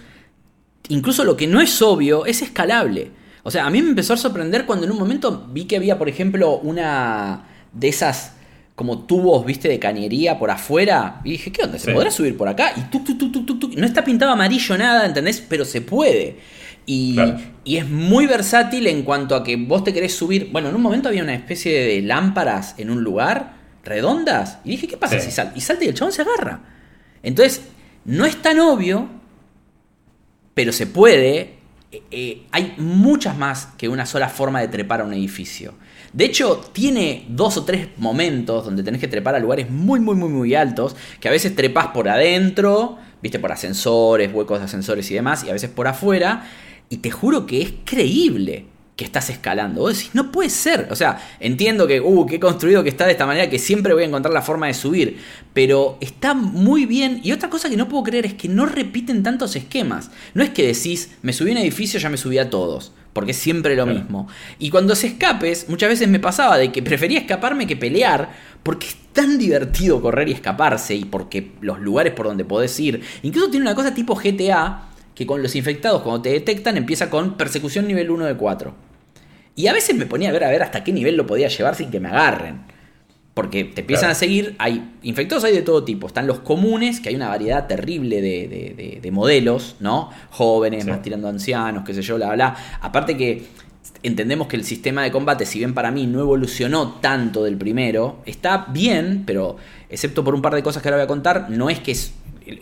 incluso 0.88 1.24
lo 1.24 1.38
que 1.38 1.48
no 1.48 1.62
es 1.62 1.82
obvio, 1.82 2.26
es 2.26 2.42
escalable. 2.42 3.12
O 3.44 3.52
sea, 3.52 3.66
a 3.66 3.70
mí 3.70 3.82
me 3.82 3.90
empezó 3.90 4.14
a 4.14 4.18
sorprender 4.18 4.66
cuando 4.66 4.86
en 4.86 4.92
un 4.92 4.98
momento 4.98 5.48
vi 5.52 5.66
que 5.66 5.76
había, 5.76 5.98
por 5.98 6.10
ejemplo, 6.10 6.58
una 6.58 7.46
de 7.74 7.88
esas 7.88 8.34
como 8.80 9.00
tubos, 9.00 9.46
viste, 9.46 9.68
de 9.68 9.78
cañería 9.78 10.40
por 10.40 10.50
afuera. 10.50 11.20
Y 11.26 11.32
dije, 11.32 11.52
¿qué 11.52 11.64
onda? 11.64 11.78
¿Se 11.78 11.92
podrá 11.92 12.10
subir 12.12 12.38
por 12.38 12.48
acá? 12.48 12.72
Y 12.78 12.82
tuk, 12.90 13.06
tuk, 13.06 13.18
tuk, 13.18 13.46
tuk, 13.46 13.60
tuk. 13.60 13.76
No 13.76 13.86
está 13.86 14.06
pintado 14.06 14.32
amarillo 14.32 14.78
nada, 14.78 15.06
¿entendés? 15.06 15.42
Pero 15.42 15.66
se 15.66 15.82
puede. 15.82 16.38
Y, 16.92 17.20
es 17.66 17.88
muy 17.88 18.26
versátil 18.26 18.88
en 18.88 19.04
cuanto 19.04 19.36
a 19.36 19.44
que 19.44 19.56
vos 19.58 19.84
te 19.84 19.94
querés 19.94 20.16
subir. 20.16 20.50
Bueno, 20.52 20.70
en 20.70 20.76
un 20.76 20.82
momento 20.82 21.08
había 21.08 21.22
una 21.22 21.36
especie 21.36 21.86
de 21.86 22.02
lámparas 22.02 22.74
en 22.80 22.90
un 22.90 23.04
lugar, 23.04 23.58
redondas. 23.84 24.58
Y 24.66 24.72
dije, 24.72 24.88
¿qué 24.88 24.98
pasa 24.98 25.20
si 25.20 25.30
salta? 25.30 25.56
Y 25.56 25.62
salta 25.62 25.86
y 25.86 25.90
el 25.90 25.94
chabón 25.94 26.12
se 26.12 26.24
agarra. 26.24 26.62
Entonces, 27.22 27.62
no 28.06 28.26
es 28.26 28.42
tan 28.42 28.60
obvio, 28.60 29.08
pero 30.56 30.72
se 30.72 30.88
puede. 30.88 31.60
Eh, 31.92 32.02
eh, 32.10 32.48
hay 32.52 32.74
muchas 32.78 33.38
más 33.38 33.68
que 33.78 33.88
una 33.88 34.08
sola 34.08 34.28
forma 34.28 34.60
de 34.60 34.70
trepar 34.70 35.02
a 35.02 35.04
un 35.04 35.14
edificio. 35.14 35.76
De 36.12 36.26
hecho, 36.26 36.72
tiene 36.74 37.28
dos 37.30 37.56
o 37.58 37.66
tres 37.66 37.90
momentos 37.98 38.66
donde 38.66 38.82
tenés 38.82 39.00
que 39.00 39.08
trepar 39.08 39.36
a 39.36 39.40
lugares 39.40 39.70
muy, 39.70 40.00
muy, 40.00 40.16
muy, 40.16 40.30
muy 40.30 40.56
altos, 40.56 40.96
que 41.20 41.28
a 41.28 41.32
veces 41.32 41.56
trepas 41.56 41.90
por 41.90 42.10
adentro, 42.10 42.98
viste, 43.22 43.38
por 43.38 43.52
ascensores, 43.52 44.34
huecos 44.34 44.58
de 44.58 44.66
ascensores 44.66 45.12
y 45.12 45.14
demás, 45.14 45.44
y 45.44 45.52
a 45.52 45.54
veces 45.54 45.70
por 45.70 45.88
afuera, 45.88 46.48
y 46.90 46.98
te 46.98 47.12
juro 47.12 47.46
que 47.46 47.62
es 47.62 47.74
creíble 47.86 48.66
que 49.00 49.06
estás 49.06 49.30
escalando. 49.30 49.80
Vos 49.80 49.96
decís, 49.96 50.12
no 50.14 50.30
puede 50.30 50.50
ser. 50.50 50.90
O 50.92 50.96
sea, 50.96 51.26
entiendo 51.40 51.88
que, 51.88 52.02
uh, 52.02 52.26
que 52.26 52.36
he 52.36 52.40
construido 52.40 52.84
que 52.84 52.90
está 52.90 53.06
de 53.06 53.14
esta 53.14 53.26
manera 53.26 53.50
que 53.50 53.58
siempre 53.58 53.94
voy 53.94 54.04
a 54.04 54.08
encontrar 54.08 54.34
la 54.34 54.42
forma 54.42 54.68
de 54.68 54.74
subir. 54.74 55.18
Pero 55.54 55.98
está 56.02 56.34
muy 56.34 56.86
bien. 56.86 57.22
Y 57.24 57.32
otra 57.32 57.50
cosa 57.50 57.70
que 57.70 57.78
no 57.78 57.88
puedo 57.88 58.04
creer 58.04 58.26
es 58.26 58.34
que 58.34 58.50
no 58.50 58.66
repiten 58.66 59.24
tantos 59.24 59.56
esquemas. 59.56 60.12
No 60.34 60.44
es 60.44 60.50
que 60.50 60.68
decís, 60.68 61.12
me 61.22 61.32
subí 61.32 61.52
a 61.52 61.54
un 61.54 61.60
edificio, 61.60 61.98
ya 61.98 62.10
me 62.10 62.18
subí 62.18 62.40
a 62.40 62.50
todos. 62.50 62.92
Porque 63.14 63.32
es 63.32 63.38
siempre 63.38 63.78
lo 63.78 63.86
mismo. 63.86 64.28
Y 64.60 64.70
cuando 64.70 64.94
se 64.96 65.08
escapes, 65.08 65.70
muchas 65.70 65.88
veces 65.88 66.10
me 66.10 66.20
pasaba 66.20 66.58
de 66.58 66.70
que 66.70 66.84
prefería 66.84 67.20
escaparme 67.20 67.68
que 67.68 67.78
pelear. 67.78 68.30
Porque 68.64 68.88
es 68.88 68.98
tan 69.14 69.38
divertido 69.38 70.02
correr 70.02 70.28
y 70.28 70.34
escaparse. 70.34 70.94
Y 70.96 71.06
porque 71.06 71.54
los 71.62 71.80
lugares 71.80 72.12
por 72.12 72.26
donde 72.26 72.44
podés 72.44 72.78
ir. 72.82 73.02
Incluso 73.24 73.50
tiene 73.50 73.66
una 73.66 73.76
cosa 73.76 73.94
tipo 73.94 74.14
GTA. 74.14 74.89
Que 75.20 75.26
con 75.26 75.44
los 75.44 75.54
infectados, 75.58 76.02
cuando 76.02 76.22
te 76.22 76.30
detectan, 76.30 76.78
empieza 76.78 77.10
con 77.10 77.36
persecución 77.36 77.90
nivel 77.90 78.10
1 78.10 78.24
de 78.24 78.36
4. 78.36 78.74
Y 79.54 79.68
a 79.68 79.74
veces 79.74 79.94
me 79.94 80.06
ponía 80.06 80.30
a 80.30 80.32
ver 80.32 80.46
a 80.46 80.50
ver 80.50 80.64
hasta 80.64 80.82
qué 80.82 80.94
nivel 80.94 81.18
lo 81.18 81.28
podía 81.28 81.50
llevar 81.50 81.76
sin 81.76 81.92
que 81.92 82.00
me 82.00 82.08
agarren. 82.08 82.62
Porque 83.34 83.66
te 83.66 83.82
empiezan 83.82 84.12
a 84.12 84.16
seguir, 84.16 84.56
hay 84.60 84.94
infectados 85.02 85.44
hay 85.44 85.54
de 85.54 85.62
todo 85.62 85.84
tipo. 85.84 86.08
Están 86.08 86.26
los 86.26 86.40
comunes, 86.40 87.02
que 87.02 87.10
hay 87.10 87.16
una 87.16 87.28
variedad 87.28 87.68
terrible 87.68 88.22
de, 88.22 89.10
modelos, 89.12 89.76
¿no? 89.82 90.10
Jóvenes, 90.30 90.86
más 90.86 91.02
tirando 91.02 91.28
ancianos, 91.28 91.84
qué 91.86 91.94
sé 91.94 92.02
yo, 92.02 92.16
bla, 92.16 92.32
bla. 92.32 92.56
Aparte 92.80 93.18
que 93.18 93.44
entendemos 94.02 94.48
que 94.48 94.56
el 94.56 94.64
sistema 94.64 95.04
de 95.04 95.12
combate, 95.12 95.46
si 95.46 95.60
bien 95.60 95.74
para 95.74 95.92
mí 95.92 96.08
no 96.08 96.22
evolucionó 96.22 96.94
tanto 97.02 97.44
del 97.44 97.58
primero, 97.58 98.22
está 98.26 98.68
bien, 98.70 99.24
pero 99.26 99.58
excepto 99.90 100.24
por 100.24 100.34
un 100.34 100.42
par 100.42 100.56
de 100.56 100.64
cosas 100.64 100.82
que 100.82 100.88
ahora 100.88 101.00
voy 101.00 101.04
a 101.04 101.08
contar, 101.08 101.50
no 101.50 101.70
es 101.70 101.82
que 101.82 101.92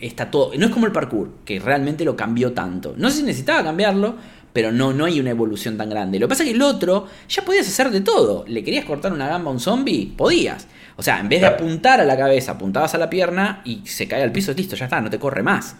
está 0.00 0.30
todo, 0.30 0.52
no 0.56 0.66
es 0.66 0.72
como 0.72 0.86
el 0.86 0.92
parkour, 0.92 1.30
que 1.44 1.58
realmente 1.58 2.04
lo 2.04 2.16
cambió 2.16 2.52
tanto. 2.52 2.94
No 2.96 3.10
sé 3.10 3.18
si 3.18 3.22
necesitaba 3.22 3.62
cambiarlo, 3.62 4.16
pero 4.52 4.72
no, 4.72 4.92
no 4.92 5.04
hay 5.04 5.20
una 5.20 5.30
evolución 5.30 5.76
tan 5.76 5.90
grande. 5.90 6.18
Lo 6.18 6.26
que 6.26 6.30
pasa 6.30 6.42
es 6.42 6.50
que 6.50 6.54
el 6.54 6.62
otro 6.62 7.06
ya 7.28 7.44
podías 7.44 7.66
hacer 7.66 7.90
de 7.90 8.00
todo. 8.00 8.44
¿Le 8.46 8.64
querías 8.64 8.84
cortar 8.84 9.12
una 9.12 9.28
gamba 9.28 9.50
a 9.50 9.52
un 9.52 9.60
zombie? 9.60 10.12
Podías. 10.16 10.66
O 10.96 11.02
sea, 11.02 11.20
en 11.20 11.28
vez 11.28 11.40
de 11.40 11.46
apuntar 11.46 12.00
a 12.00 12.04
la 12.04 12.16
cabeza, 12.16 12.52
apuntabas 12.52 12.94
a 12.94 12.98
la 12.98 13.08
pierna 13.08 13.62
y 13.64 13.82
se 13.84 14.08
cae 14.08 14.22
al 14.22 14.32
piso, 14.32 14.52
listo, 14.52 14.74
ya 14.74 14.86
está, 14.86 15.00
no 15.00 15.10
te 15.10 15.18
corre 15.18 15.42
más. 15.42 15.76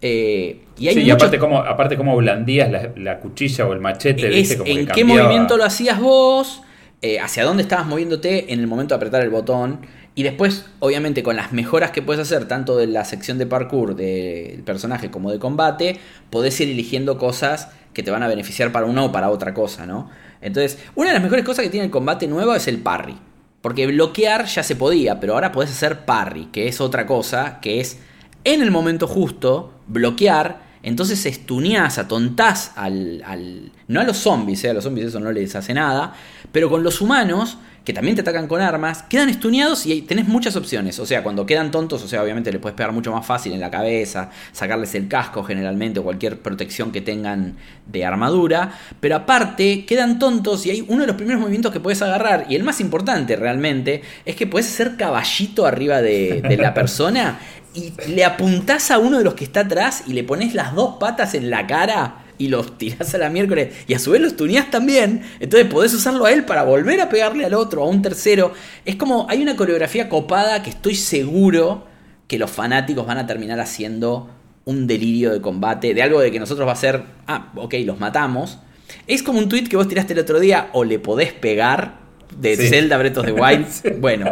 Eh, 0.00 0.64
y 0.78 0.88
hay 0.88 0.94
sí, 0.94 1.00
y 1.02 1.10
aparte 1.10 1.38
cómo, 1.38 1.58
aparte 1.58 1.96
cómo 1.96 2.16
blandías 2.16 2.70
la, 2.96 3.20
cuchilla 3.20 3.66
o 3.66 3.72
el 3.72 3.80
machete. 3.80 4.38
Es, 4.38 4.58
¿En 4.64 4.86
qué 4.86 5.04
movimiento 5.04 5.56
lo 5.56 5.64
hacías 5.64 6.00
vos? 6.00 6.62
Eh, 7.02 7.20
¿Hacia 7.20 7.44
dónde 7.44 7.62
estabas 7.62 7.86
moviéndote 7.86 8.52
en 8.52 8.60
el 8.60 8.66
momento 8.66 8.94
de 8.94 8.96
apretar 8.96 9.22
el 9.22 9.28
botón? 9.28 9.80
Y 10.16 10.22
después, 10.22 10.66
obviamente, 10.78 11.22
con 11.22 11.34
las 11.34 11.52
mejoras 11.52 11.90
que 11.90 12.00
puedes 12.00 12.20
hacer, 12.20 12.46
tanto 12.46 12.76
de 12.76 12.86
la 12.86 13.04
sección 13.04 13.36
de 13.38 13.46
parkour 13.46 13.96
del 13.96 14.62
personaje 14.62 15.10
como 15.10 15.32
de 15.32 15.40
combate, 15.40 15.98
podés 16.30 16.60
ir 16.60 16.68
eligiendo 16.68 17.18
cosas 17.18 17.68
que 17.92 18.02
te 18.02 18.10
van 18.10 18.22
a 18.22 18.28
beneficiar 18.28 18.70
para 18.70 18.86
una 18.86 19.04
o 19.04 19.12
para 19.12 19.30
otra 19.30 19.54
cosa, 19.54 19.86
¿no? 19.86 20.10
Entonces, 20.40 20.78
una 20.94 21.08
de 21.08 21.14
las 21.14 21.22
mejores 21.22 21.44
cosas 21.44 21.64
que 21.64 21.70
tiene 21.70 21.86
el 21.86 21.90
combate 21.90 22.28
nuevo 22.28 22.54
es 22.54 22.68
el 22.68 22.78
parry. 22.78 23.16
Porque 23.60 23.86
bloquear 23.86 24.44
ya 24.44 24.62
se 24.62 24.76
podía, 24.76 25.18
pero 25.18 25.34
ahora 25.34 25.50
podés 25.50 25.70
hacer 25.70 26.04
parry, 26.04 26.46
que 26.52 26.68
es 26.68 26.80
otra 26.80 27.06
cosa, 27.06 27.60
que 27.60 27.80
es 27.80 27.98
en 28.44 28.62
el 28.62 28.70
momento 28.70 29.06
justo 29.06 29.72
bloquear, 29.86 30.62
entonces 30.82 31.24
estuneás, 31.24 31.98
atontás 31.98 32.72
al, 32.76 33.22
al... 33.24 33.72
no 33.88 34.00
a 34.00 34.04
los 34.04 34.18
zombies, 34.18 34.62
¿eh? 34.64 34.70
a 34.70 34.74
los 34.74 34.84
zombies 34.84 35.06
eso 35.06 35.18
no 35.18 35.32
les 35.32 35.56
hace 35.56 35.72
nada, 35.72 36.12
pero 36.52 36.68
con 36.68 36.84
los 36.84 37.00
humanos 37.00 37.56
que 37.84 37.92
también 37.92 38.14
te 38.14 38.22
atacan 38.22 38.48
con 38.48 38.62
armas, 38.62 39.02
quedan 39.02 39.28
estuneados 39.28 39.84
y 39.84 40.02
tenés 40.02 40.26
muchas 40.26 40.56
opciones. 40.56 40.98
O 40.98 41.06
sea, 41.06 41.22
cuando 41.22 41.44
quedan 41.44 41.70
tontos, 41.70 42.02
o 42.02 42.08
sea, 42.08 42.22
obviamente 42.22 42.50
les 42.50 42.60
puedes 42.60 42.74
pegar 42.74 42.92
mucho 42.92 43.12
más 43.12 43.26
fácil 43.26 43.52
en 43.52 43.60
la 43.60 43.70
cabeza, 43.70 44.30
sacarles 44.52 44.94
el 44.94 45.06
casco 45.06 45.44
generalmente 45.44 46.00
o 46.00 46.02
cualquier 46.02 46.40
protección 46.40 46.92
que 46.92 47.02
tengan 47.02 47.56
de 47.86 48.04
armadura. 48.06 48.72
Pero 49.00 49.16
aparte, 49.16 49.84
quedan 49.84 50.18
tontos 50.18 50.64
y 50.64 50.70
hay 50.70 50.84
uno 50.88 51.02
de 51.02 51.08
los 51.08 51.16
primeros 51.16 51.40
movimientos 51.40 51.72
que 51.72 51.80
puedes 51.80 52.00
agarrar, 52.00 52.46
y 52.48 52.56
el 52.56 52.64
más 52.64 52.80
importante 52.80 53.36
realmente, 53.36 54.02
es 54.24 54.34
que 54.34 54.46
puedes 54.46 54.66
hacer 54.68 54.96
caballito 54.96 55.66
arriba 55.66 56.00
de, 56.00 56.40
de 56.40 56.56
la 56.56 56.72
persona 56.72 57.38
y 57.74 57.92
le 58.08 58.24
apuntás 58.24 58.90
a 58.90 58.98
uno 58.98 59.18
de 59.18 59.24
los 59.24 59.34
que 59.34 59.44
está 59.44 59.60
atrás 59.60 60.04
y 60.06 60.12
le 60.12 60.24
pones 60.24 60.54
las 60.54 60.74
dos 60.74 60.96
patas 60.98 61.34
en 61.34 61.50
la 61.50 61.66
cara 61.66 62.23
y 62.38 62.48
los 62.48 62.78
tirás 62.78 63.14
a 63.14 63.18
la 63.18 63.30
miércoles 63.30 63.74
y 63.86 63.94
a 63.94 63.98
su 63.98 64.10
vez 64.10 64.20
los 64.20 64.36
tuneás 64.36 64.70
también, 64.70 65.22
entonces 65.40 65.68
podés 65.70 65.94
usarlo 65.94 66.26
a 66.26 66.32
él 66.32 66.44
para 66.44 66.64
volver 66.64 67.00
a 67.00 67.08
pegarle 67.08 67.44
al 67.44 67.54
otro, 67.54 67.82
a 67.82 67.88
un 67.88 68.02
tercero. 68.02 68.52
Es 68.84 68.96
como 68.96 69.26
hay 69.28 69.42
una 69.42 69.56
coreografía 69.56 70.08
copada 70.08 70.62
que 70.62 70.70
estoy 70.70 70.94
seguro 70.94 71.86
que 72.26 72.38
los 72.38 72.50
fanáticos 72.50 73.06
van 73.06 73.18
a 73.18 73.26
terminar 73.26 73.60
haciendo 73.60 74.30
un 74.64 74.86
delirio 74.86 75.32
de 75.32 75.40
combate, 75.40 75.94
de 75.94 76.02
algo 76.02 76.20
de 76.20 76.30
que 76.30 76.40
nosotros 76.40 76.66
va 76.66 76.72
a 76.72 76.76
ser, 76.76 77.04
ah, 77.26 77.52
ok, 77.56 77.74
los 77.84 78.00
matamos. 78.00 78.58
Es 79.06 79.22
como 79.22 79.38
un 79.38 79.48
tweet 79.48 79.64
que 79.64 79.76
vos 79.76 79.88
tiraste 79.88 80.14
el 80.14 80.20
otro 80.20 80.40
día, 80.40 80.70
o 80.72 80.84
le 80.84 80.98
podés 80.98 81.32
pegar 81.32 81.98
de 82.38 82.56
Zelda 82.56 82.96
Breath 82.98 83.18
of 83.18 83.26
the 83.26 83.32
Wild. 83.32 83.66
Bueno, 84.00 84.26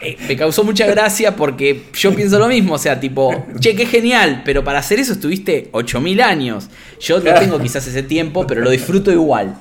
eh, 0.00 0.16
me 0.28 0.36
causó 0.36 0.62
mucha 0.62 0.86
gracia 0.86 1.36
porque 1.36 1.84
yo 1.94 2.14
pienso 2.14 2.38
lo 2.38 2.48
mismo, 2.48 2.74
o 2.74 2.78
sea, 2.78 3.00
tipo, 3.00 3.46
che, 3.58 3.74
qué 3.74 3.86
genial, 3.86 4.42
pero 4.44 4.62
para 4.62 4.80
hacer 4.80 5.00
eso 5.00 5.12
estuviste 5.12 5.68
8000 5.72 6.20
años. 6.20 6.68
Yo 7.00 7.20
no 7.20 7.34
tengo 7.34 7.58
quizás 7.58 7.86
ese 7.86 8.02
tiempo, 8.02 8.46
pero 8.46 8.60
lo 8.60 8.70
disfruto 8.70 9.10
igual. 9.10 9.56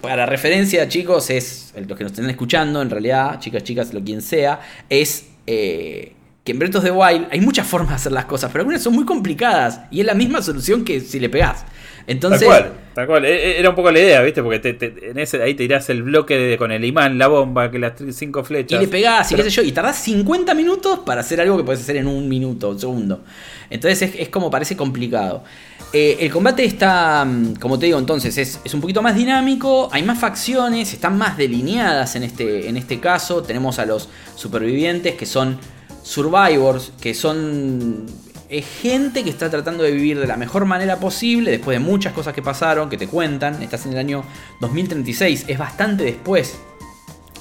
Para 0.00 0.26
referencia, 0.26 0.88
chicos, 0.88 1.28
es, 1.28 1.74
los 1.76 1.98
que 1.98 2.04
nos 2.04 2.12
estén 2.12 2.30
escuchando, 2.30 2.80
en 2.80 2.88
realidad, 2.88 3.40
chicas, 3.40 3.62
chicas, 3.64 3.92
lo 3.92 4.02
quien 4.02 4.22
sea, 4.22 4.60
es 4.88 5.26
eh, 5.46 6.12
que 6.44 6.52
en 6.52 6.58
Breath 6.58 6.76
of 6.76 6.84
the 6.84 6.90
Wild 6.90 7.26
hay 7.30 7.40
muchas 7.40 7.66
formas 7.66 7.90
de 7.90 7.96
hacer 7.96 8.12
las 8.12 8.24
cosas, 8.24 8.50
pero 8.50 8.62
algunas 8.62 8.80
son 8.80 8.94
muy 8.94 9.04
complicadas 9.04 9.80
y 9.90 10.00
es 10.00 10.06
la 10.06 10.14
misma 10.14 10.40
solución 10.40 10.84
que 10.84 11.00
si 11.00 11.20
le 11.20 11.28
pegás. 11.28 11.66
Entonces, 12.08 12.48
tal 12.48 12.48
cual, 12.48 12.72
tal 12.94 13.06
cual. 13.06 13.24
E, 13.26 13.34
e, 13.34 13.60
era 13.60 13.68
un 13.68 13.76
poco 13.76 13.92
la 13.92 13.98
idea, 13.98 14.22
¿viste? 14.22 14.42
Porque 14.42 14.76
en 15.02 15.18
ese, 15.18 15.42
ahí 15.42 15.52
te 15.52 15.62
irás 15.62 15.90
el 15.90 16.02
bloque 16.02 16.56
con 16.58 16.72
el 16.72 16.82
imán, 16.82 17.18
la 17.18 17.28
bomba, 17.28 17.70
que 17.70 17.78
las 17.78 17.92
cinco 18.12 18.42
flechas. 18.42 18.80
Y 18.80 18.86
le 18.86 18.88
pegás, 18.88 19.30
y 19.30 19.34
qué 19.34 19.42
sé 19.42 19.50
yo, 19.50 19.62
y 19.62 19.72
tardás 19.72 19.98
50 19.98 20.54
minutos 20.54 21.00
para 21.00 21.20
hacer 21.20 21.38
algo 21.38 21.58
que 21.58 21.64
puedes 21.64 21.82
hacer 21.82 21.98
en 21.98 22.06
un 22.06 22.26
minuto, 22.26 22.70
un 22.70 22.80
segundo. 22.80 23.20
Entonces 23.68 24.14
es, 24.18 24.28
como 24.30 24.50
parece 24.50 24.74
complicado. 24.74 25.44
Eh, 25.92 26.16
el 26.20 26.30
combate 26.30 26.64
está, 26.64 27.26
mm, 27.26 27.56
como 27.56 27.78
te 27.78 27.86
digo, 27.86 27.98
entonces 27.98 28.38
es, 28.38 28.58
es, 28.64 28.72
un 28.72 28.80
poquito 28.80 29.02
más 29.02 29.14
dinámico, 29.14 29.90
hay 29.92 30.02
más 30.02 30.18
facciones, 30.18 30.92
están 30.94 31.18
más 31.18 31.36
delineadas 31.36 32.16
en 32.16 32.22
este, 32.22 32.70
en 32.70 32.78
este 32.78 33.00
caso. 33.00 33.42
Tenemos 33.42 33.78
a 33.78 33.84
los 33.84 34.08
supervivientes 34.34 35.14
que 35.14 35.26
son 35.26 35.58
survivors, 36.02 36.92
que 37.02 37.12
son 37.12 38.06
es 38.48 38.66
gente 38.66 39.24
que 39.24 39.30
está 39.30 39.50
tratando 39.50 39.82
de 39.82 39.92
vivir 39.92 40.18
de 40.18 40.26
la 40.26 40.36
mejor 40.36 40.64
manera 40.64 40.98
posible 40.98 41.50
después 41.50 41.78
de 41.78 41.84
muchas 41.84 42.12
cosas 42.12 42.34
que 42.34 42.42
pasaron, 42.42 42.88
que 42.88 42.96
te 42.96 43.06
cuentan. 43.06 43.62
Estás 43.62 43.86
en 43.86 43.92
el 43.92 43.98
año 43.98 44.24
2036, 44.60 45.44
es 45.48 45.58
bastante 45.58 46.04
después 46.04 46.58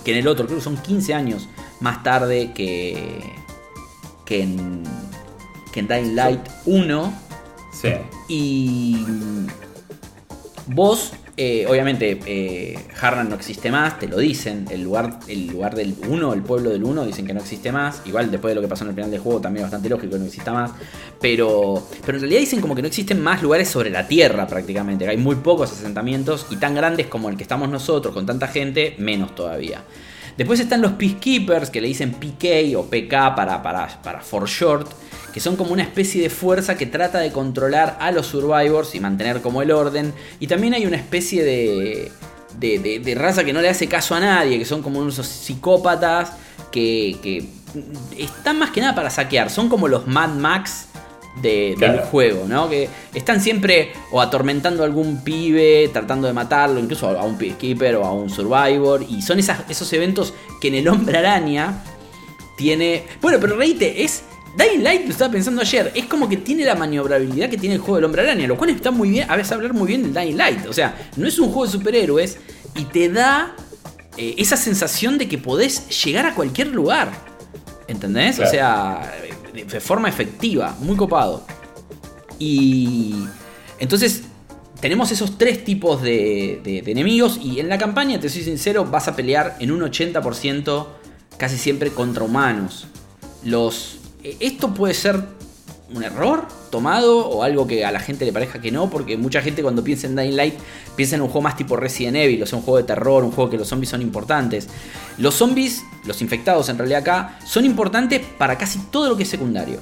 que 0.04 0.12
en 0.12 0.18
el 0.20 0.28
otro, 0.28 0.46
creo 0.46 0.58
que 0.58 0.64
son 0.64 0.78
15 0.78 1.14
años 1.14 1.48
más 1.80 2.04
tarde 2.04 2.52
que, 2.54 3.22
que, 4.26 4.44
en, 4.44 4.84
que 5.72 5.80
en 5.80 5.88
Dying 5.88 6.16
Light 6.16 6.42
1. 6.66 7.14
Sí. 7.74 7.90
Y 8.28 9.06
vos 10.68 11.14
eh, 11.40 11.68
obviamente, 11.70 12.20
eh, 12.26 12.80
no 13.30 13.36
existe 13.36 13.70
más, 13.70 14.00
te 14.00 14.08
lo 14.08 14.18
dicen. 14.18 14.66
El 14.72 14.82
lugar, 14.82 15.20
lugar 15.28 15.76
del 15.76 15.94
1, 16.08 16.34
el 16.34 16.42
pueblo 16.42 16.72
del 16.72 16.84
1, 16.84 17.06
dicen 17.06 17.28
que 17.28 17.34
no 17.36 17.42
existe 17.42 17.72
más. 17.72 18.02
Igual 18.06 18.32
después 18.32 18.52
de 18.52 18.56
lo 18.56 18.62
que 18.62 18.68
pasó 18.68 18.86
en 18.86 18.90
el 18.90 18.96
final 18.96 19.12
del 19.12 19.20
juego, 19.20 19.40
también 19.40 19.64
es 19.64 19.72
bastante 19.72 19.88
lógico 19.88 20.14
que 20.14 20.20
no 20.20 20.26
exista 20.26 20.52
más. 20.52 20.72
Pero, 21.22 21.88
pero 22.04 22.18
en 22.18 22.22
realidad 22.22 22.40
dicen 22.40 22.60
como 22.60 22.74
que 22.74 22.82
no 22.82 22.88
existen 22.88 23.22
más 23.22 23.44
lugares 23.44 23.70
sobre 23.70 23.92
la 23.92 24.08
tierra 24.08 24.48
prácticamente. 24.48 25.08
Hay 25.08 25.18
muy 25.18 25.36
pocos 25.36 25.72
asentamientos 25.72 26.48
y 26.50 26.56
tan 26.56 26.74
grandes 26.74 27.06
como 27.06 27.30
el 27.30 27.38
que 27.38 27.44
estamos 27.44 27.70
nosotros, 27.70 28.16
con 28.16 28.26
tanta 28.26 28.48
gente, 28.48 28.96
menos 28.98 29.36
todavía. 29.36 29.84
Después 30.38 30.60
están 30.60 30.82
los 30.82 30.94
Peacekeepers, 30.94 31.70
que 31.70 31.82
le 31.82 31.88
dicen 31.88 32.14
PK 32.14 32.76
o 32.78 32.86
PK 32.90 33.36
para, 33.36 33.62
para, 33.62 33.88
para 34.02 34.22
for 34.22 34.48
short 34.48 34.88
que 35.34 35.40
son 35.40 35.56
como 35.56 35.72
una 35.72 35.84
especie 35.84 36.22
de 36.22 36.30
fuerza 36.30 36.76
que 36.76 36.86
trata 36.86 37.20
de 37.20 37.32
controlar 37.32 37.98
a 38.00 38.12
los 38.12 38.28
survivors 38.28 38.96
y 38.96 39.00
mantener 39.00 39.42
como 39.42 39.62
el 39.62 39.72
orden. 39.72 40.14
Y 40.40 40.48
también 40.48 40.74
hay 40.74 40.86
una 40.86 40.98
especie 40.98 41.44
de, 41.44 42.12
de, 42.60 43.16
raza 43.16 43.44
que 43.44 43.54
no 43.54 43.62
le 43.62 43.70
hace 43.70 43.88
caso 43.88 44.16
a 44.16 44.20
nadie, 44.20 44.58
que 44.58 44.66
son 44.66 44.82
como 44.82 45.00
unos 45.00 45.16
psicópatas 45.16 46.32
que, 46.72 47.48
están 48.18 48.60
más 48.60 48.72
que 48.72 48.82
nada 48.82 48.96
para 48.96 49.10
saquear, 49.10 49.50
son 49.50 49.70
como 49.70 49.88
los 49.88 50.08
Mad 50.08 50.30
Max 50.30 50.88
del 51.42 52.00
juego, 52.00 52.46
¿no? 52.48 52.68
Que 52.68 52.90
están 53.14 53.42
siempre 53.42 53.92
o 54.12 54.22
atormentando 54.22 54.82
a 54.82 54.88
algún 54.88 55.24
pibe, 55.24 55.90
tratando 55.94 56.26
de 56.28 56.34
matarlo, 56.34 56.80
incluso 56.80 57.08
a 57.08 57.24
un 57.24 57.38
peacekeeper 57.38 57.98
o 57.98 58.06
a 58.06 58.12
un 58.12 58.30
survivor. 58.30 59.06
Y 59.08 59.22
son 59.22 59.38
esos 59.38 59.94
eventos 59.94 60.34
que 60.60 60.70
en 60.70 60.76
el 60.76 60.88
hombre 60.88 61.20
araña 61.20 61.84
tiene... 62.58 63.06
Bueno, 63.22 63.38
pero 63.40 63.56
reíte, 63.56 64.04
es 64.04 64.24
Dying 64.58 64.84
Light, 64.84 65.06
lo 65.06 65.12
estaba 65.12 65.32
pensando 65.32 65.62
ayer, 65.62 65.92
es 65.96 66.06
como 66.06 66.28
que 66.28 66.38
tiene 66.38 66.66
la 66.66 66.76
maniobrabilidad 66.76 67.50
que 67.50 67.58
tiene 67.58 67.76
el 67.76 67.82
juego 67.82 67.96
del 67.98 68.06
Hombre 68.06 68.24
Araña, 68.24 68.48
lo 68.48 68.58
cual 68.58 68.72
está 68.72 68.92
muy 68.92 69.10
bien, 69.10 69.30
a 69.30 69.36
veces 69.36 69.52
hablar 69.52 69.74
muy 69.74 69.88
bien 69.88 70.02
del 70.04 70.14
Dying 70.14 70.38
Light. 70.38 70.66
O 70.68 70.74
sea, 70.74 70.96
no 71.16 71.28
es 71.28 71.38
un 71.40 71.48
juego 71.48 71.66
de 71.66 71.72
superhéroes 71.72 72.38
y 72.76 72.86
te 72.86 73.10
da 73.10 73.56
eh, 74.18 74.36
esa 74.38 74.58
sensación 74.58 75.18
de 75.18 75.28
que 75.28 75.38
podés 75.38 76.04
llegar 76.04 76.26
a 76.26 76.34
cualquier 76.36 76.68
lugar. 76.68 77.12
¿Entendés? 77.88 78.40
O 78.40 78.46
sea, 78.48 79.14
de 79.54 79.80
forma 79.80 80.10
efectiva, 80.10 80.76
muy 80.82 80.96
copado. 80.98 81.46
Y 82.40 83.16
entonces 83.80 84.24
tenemos 84.82 85.12
esos 85.12 85.38
tres 85.38 85.64
tipos 85.64 86.02
de, 86.02 86.62
de- 86.64 86.82
de 86.82 86.92
enemigos 86.92 87.40
y 87.42 87.60
en 87.60 87.70
la 87.70 87.78
campaña, 87.78 88.20
te 88.20 88.30
soy 88.30 88.44
sincero, 88.44 88.86
vas 88.86 89.08
a 89.08 89.16
pelear 89.16 89.56
en 89.60 89.72
un 89.72 89.82
80% 89.82 90.88
casi 91.38 91.58
siempre 91.58 91.92
contra 91.92 92.24
humanos. 92.24 92.88
Los, 93.44 93.94
eh, 93.96 93.97
esto 94.40 94.74
puede 94.74 94.94
ser 94.94 95.22
un 95.94 96.04
error 96.04 96.46
tomado 96.70 97.30
o 97.30 97.44
algo 97.44 97.66
que 97.66 97.86
a 97.86 97.92
la 97.92 98.00
gente 98.00 98.26
le 98.26 98.34
parezca 98.34 98.60
que 98.60 98.72
no, 98.72 98.90
porque 98.90 99.16
mucha 99.16 99.42
gente 99.42 99.62
cuando 99.62 99.84
piensa 99.84 100.08
en 100.08 100.16
Dying 100.16 100.36
Light 100.36 100.56
piensa 100.96 101.16
en 101.16 101.22
un 101.22 101.28
juego 101.28 101.44
más 101.44 101.56
tipo 101.56 101.76
Resident 101.78 102.18
Evil, 102.18 102.44
o 102.44 102.46
sea, 102.46 102.58
un 102.58 102.66
juego 102.66 102.78
de 102.78 102.84
terror, 102.84 103.24
un 103.24 103.32
juego 103.32 103.50
que 103.50 103.58
los 103.58 103.68
zombies 103.68 103.90
son 103.90 104.02
importantes. 104.02 104.68
Los 105.18 105.36
zombies, 105.36 105.84
los 106.06 106.22
infectados 106.22 106.68
en 106.70 106.78
realidad 106.78 107.02
acá, 107.02 107.40
son 107.46 107.66
importantes 107.66 108.22
para 108.38 108.58
casi 108.58 108.80
todo 108.92 109.08
lo 109.08 109.16
que 109.16 109.24
es 109.24 109.30
secundario. 109.30 109.80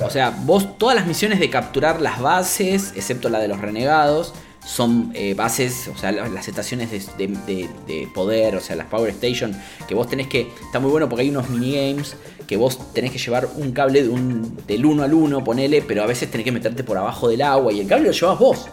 O 0.00 0.10
sea, 0.10 0.30
vos 0.30 0.78
todas 0.78 0.96
las 0.96 1.06
misiones 1.06 1.38
de 1.38 1.50
capturar 1.50 2.00
las 2.00 2.20
bases, 2.20 2.92
excepto 2.96 3.28
la 3.28 3.38
de 3.38 3.48
los 3.48 3.60
renegados, 3.60 4.32
son 4.64 5.10
eh, 5.14 5.34
bases, 5.34 5.88
o 5.88 5.96
sea, 5.98 6.12
la- 6.12 6.28
las 6.28 6.46
estaciones 6.48 6.90
de, 6.90 6.98
de- 7.26 7.34
de- 7.46 7.68
de 7.86 8.08
poder, 8.14 8.56
o 8.56 8.60
sea, 8.60 8.76
las 8.76 8.86
Power 8.86 9.10
Station, 9.10 9.56
que 9.88 9.94
vos 9.94 10.08
tenés 10.08 10.26
que... 10.28 10.48
Está 10.64 10.78
muy 10.78 10.90
bueno 10.90 11.08
porque 11.08 11.22
hay 11.22 11.30
unos 11.30 11.48
minigames 11.48 12.14
que 12.46 12.56
vos 12.56 12.92
tenés 12.92 13.10
que 13.12 13.18
llevar 13.18 13.48
un 13.56 13.72
cable 13.72 14.02
de 14.02 14.08
un, 14.08 14.56
del 14.66 14.84
1 14.84 15.02
al 15.02 15.14
1, 15.14 15.44
ponele, 15.44 15.82
pero 15.82 16.02
a 16.02 16.06
veces 16.06 16.30
tenés 16.30 16.44
que 16.44 16.52
meterte 16.52 16.84
por 16.84 16.98
abajo 16.98 17.28
del 17.28 17.42
agua 17.42 17.72
y 17.72 17.80
el 17.80 17.86
cable 17.86 18.06
lo 18.08 18.12
llevas 18.12 18.38
vos. 18.38 18.68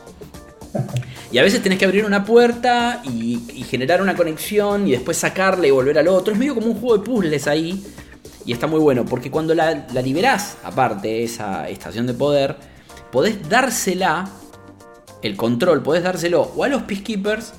Y 1.30 1.39
a 1.39 1.43
veces 1.43 1.62
tenés 1.62 1.78
que 1.78 1.84
abrir 1.84 2.06
una 2.06 2.23
puerta 2.23 3.02
y, 3.04 3.41
y 3.54 3.63
generar 3.63 4.02
una 4.02 4.15
conexión 4.15 4.88
y 4.88 4.91
después 4.91 5.17
sacarla 5.17 5.67
y 5.67 5.71
volver 5.71 6.00
al 6.00 6.08
otro. 6.08 6.32
Es 6.32 6.39
medio 6.39 6.56
como 6.56 6.67
un 6.67 6.76
juego 6.80 6.97
de 6.97 7.04
puzzles 7.04 7.47
ahí. 7.47 7.84
Y 8.45 8.54
está 8.54 8.65
muy 8.65 8.80
bueno, 8.80 9.04
porque 9.04 9.30
cuando 9.30 9.54
la, 9.54 9.88
la 9.93 10.02
liberás, 10.02 10.56
aparte, 10.63 11.26
esa 11.26 11.67
estación 11.67 12.08
de 12.08 12.13
poder, 12.13 12.56
podés 13.12 13.50
dársela, 13.50 14.30
el 15.28 15.36
control, 15.36 15.84
podés 15.84 16.04
dárselo 16.04 16.42
o 16.56 16.63
a 16.63 16.68
los 16.68 16.84
Peacekeepers 16.84 17.54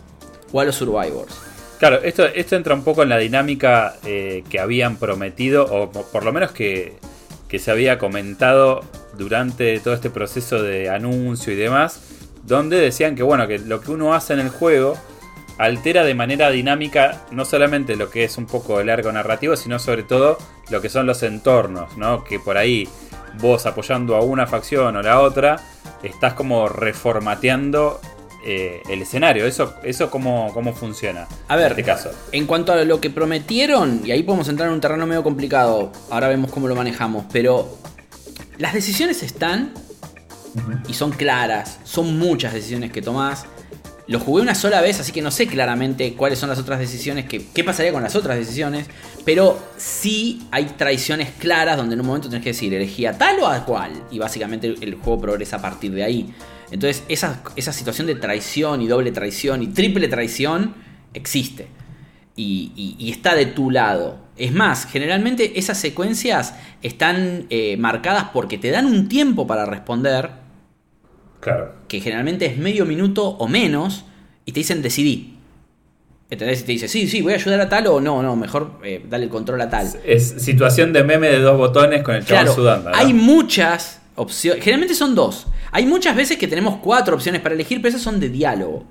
o 0.53 0.61
a 0.61 0.65
los 0.65 0.75
Survivors. 0.75 1.35
Claro, 1.79 2.03
esto, 2.03 2.27
esto 2.27 2.57
entra 2.57 2.75
un 2.75 2.83
poco 2.83 3.05
en 3.05 3.09
la 3.09 3.19
dinámica 3.19 3.95
eh, 4.05 4.43
que 4.51 4.59
habían 4.59 4.97
prometido, 4.97 5.65
o 5.65 5.91
po- 5.93 6.05
por 6.11 6.25
lo 6.25 6.33
menos 6.33 6.51
que, 6.51 6.97
que 7.49 7.61
se 7.61 7.71
había 7.71 7.99
comentado 7.99 8.81
durante 9.17 9.79
todo 9.79 9.95
este 9.95 10.11
proceso 10.11 10.61
de 10.63 10.91
anuncio 10.91 11.53
y 11.53 11.57
demás, 11.57 12.01
donde 12.43 12.79
decían 12.81 13.15
que 13.15 13.23
bueno, 13.23 13.47
que 13.47 13.59
lo 13.61 13.81
que 13.81 13.93
uno 13.93 14.15
hace 14.15 14.33
en 14.33 14.41
el 14.41 14.49
juego 14.49 14.97
altera 15.59 16.05
de 16.05 16.15
manera 16.15 16.51
dinámica 16.51 17.25
no 17.33 17.45
solamente 17.45 17.97
lo 17.97 18.11
que 18.11 18.25
es 18.25 18.39
un 18.39 18.47
poco 18.47 18.81
el 18.81 18.89
arco 18.91 19.11
narrativo, 19.13 19.57
sino 19.57 19.79
sobre 19.79 20.05
todo 20.05 20.39
lo 20.71 20.81
que 20.81 20.89
son 20.89 21.07
los 21.07 21.23
entornos, 21.23 21.97
¿no? 21.97 22.25
Que 22.25 22.39
por 22.39 22.57
ahí 22.57 22.89
vos 23.41 23.67
apoyando 23.67 24.17
a 24.17 24.23
una 24.23 24.47
facción 24.47 24.97
o 24.97 25.03
la 25.03 25.21
otra, 25.21 25.61
estás 26.03 26.35
como 26.35 26.69
reformateando 26.69 28.01
eh, 28.45 28.83
el 28.89 29.03
escenario. 29.03 29.47
Eso, 29.47 29.75
eso 29.83 30.11
cómo, 30.11 30.53
cómo 30.55 30.73
funciona 30.73 31.27
A 31.49 31.57
ver, 31.57 31.67
en 31.67 31.71
este 31.73 31.85
caso. 31.85 32.11
En 32.33 32.47
cuanto 32.47 32.73
a 32.73 32.85
lo 32.85 33.01
que 33.01 33.11
prometieron, 33.11 34.03
y 34.05 34.11
ahí 34.11 34.23
podemos 34.23 34.49
entrar 34.49 34.69
en 34.69 34.75
un 34.75 34.81
terreno 34.81 35.07
medio 35.07 35.23
complicado, 35.23 35.93
ahora 36.11 36.29
vemos 36.29 36.51
cómo 36.51 36.69
lo 36.69 36.75
manejamos, 36.75 37.25
pero 37.33 37.77
las 38.59 38.73
decisiones 38.75 39.23
están 39.23 39.73
y 40.89 40.95
son 40.95 41.11
claras, 41.13 41.79
son 41.85 42.19
muchas 42.19 42.53
decisiones 42.53 42.93
que 42.93 43.03
tomás. 43.03 43.45
Lo 44.09 44.19
jugué 44.19 44.41
una 44.43 44.55
sola 44.55 44.81
vez, 44.81 44.99
así 45.01 45.13
que 45.13 45.21
no 45.21 45.31
sé 45.31 45.47
claramente 45.47 46.15
cuáles 46.15 46.39
son 46.39 46.49
las 46.49 46.59
otras 46.59 46.81
decisiones, 46.81 47.27
que, 47.27 47.45
qué 47.55 47.63
pasaría 47.63 47.93
con 47.93 48.03
las 48.03 48.17
otras 48.17 48.39
decisiones, 48.39 48.87
pero 49.25 49.59
sí 49.77 50.47
hay 50.51 50.65
traiciones 50.79 51.29
claras 51.39 51.77
donde 51.77 51.95
en 51.95 52.01
un 52.01 52.07
momento 52.07 52.29
tenés 52.29 52.43
que 52.43 52.51
decir, 52.51 52.73
elegí 52.73 53.05
a 53.05 53.17
tal 53.19 53.39
o 53.41 53.47
a 53.47 53.65
cual, 53.67 53.93
y 54.11 54.19
básicamente 54.19 54.75
el 54.81 54.95
juego 54.95 55.21
progresa 55.21 55.57
a 55.57 55.63
partir 55.63 55.93
de 55.93 56.05
ahí. 56.05 56.33
Entonces 56.71 57.03
esa, 57.09 57.43
esa 57.57 57.73
situación 57.73 58.07
de 58.07 58.15
traición 58.15 58.81
y 58.81 58.87
doble 58.89 59.13
traición 59.13 59.63
y 59.63 59.69
triple 59.69 60.09
traición 60.09 60.75
existe. 61.15 61.69
Y, 62.35 62.73
y- 62.99 63.11
está 63.11 63.35
de 63.35 63.47
tu 63.47 63.71
lado. 63.71 64.19
Es 64.37 64.53
más, 64.53 64.87
generalmente 64.87 65.59
esas 65.59 65.77
secuencias 65.79 66.55
están 66.83 67.47
eh, 67.51 67.77
marcadas 67.79 68.27
porque 68.33 68.59
te 68.59 68.71
dan 68.71 68.87
un 68.87 69.09
tiempo 69.09 69.47
para 69.47 69.67
responder, 69.67 70.31
Claro. 71.41 71.75
que 71.87 72.01
generalmente 72.01 72.47
es 72.47 72.59
medio 72.59 72.85
minuto 72.85 73.25
o 73.25 73.49
menos, 73.49 74.05
y 74.45 74.53
te 74.53 74.61
dicen 74.61 74.83
decidí. 74.83 75.39
¿Entendés? 76.31 76.61
Y 76.61 76.65
te 76.65 76.73
dice, 76.73 76.89
sí, 76.89 77.09
sí, 77.09 77.23
voy 77.23 77.33
a 77.33 77.37
ayudar 77.37 77.61
a 77.61 77.69
tal 77.69 77.87
o 77.87 78.01
no, 78.01 78.23
no, 78.23 78.37
mejor 78.37 78.73
eh, 78.85 79.03
dale 79.09 79.25
el 79.25 79.31
control 79.31 79.61
a 79.63 79.71
tal. 79.71 79.89
Es 80.05 80.29
situación 80.39 80.93
de 80.93 81.03
meme 81.03 81.29
de 81.29 81.39
dos 81.39 81.57
botones 81.57 82.03
con 82.03 82.15
el 82.15 82.25
Claro, 82.25 82.53
sudando. 82.55 82.91
¿no? 82.91 82.97
hay 82.97 83.15
muchas 83.15 84.03
opciones, 84.15 84.63
generalmente 84.63 84.95
son 84.95 85.15
dos. 85.15 85.47
Hay 85.71 85.87
muchas 85.87 86.15
veces 86.15 86.37
que 86.37 86.47
tenemos 86.47 86.77
cuatro 86.83 87.15
opciones 87.15 87.41
para 87.41 87.55
elegir, 87.55 87.81
pero 87.81 87.89
esas 87.91 88.03
son 88.03 88.21
de 88.21 88.29
diálogo. 88.29 88.85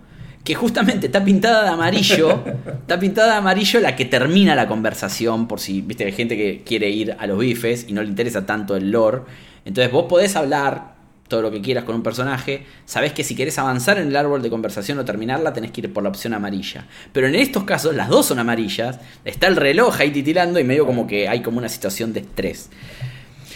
Que 0.44 0.56
justamente 0.56 1.08
está 1.08 1.24
pintada 1.24 1.64
de 1.64 1.70
amarillo, 1.70 2.44
está 2.82 3.00
pintada 3.00 3.34
de 3.34 3.38
amarillo 3.38 3.80
la 3.82 3.96
que 3.96 4.06
termina 4.06 4.56
la 4.56 4.68
conversación, 4.68 5.48
por 5.48 5.60
si, 5.60 5.82
viste, 5.82 6.06
hay 6.06 6.14
gente 6.14 6.38
que 6.38 6.64
quiere 6.64 6.90
ir 6.90 7.16
a 7.20 7.28
los 7.28 7.38
bifes 7.38 7.86
y 7.88 7.94
no 7.94 8.02
le 8.02 8.10
interesa 8.10 8.48
tanto 8.48 8.76
el 8.76 8.90
lore. 8.90 9.22
Entonces 9.66 9.92
vos 9.92 10.06
podés 10.08 10.36
hablar 10.36 10.97
todo 11.28 11.42
lo 11.42 11.52
que 11.52 11.62
quieras 11.62 11.84
con 11.84 11.96
un 11.96 12.04
personaje, 12.04 12.66
sabés 12.86 13.13
que 13.13 13.24
si 13.24 13.36
querés 13.36 13.58
avanzar 13.60 13.98
en 13.98 14.08
el 14.08 14.16
árbol 14.16 14.42
de 14.42 14.50
conversación 14.50 14.98
o 15.00 15.06
terminarla, 15.06 15.54
tenés 15.54 15.72
que 15.72 15.82
ir 15.82 15.94
por 15.94 16.04
la 16.04 16.10
opción 16.10 16.34
amarilla. 16.34 16.88
Pero 17.12 17.28
en 17.28 17.36
estos 17.36 17.63
casos, 17.63 17.96
las 17.96 18.10
dos 18.10 18.26
son 18.28 18.40
amarillas, 18.40 19.00
está 19.26 19.48
el 19.48 19.56
reloj 19.56 20.00
ahí 20.00 20.12
titilando 20.12 20.60
y 20.60 20.63
medio 20.63 20.86
como 20.86 21.08
que 21.08 21.28
hay 21.28 21.42
como 21.42 21.58
una 21.58 21.70
situación 21.70 22.13
de 22.13 22.22
estrés. 22.22 22.70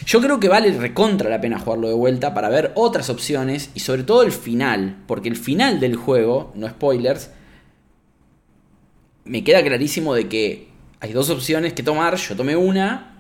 Yo 0.06 0.20
creo 0.20 0.40
que 0.40 0.50
vale 0.50 0.72
recontra 0.72 1.30
la 1.30 1.40
pena 1.40 1.60
jugarlo 1.60 1.88
de 1.88 1.94
vuelta 1.94 2.34
para 2.34 2.50
ver 2.50 2.72
otras 2.76 3.10
opciones 3.10 3.70
y 3.76 3.82
sobre 3.82 4.04
todo 4.04 4.24
el 4.24 4.32
final, 4.32 4.98
porque 5.08 5.30
el 5.30 5.36
final 5.36 5.80
del 5.80 5.96
juego, 5.96 6.52
no 6.56 6.68
spoilers, 6.68 7.30
me 9.26 9.44
queda 9.44 9.64
clarísimo 9.64 10.16
de 10.16 10.28
que 10.28 10.70
hay 11.00 11.14
dos 11.14 11.30
opciones 11.30 11.74
que 11.74 11.84
tomar, 11.84 12.16
yo 12.16 12.36
tomé 12.36 12.56
una 12.56 13.11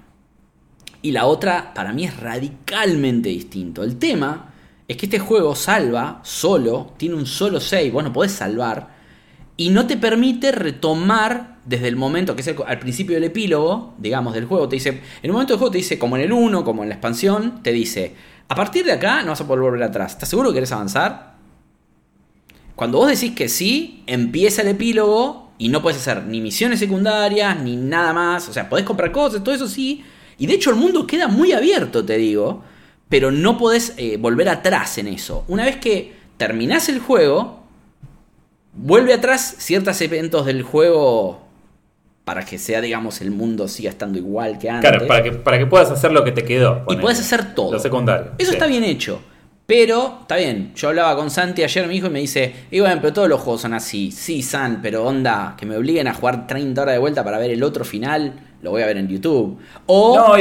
y 1.01 1.11
la 1.11 1.25
otra 1.25 1.73
para 1.73 1.93
mí 1.93 2.05
es 2.05 2.17
radicalmente 2.19 3.29
distinto. 3.29 3.83
El 3.83 3.97
tema 3.97 4.53
es 4.87 4.97
que 4.97 5.05
este 5.05 5.19
juego 5.19 5.55
salva 5.55 6.19
solo, 6.23 6.93
tiene 6.97 7.15
un 7.15 7.25
solo 7.25 7.59
save, 7.59 7.91
vos 7.91 8.03
no 8.03 8.13
podés 8.13 8.33
salvar 8.33 8.89
y 9.57 9.69
no 9.69 9.87
te 9.87 9.97
permite 9.97 10.51
retomar 10.51 11.57
desde 11.65 11.87
el 11.87 11.95
momento 11.95 12.35
que 12.35 12.41
es 12.41 12.47
el- 12.47 12.57
al 12.65 12.79
principio 12.79 13.15
del 13.15 13.25
epílogo, 13.25 13.93
digamos, 13.97 14.33
del 14.33 14.45
juego. 14.45 14.67
Te 14.67 14.75
dice, 14.77 14.89
en 14.89 15.01
el 15.23 15.31
momento 15.31 15.53
del 15.53 15.59
juego 15.59 15.71
te 15.71 15.77
dice, 15.77 15.99
como 15.99 16.17
en 16.17 16.23
el 16.23 16.31
1, 16.33 16.63
como 16.63 16.83
en 16.83 16.89
la 16.89 16.95
expansión, 16.95 17.61
te 17.61 17.71
dice, 17.71 18.15
a 18.47 18.55
partir 18.55 18.85
de 18.85 18.93
acá 18.93 19.21
no 19.21 19.29
vas 19.29 19.41
a 19.41 19.47
poder 19.47 19.61
volver 19.61 19.83
atrás. 19.83 20.13
¿Estás 20.13 20.29
seguro 20.29 20.49
que 20.49 20.55
querés 20.55 20.71
avanzar? 20.71 21.35
Cuando 22.75 22.97
vos 22.97 23.09
decís 23.09 23.33
que 23.35 23.47
sí, 23.49 24.03
empieza 24.07 24.61
el 24.63 24.69
epílogo 24.69 25.51
y 25.57 25.69
no 25.69 25.81
puedes 25.81 25.99
hacer 25.99 26.23
ni 26.25 26.41
misiones 26.41 26.79
secundarias, 26.79 27.59
ni 27.61 27.75
nada 27.75 28.13
más. 28.13 28.49
O 28.49 28.53
sea, 28.53 28.67
podés 28.67 28.85
comprar 28.85 29.11
cosas, 29.11 29.43
todo 29.43 29.53
eso 29.53 29.67
sí. 29.67 30.03
Y 30.37 30.47
de 30.47 30.53
hecho 30.53 30.69
el 30.69 30.75
mundo 30.75 31.07
queda 31.07 31.27
muy 31.27 31.51
abierto, 31.51 32.05
te 32.05 32.17
digo. 32.17 32.63
Pero 33.09 33.31
no 33.31 33.57
podés 33.57 33.93
eh, 33.97 34.17
volver 34.17 34.47
atrás 34.47 34.97
en 34.97 35.07
eso. 35.07 35.43
Una 35.47 35.65
vez 35.65 35.77
que 35.77 36.13
terminás 36.37 36.87
el 36.87 36.99
juego, 36.99 37.63
vuelve 38.73 39.13
atrás 39.13 39.55
ciertos 39.59 39.99
eventos 40.01 40.45
del 40.45 40.63
juego 40.63 41.41
para 42.23 42.45
que 42.45 42.57
sea, 42.57 42.81
digamos, 42.81 43.21
el 43.21 43.31
mundo 43.31 43.67
siga 43.67 43.89
estando 43.89 44.17
igual 44.17 44.57
que 44.57 44.69
antes. 44.69 44.89
Claro, 44.89 45.07
para 45.07 45.23
que, 45.23 45.31
para 45.31 45.57
que 45.57 45.65
puedas 45.65 45.91
hacer 45.91 46.11
lo 46.11 46.23
que 46.23 46.31
te 46.31 46.43
quedó. 46.43 46.85
Y 46.87 46.95
puedes 46.97 47.19
hacer 47.19 47.53
todo. 47.55 47.73
Lo 47.73 47.79
secundario. 47.79 48.31
Eso 48.37 48.51
sí. 48.51 48.55
está 48.55 48.67
bien 48.67 48.83
hecho. 48.83 49.21
Pero, 49.65 50.19
está 50.21 50.35
bien. 50.35 50.73
Yo 50.75 50.89
hablaba 50.89 51.15
con 51.15 51.31
Santi 51.31 51.63
ayer, 51.63 51.87
mi 51.87 51.95
hijo, 51.95 52.07
y 52.07 52.09
me 52.09 52.19
dice: 52.19 52.53
Y 52.71 52.79
bueno, 52.79 52.99
pero 53.01 53.13
todos 53.13 53.29
los 53.29 53.39
juegos 53.39 53.61
son 53.61 53.73
así. 53.73 54.11
Sí, 54.11 54.41
San, 54.41 54.81
pero 54.81 55.05
onda, 55.05 55.55
que 55.57 55.65
me 55.65 55.77
obliguen 55.77 56.07
a 56.07 56.13
jugar 56.13 56.45
30 56.45 56.81
horas 56.81 56.95
de 56.95 56.99
vuelta 56.99 57.23
para 57.23 57.37
ver 57.37 57.51
el 57.51 57.63
otro 57.63 57.85
final, 57.85 58.33
lo 58.61 58.71
voy 58.71 58.81
a 58.81 58.85
ver 58.85 58.97
en 58.97 59.07
YouTube. 59.07 59.59
O. 59.85 60.15
No, 60.15 60.35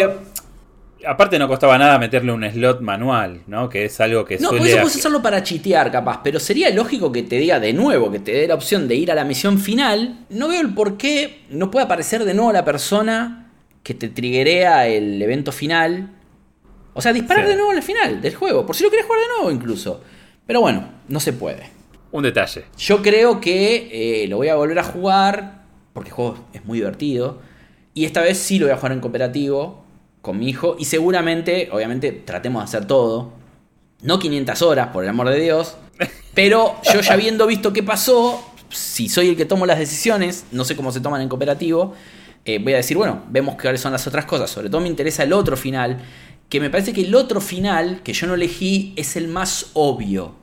aparte 1.06 1.38
no 1.38 1.48
costaba 1.48 1.78
nada 1.78 1.98
meterle 1.98 2.32
un 2.32 2.44
slot 2.44 2.80
manual, 2.80 3.42
¿no? 3.46 3.68
Que 3.68 3.86
es 3.86 4.00
algo 4.00 4.24
que 4.24 4.38
No, 4.38 4.50
eso 4.52 4.58
puedes 4.58 4.96
hacerlo 4.96 5.22
para 5.22 5.42
chitear, 5.42 5.90
capaz. 5.90 6.20
Pero 6.22 6.38
sería 6.40 6.70
lógico 6.70 7.10
que 7.10 7.22
te 7.22 7.36
diga 7.36 7.58
de 7.60 7.72
nuevo, 7.72 8.10
que 8.10 8.18
te 8.18 8.32
dé 8.32 8.46
la 8.48 8.54
opción 8.54 8.86
de 8.88 8.96
ir 8.96 9.10
a 9.10 9.14
la 9.14 9.24
misión 9.24 9.58
final. 9.58 10.26
No 10.28 10.48
veo 10.48 10.60
el 10.60 10.74
por 10.74 10.96
qué 10.96 11.42
no 11.50 11.70
puede 11.70 11.86
aparecer 11.86 12.24
de 12.24 12.34
nuevo 12.34 12.52
la 12.52 12.64
persona 12.64 13.50
que 13.82 13.94
te 13.94 14.08
triggerea 14.08 14.86
el 14.88 15.20
evento 15.22 15.52
final. 15.52 16.10
O 16.92 17.00
sea, 17.00 17.12
disparar 17.12 17.44
Sí. 17.44 17.50
de 17.52 17.56
nuevo 17.56 17.72
el 17.72 17.82
final 17.82 18.20
del 18.20 18.34
juego. 18.34 18.66
Por 18.66 18.76
si 18.76 18.84
lo 18.84 18.90
querés 18.90 19.06
jugar 19.06 19.20
de 19.20 19.28
nuevo, 19.28 19.50
incluso. 19.50 20.02
Pero 20.46 20.60
bueno, 20.60 20.86
no 21.08 21.20
se 21.20 21.32
puede. 21.32 21.62
Un 22.12 22.24
detalle. 22.24 22.64
Yo 22.76 23.00
creo 23.00 23.40
que 23.40 24.24
eh, 24.24 24.28
lo 24.28 24.36
voy 24.38 24.48
a 24.48 24.56
volver 24.56 24.78
a 24.80 24.82
jugar. 24.82 25.60
Porque 25.94 26.10
el 26.10 26.14
juego 26.14 26.46
es 26.52 26.64
muy 26.64 26.78
divertido. 26.78 27.40
Y 27.94 28.04
esta 28.04 28.20
vez 28.20 28.38
sí 28.38 28.58
lo 28.58 28.66
voy 28.66 28.72
a 28.72 28.76
jugar 28.76 28.92
en 28.92 29.00
cooperativo 29.00 29.84
con 30.22 30.38
mi 30.38 30.48
hijo. 30.48 30.76
Y 30.78 30.84
seguramente, 30.84 31.68
obviamente, 31.72 32.12
tratemos 32.12 32.62
de 32.62 32.64
hacer 32.64 32.86
todo. 32.86 33.32
No 34.02 34.18
500 34.18 34.62
horas, 34.62 34.88
por 34.88 35.04
el 35.04 35.10
amor 35.10 35.28
de 35.28 35.40
Dios. 35.40 35.76
Pero 36.34 36.76
yo 36.92 37.00
ya 37.00 37.12
habiendo 37.12 37.46
visto 37.46 37.72
qué 37.72 37.82
pasó, 37.82 38.42
si 38.70 39.08
soy 39.08 39.28
el 39.30 39.36
que 39.36 39.44
tomo 39.44 39.66
las 39.66 39.78
decisiones, 39.78 40.44
no 40.52 40.64
sé 40.64 40.76
cómo 40.76 40.92
se 40.92 41.00
toman 41.00 41.20
en 41.20 41.28
cooperativo, 41.28 41.94
eh, 42.44 42.58
voy 42.58 42.72
a 42.72 42.76
decir, 42.76 42.96
bueno, 42.96 43.22
vemos 43.28 43.56
cuáles 43.60 43.80
son 43.80 43.92
las 43.92 44.06
otras 44.06 44.24
cosas. 44.24 44.50
Sobre 44.50 44.70
todo 44.70 44.80
me 44.80 44.88
interesa 44.88 45.24
el 45.24 45.32
otro 45.32 45.56
final, 45.56 45.98
que 46.48 46.60
me 46.60 46.70
parece 46.70 46.92
que 46.92 47.02
el 47.02 47.14
otro 47.14 47.40
final 47.40 48.02
que 48.02 48.12
yo 48.12 48.26
no 48.26 48.34
elegí 48.34 48.94
es 48.96 49.16
el 49.16 49.28
más 49.28 49.70
obvio. 49.74 50.34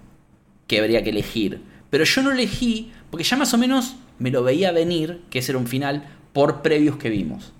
que 0.68 0.80
habría 0.80 1.02
que 1.02 1.12
elegir. 1.12 1.62
Pero 1.90 2.04
yo 2.04 2.22
no 2.22 2.32
elegí 2.32 2.92
porque 3.10 3.24
ya 3.24 3.38
más 3.38 3.54
o 3.54 3.58
menos 3.58 3.96
me 4.20 4.32
lo 4.32 4.44
veía 4.44 4.72
venir, 4.72 5.22
que 5.30 5.40
ese 5.40 5.54
era 5.54 5.60
un 5.60 5.68
final, 5.68 6.17
por 6.38 6.62
previos 6.62 6.98
que 6.98 7.10
vimos. 7.10 7.52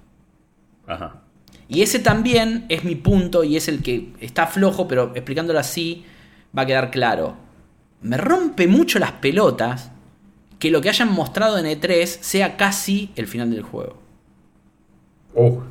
Ajá. 0.86 1.24
Y 1.68 1.82
ese 1.82 1.98
también 1.98 2.68
es 2.70 2.84
mi 2.84 2.94
punto 2.94 3.44
y 3.44 3.58
es 3.58 3.68
el 3.68 3.82
que 3.82 4.14
está 4.20 4.46
flojo, 4.46 4.88
pero 4.88 5.14
explicándolo 5.16 5.58
así 5.58 6.06
va 6.56 6.62
a 6.62 6.66
quedar 6.68 6.92
claro. 6.92 7.38
Me 8.04 8.18
rompe 8.18 8.68
mucho 8.68 9.00
las 9.00 9.14
pelotas 9.14 9.90
que 10.60 10.70
lo 10.70 10.80
que 10.80 10.90
hayan 10.90 11.12
mostrado 11.12 11.58
en 11.58 11.66
E3 11.66 12.06
sea 12.06 12.56
casi 12.56 13.10
el 13.16 13.26
final 13.26 13.50
del 13.50 13.64
juego. 13.64 13.98
Uh, 15.34 15.62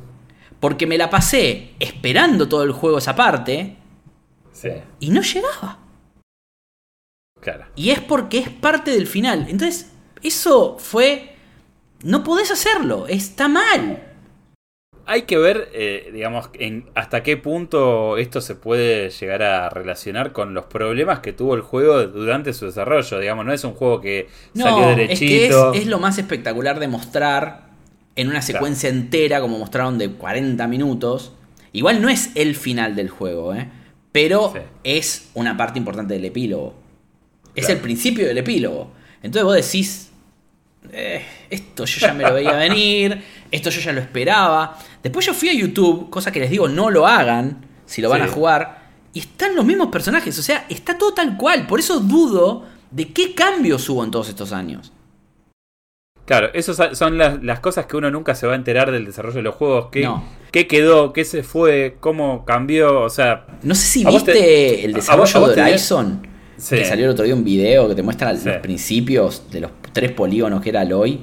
Porque 0.59 0.85
me 0.85 0.97
la 0.97 1.09
pasé 1.09 1.75
esperando 1.79 2.49
todo 2.49 2.63
el 2.63 2.73
juego 2.73 2.97
esa 2.97 3.15
parte 3.15 3.77
sí, 4.51 4.71
y 4.99 5.11
no 5.11 5.21
llegaba. 5.21 5.79
claro. 7.39 7.67
Y 7.77 7.91
es 7.91 8.01
porque 8.01 8.39
es 8.39 8.49
parte 8.49 8.91
del 8.91 9.07
final. 9.07 9.45
Entonces, 9.47 9.93
eso 10.21 10.77
fue... 10.77 11.36
No 12.03 12.23
podés 12.23 12.51
hacerlo, 12.51 13.07
está 13.07 13.47
mal. 13.47 14.03
Hay 15.09 15.21
que 15.21 15.37
ver, 15.37 15.69
eh, 15.73 16.09
digamos, 16.13 16.49
en 16.55 16.89
hasta 16.93 17.23
qué 17.23 17.37
punto 17.37 18.17
esto 18.17 18.41
se 18.41 18.55
puede 18.55 19.09
llegar 19.09 19.41
a 19.41 19.69
relacionar 19.69 20.33
con 20.33 20.53
los 20.53 20.65
problemas 20.65 21.19
que 21.19 21.31
tuvo 21.31 21.55
el 21.55 21.61
juego 21.61 22.03
durante 22.07 22.51
su 22.53 22.65
desarrollo. 22.65 23.17
Digamos, 23.19 23.45
no 23.45 23.53
es 23.53 23.63
un 23.63 23.73
juego 23.73 24.01
que 24.01 24.27
salió 24.53 24.79
No, 24.79 24.89
es 24.89 24.95
que 24.97 25.03
es, 25.13 25.19
derechito. 25.21 25.73
es 25.73 25.87
lo 25.87 25.99
más 25.99 26.17
espectacular 26.17 26.79
de 26.79 26.89
mostrar 26.89 27.67
en 28.17 28.27
una 28.29 28.41
secuencia 28.41 28.89
entera, 28.89 29.39
como 29.39 29.57
mostraron 29.57 29.97
de 29.97 30.11
40 30.11 30.67
minutos. 30.67 31.31
Igual 31.71 32.01
no 32.01 32.09
es 32.09 32.31
el 32.35 32.55
final 32.55 32.95
del 32.95 33.09
juego, 33.09 33.53
¿eh? 33.55 33.69
pero 34.11 34.51
Sí. 34.53 34.59
es 34.83 35.29
una 35.35 35.55
parte 35.55 35.79
importante 35.79 36.15
del 36.15 36.25
epílogo. 36.25 36.73
Es 37.55 37.65
Claro. 37.65 37.75
el 37.75 37.79
principio 37.83 38.27
del 38.27 38.39
epílogo. 38.39 38.91
Entonces 39.23 39.43
vos 39.43 39.55
decís, 39.55 40.11
"Eh, 40.91 41.25
esto 41.49 41.85
yo 41.85 41.99
ya 42.07 42.13
me 42.13 42.23
lo 42.23 42.33
veía 42.33 42.53
venir, 42.53 43.23
esto 43.51 43.69
yo 43.69 43.81
ya 43.81 43.93
lo 43.93 43.99
esperaba. 44.01 44.77
Después 45.03 45.25
yo 45.25 45.33
fui 45.33 45.49
a 45.49 45.53
YouTube, 45.53 46.09
cosa 46.09 46.31
que 46.31 46.39
les 46.39 46.49
digo, 46.49 46.67
no 46.67 46.89
lo 46.89 47.07
hagan 47.07 47.65
si 47.85 48.01
lo 48.01 48.09
van 48.09 48.21
Sí. 48.23 48.27
a 48.27 48.31
jugar, 48.31 48.87
y 49.13 49.19
están 49.19 49.55
los 49.55 49.65
mismos 49.65 49.87
personajes, 49.87 50.37
o 50.37 50.41
sea, 50.43 50.65
está 50.69 50.97
todo 50.97 51.13
tal 51.13 51.37
cual. 51.37 51.65
Por 51.67 51.79
eso 51.79 51.99
dudo 51.99 52.65
de 52.91 53.07
qué 53.13 53.33
cambios 53.33 53.87
hubo 53.89 54.03
en 54.03 54.11
todos 54.11 54.29
estos 54.29 54.51
años. 54.53 54.91
Claro, 56.25 56.49
esas 56.53 56.97
son 56.97 57.17
las, 57.17 57.41
las 57.41 57.61
cosas 57.61 57.85
que 57.85 57.95
uno 57.95 58.11
nunca 58.11 58.35
se 58.35 58.45
va 58.47 58.53
a 58.53 58.55
enterar 58.57 58.91
del 58.91 59.05
desarrollo 59.05 59.37
de 59.37 59.43
los 59.43 59.55
juegos. 59.55 59.87
¿Qué, 59.93 60.01
No. 60.03 60.23
qué 60.51 60.67
quedó? 60.67 61.13
¿Qué 61.13 61.23
se 61.23 61.41
fue? 61.41 61.95
¿Cómo 62.01 62.43
cambió? 62.43 63.01
O 63.03 63.09
sea, 63.09 63.45
No 63.63 63.73
sé 63.75 63.85
si 63.87 64.01
¿A 64.03 64.09
vos 64.09 64.25
viste 64.25 64.33
te- 64.33 64.85
el 64.85 64.91
desarrollo 64.93 65.47
de 65.47 65.61
Horizon, 65.61 66.27
Sí. 66.57 66.75
que 66.77 66.85
salió 66.85 67.05
el 67.05 67.11
otro 67.11 67.23
día 67.25 67.35
un 67.35 67.43
video 67.43 67.87
que 67.87 67.95
te 67.95 68.03
muestra 68.03 68.35
Sí. 68.35 68.47
los 68.49 68.57
principios 68.57 69.43
de 69.51 69.61
los 69.61 69.71
tres 69.93 70.11
polígonos 70.11 70.61
que 70.61 70.69
era 70.69 70.81
Aloy. 70.81 71.19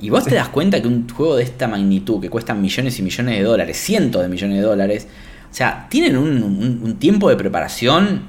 Y 0.00 0.10
vos 0.10 0.24
te 0.24 0.34
das 0.36 0.48
cuenta 0.48 0.80
que 0.80 0.86
un 0.88 1.08
juego 1.08 1.36
de 1.36 1.42
esta 1.42 1.66
magnitud, 1.68 2.20
que 2.20 2.30
cuesta 2.30 2.54
millones 2.54 2.98
y 2.98 3.02
millones 3.02 3.36
de 3.38 3.44
dólares, 3.44 3.76
cientos 3.76 4.22
de 4.22 4.28
millones 4.28 4.56
de 4.58 4.62
dólares, 4.62 5.08
o 5.50 5.54
sea, 5.54 5.86
tienen 5.90 6.16
un, 6.16 6.42
un- 6.42 6.80
un 6.84 6.96
tiempo 6.98 7.28
de 7.28 7.36
preparación. 7.36 8.22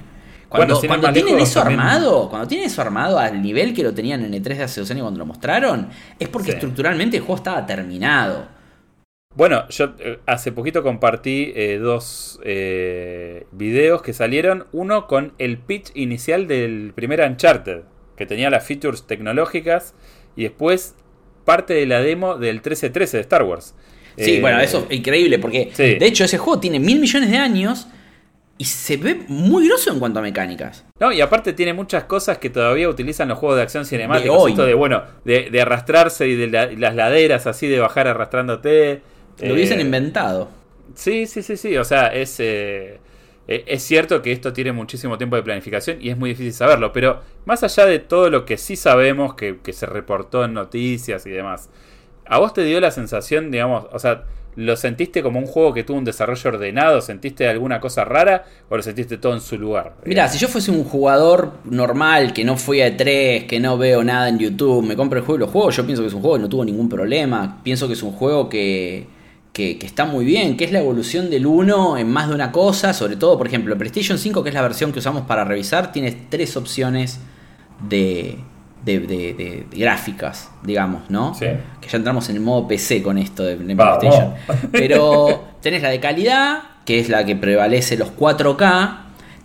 Cuando, 0.50 0.76
Bueno, 0.80 0.88
cuando 0.88 1.14
tienen 1.14 1.38
eso 1.40 1.60
también- 1.60 1.80
armado, 1.80 2.28
cuando 2.28 2.48
tienen 2.48 2.66
eso 2.66 2.82
armado 2.82 3.20
al 3.20 3.40
nivel 3.40 3.72
que 3.76 3.84
lo 3.84 3.94
tenían 3.94 4.26
en 4.26 4.34
E3 4.34 4.58
de 4.58 4.64
hace 4.64 4.80
dos 4.82 4.90
años 4.90 5.04
cuando 5.04 5.20
lo 5.20 5.28
mostraron, 5.28 5.90
es 6.18 6.28
porque 6.28 6.52
estructuralmente 6.52 7.18
el 7.18 7.22
juego 7.24 7.36
estaba 7.36 7.64
terminado. 7.68 8.48
Bueno, 9.36 9.68
yo 9.70 9.94
eh, 10.00 10.18
hace 10.26 10.52
poquito 10.52 10.82
compartí 10.82 11.54
eh, 11.56 11.78
dos 11.78 12.40
eh, 12.44 13.46
videos 13.52 14.02
que 14.02 14.12
salieron. 14.12 14.66
Uno 14.72 15.06
con 15.06 15.34
el 15.38 15.60
pitch 15.60 15.92
inicial 15.94 16.48
del 16.48 16.94
primer 16.96 17.22
Uncharted, 17.22 17.82
que 18.18 18.26
tenía 18.26 18.50
las 18.50 18.66
features 18.66 19.06
tecnológicas, 19.06 19.94
y 20.36 20.44
después 20.44 20.96
parte 21.46 21.76
de 21.76 21.86
la 21.86 22.02
demo 22.02 22.38
del 22.38 22.56
1313 22.56 23.18
de 23.18 23.22
Star 23.22 23.44
Wars. 23.44 23.76
Sí, 24.18 24.38
Eh, 24.38 24.42
bueno, 24.42 24.60
eso 24.60 24.88
es 24.90 24.98
increíble 24.98 25.38
porque 25.38 25.70
sí. 25.74 25.96
de 25.96 26.06
hecho 26.08 26.24
ese 26.26 26.38
juego 26.40 26.60
tiene 26.60 26.80
mil 26.80 27.00
millones 27.00 27.30
de 27.30 27.38
años 27.38 27.88
y 28.58 28.66
se 28.66 28.98
ve 28.98 29.22
muy 29.30 29.68
grosso 29.68 29.92
en 29.94 30.00
cuanto 30.00 30.20
a 30.20 30.22
mecánicas. 30.24 30.86
No, 31.00 31.12
y 31.14 31.22
aparte 31.22 31.54
tiene 31.54 31.74
muchas 31.74 32.06
cosas 32.06 32.40
que 32.40 32.50
todavía 32.50 32.90
utilizan 32.90 33.30
los 33.30 33.38
juegos 33.38 33.58
de 33.58 33.64
acción. 33.64 33.86
De 33.86 34.30
hoy. 34.30 34.52
Esto 34.52 34.66
de, 34.66 34.74
bueno, 34.74 35.04
de, 35.24 35.50
de 35.52 35.62
arrastrarse 35.62 36.28
y 36.28 36.36
de 36.36 36.48
la- 36.48 36.66
las 36.72 36.96
laderas 36.96 37.46
así, 37.48 37.68
de 37.68 37.80
bajar 37.80 38.08
arrastrándote. 38.08 39.02
Lo 39.42 39.54
hubiesen 39.54 39.80
Eh, 39.80 39.84
inventado. 39.84 40.50
Sí, 40.96 41.28
sí, 41.28 41.42
sí, 41.44 41.58
sí. 41.58 41.78
O 41.78 41.84
sea, 41.84 42.08
es, 42.08 42.40
eh, 42.40 43.00
eh, 43.48 43.64
es 43.68 43.84
cierto 43.84 44.22
que 44.22 44.32
esto 44.32 44.54
tiene 44.54 44.72
muchísimo 44.72 45.18
tiempo 45.18 45.36
de 45.36 45.44
planificación 45.44 45.98
y 46.02 46.10
es 46.10 46.18
muy 46.18 46.32
difícil 46.32 46.54
saberlo. 46.54 46.92
Pero 46.94 47.22
más 47.46 47.64
allá 47.64 47.86
de 47.86 48.00
todo 48.00 48.30
lo 48.30 48.46
que 48.46 48.58
sí 48.58 48.76
sabemos, 48.76 49.36
que, 49.36 49.60
que 49.64 49.74
se 49.74 49.86
reportó 49.86 50.44
en 50.46 50.54
noticias 50.54 51.26
y 51.26 51.30
demás, 51.32 51.70
¿a 52.26 52.40
vos 52.40 52.54
te 52.54 52.64
dio 52.64 52.80
la 52.80 52.92
sensación, 52.92 53.52
digamos, 53.52 53.86
o 53.92 54.00
sea, 54.00 54.24
¿lo 54.56 54.76
sentiste 54.76 55.22
como 55.24 55.40
un 55.40 55.46
juego 55.46 55.74
que 55.74 55.84
tuvo 55.84 55.98
un 55.98 56.06
desarrollo 56.06 56.50
ordenado? 56.50 57.02
¿Sentiste 57.02 57.48
alguna 57.48 57.80
cosa 57.80 58.04
rara 58.04 58.46
o 58.70 58.76
lo 58.78 58.84
sentiste 58.84 59.18
todo 59.18 59.34
en 59.34 59.42
su 59.42 59.58
lugar? 59.58 59.94
Mira, 60.06 60.28
si 60.28 60.38
yo 60.38 60.48
fuese 60.48 60.72
un 60.72 60.84
jugador 60.84 61.54
normal 61.66 62.34
que 62.34 62.44
no 62.44 62.58
fui 62.58 62.82
a 62.82 62.88
E3, 62.90 63.48
que 63.48 63.60
no 63.60 63.78
veo 63.78 64.04
nada 64.04 64.28
en 64.28 64.40
YouTube, 64.40 64.86
me 64.86 64.96
compro 64.96 65.20
el 65.20 65.26
juego 65.26 65.38
y 65.38 65.40
lo 65.46 65.48
juego, 65.48 65.70
yo 65.72 65.86
pienso 65.86 66.02
que 66.04 66.08
es 66.10 66.14
un 66.14 66.22
juego 66.22 66.36
que 66.38 66.42
no 66.42 66.50
tuvo 66.50 66.66
ningún 66.66 66.90
problema. 66.90 67.62
Pienso 67.64 67.88
que 67.88 67.94
es 67.94 68.04
un 68.04 68.12
juego 68.12 68.50
que, 68.50 69.08
que, 69.54 69.78
que 69.80 69.86
está 69.86 70.06
muy 70.06 70.26
bien, 70.26 70.58
que 70.58 70.64
es 70.66 70.72
la 70.72 70.80
evolución 70.80 71.30
del 71.30 71.46
1 71.46 71.98
en 71.98 72.10
más 72.10 72.30
de 72.30 72.36
una 72.36 72.52
cosa. 72.52 72.94
Sobre 72.94 73.16
todo, 73.16 73.38
por 73.38 73.48
ejemplo, 73.48 73.74
el 73.74 73.78
PlayStation 73.80 74.18
5, 74.18 74.44
que 74.44 74.50
es 74.50 74.56
la 74.56 74.62
versión 74.62 74.92
que 74.92 75.00
usamos 75.00 75.24
para 75.24 75.44
revisar, 75.44 75.92
tiene 75.92 76.12
tres 76.30 76.56
opciones 76.58 77.20
de, 77.88 78.38
de, 78.86 79.00
de- 79.00 79.34
de- 79.34 79.66
de 79.70 79.78
gráficas, 79.78 80.50
digamos, 80.64 81.10
¿no? 81.10 81.34
Sí. 81.34 81.46
Que 81.82 81.90
ya 81.90 81.98
entramos 81.98 82.30
en 82.30 82.36
el 82.38 82.42
modo 82.42 82.68
PC 82.68 83.02
con 83.02 83.18
esto 83.18 83.44
de, 83.44 83.56
Vamos. 83.76 83.98
PlayStation. 84.00 84.34
Pero 84.72 85.44
tenés 85.62 85.82
la 85.82 85.90
de 85.90 86.00
calidad, 86.00 86.60
que 86.86 87.00
es 87.00 87.10
la 87.10 87.26
que 87.26 87.36
prevalece 87.36 87.98
los 87.98 88.10
4K. 88.16 88.98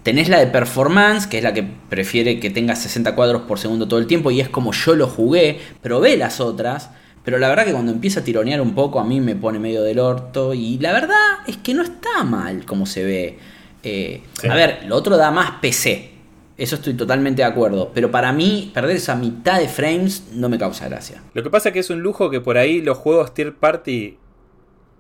Tenés 0.02 0.28
la 0.28 0.38
de 0.38 0.46
performance, 0.48 1.26
que 1.26 1.38
es 1.38 1.44
la 1.44 1.54
que 1.54 1.62
prefiere 1.62 2.38
que 2.38 2.50
tenga 2.50 2.76
60 2.76 3.14
cuadros 3.14 3.42
por 3.42 3.58
segundo 3.58 3.88
todo 3.88 3.98
el 4.00 4.06
tiempo, 4.06 4.30
y 4.30 4.40
es 4.40 4.50
como 4.50 4.72
yo 4.72 4.94
lo 4.94 5.06
jugué. 5.08 5.58
Probé 5.82 6.16
las 6.18 6.40
otras, 6.40 6.90
pero 7.24 7.38
la 7.38 7.48
verdad 7.48 7.64
que 7.64 7.72
cuando 7.72 7.90
empieza 7.90 8.20
a 8.20 8.24
tironear 8.24 8.60
un 8.60 8.74
poco 8.74 9.00
a 9.00 9.04
mí 9.04 9.20
me 9.20 9.34
pone 9.34 9.58
medio 9.58 9.82
del 9.82 9.98
orto. 9.98 10.52
Y 10.52 10.78
la 10.78 10.92
verdad 10.92 11.16
es 11.46 11.56
que 11.56 11.72
no 11.74 11.82
está 11.82 12.22
mal 12.22 12.64
como 12.66 12.86
se 12.86 13.04
ve. 13.04 13.38
Eh, 13.82 14.22
Sí. 14.40 14.48
A 14.48 14.54
ver, 14.54 14.84
lo 14.86 14.96
otro 14.96 15.16
da 15.16 15.30
más 15.30 15.52
PC. 15.60 16.10
Eso 16.56 16.76
estoy 16.76 16.94
totalmente 16.94 17.42
de 17.42 17.48
acuerdo. 17.48 17.90
Pero 17.94 18.10
para 18.10 18.32
mí, 18.32 18.70
perder 18.74 18.96
esa 18.96 19.16
mitad 19.16 19.58
de 19.58 19.68
frames 19.68 20.28
no 20.32 20.48
me 20.48 20.58
causa 20.58 20.88
gracia. 20.88 21.22
Lo 21.32 21.42
que 21.42 21.50
pasa 21.50 21.70
es 21.70 21.72
que 21.72 21.80
es 21.80 21.90
un 21.90 22.00
lujo 22.00 22.30
que 22.30 22.40
por 22.40 22.58
ahí 22.58 22.80
los 22.80 22.98
juegos 22.98 23.32
tier 23.34 23.54
party 23.54 24.18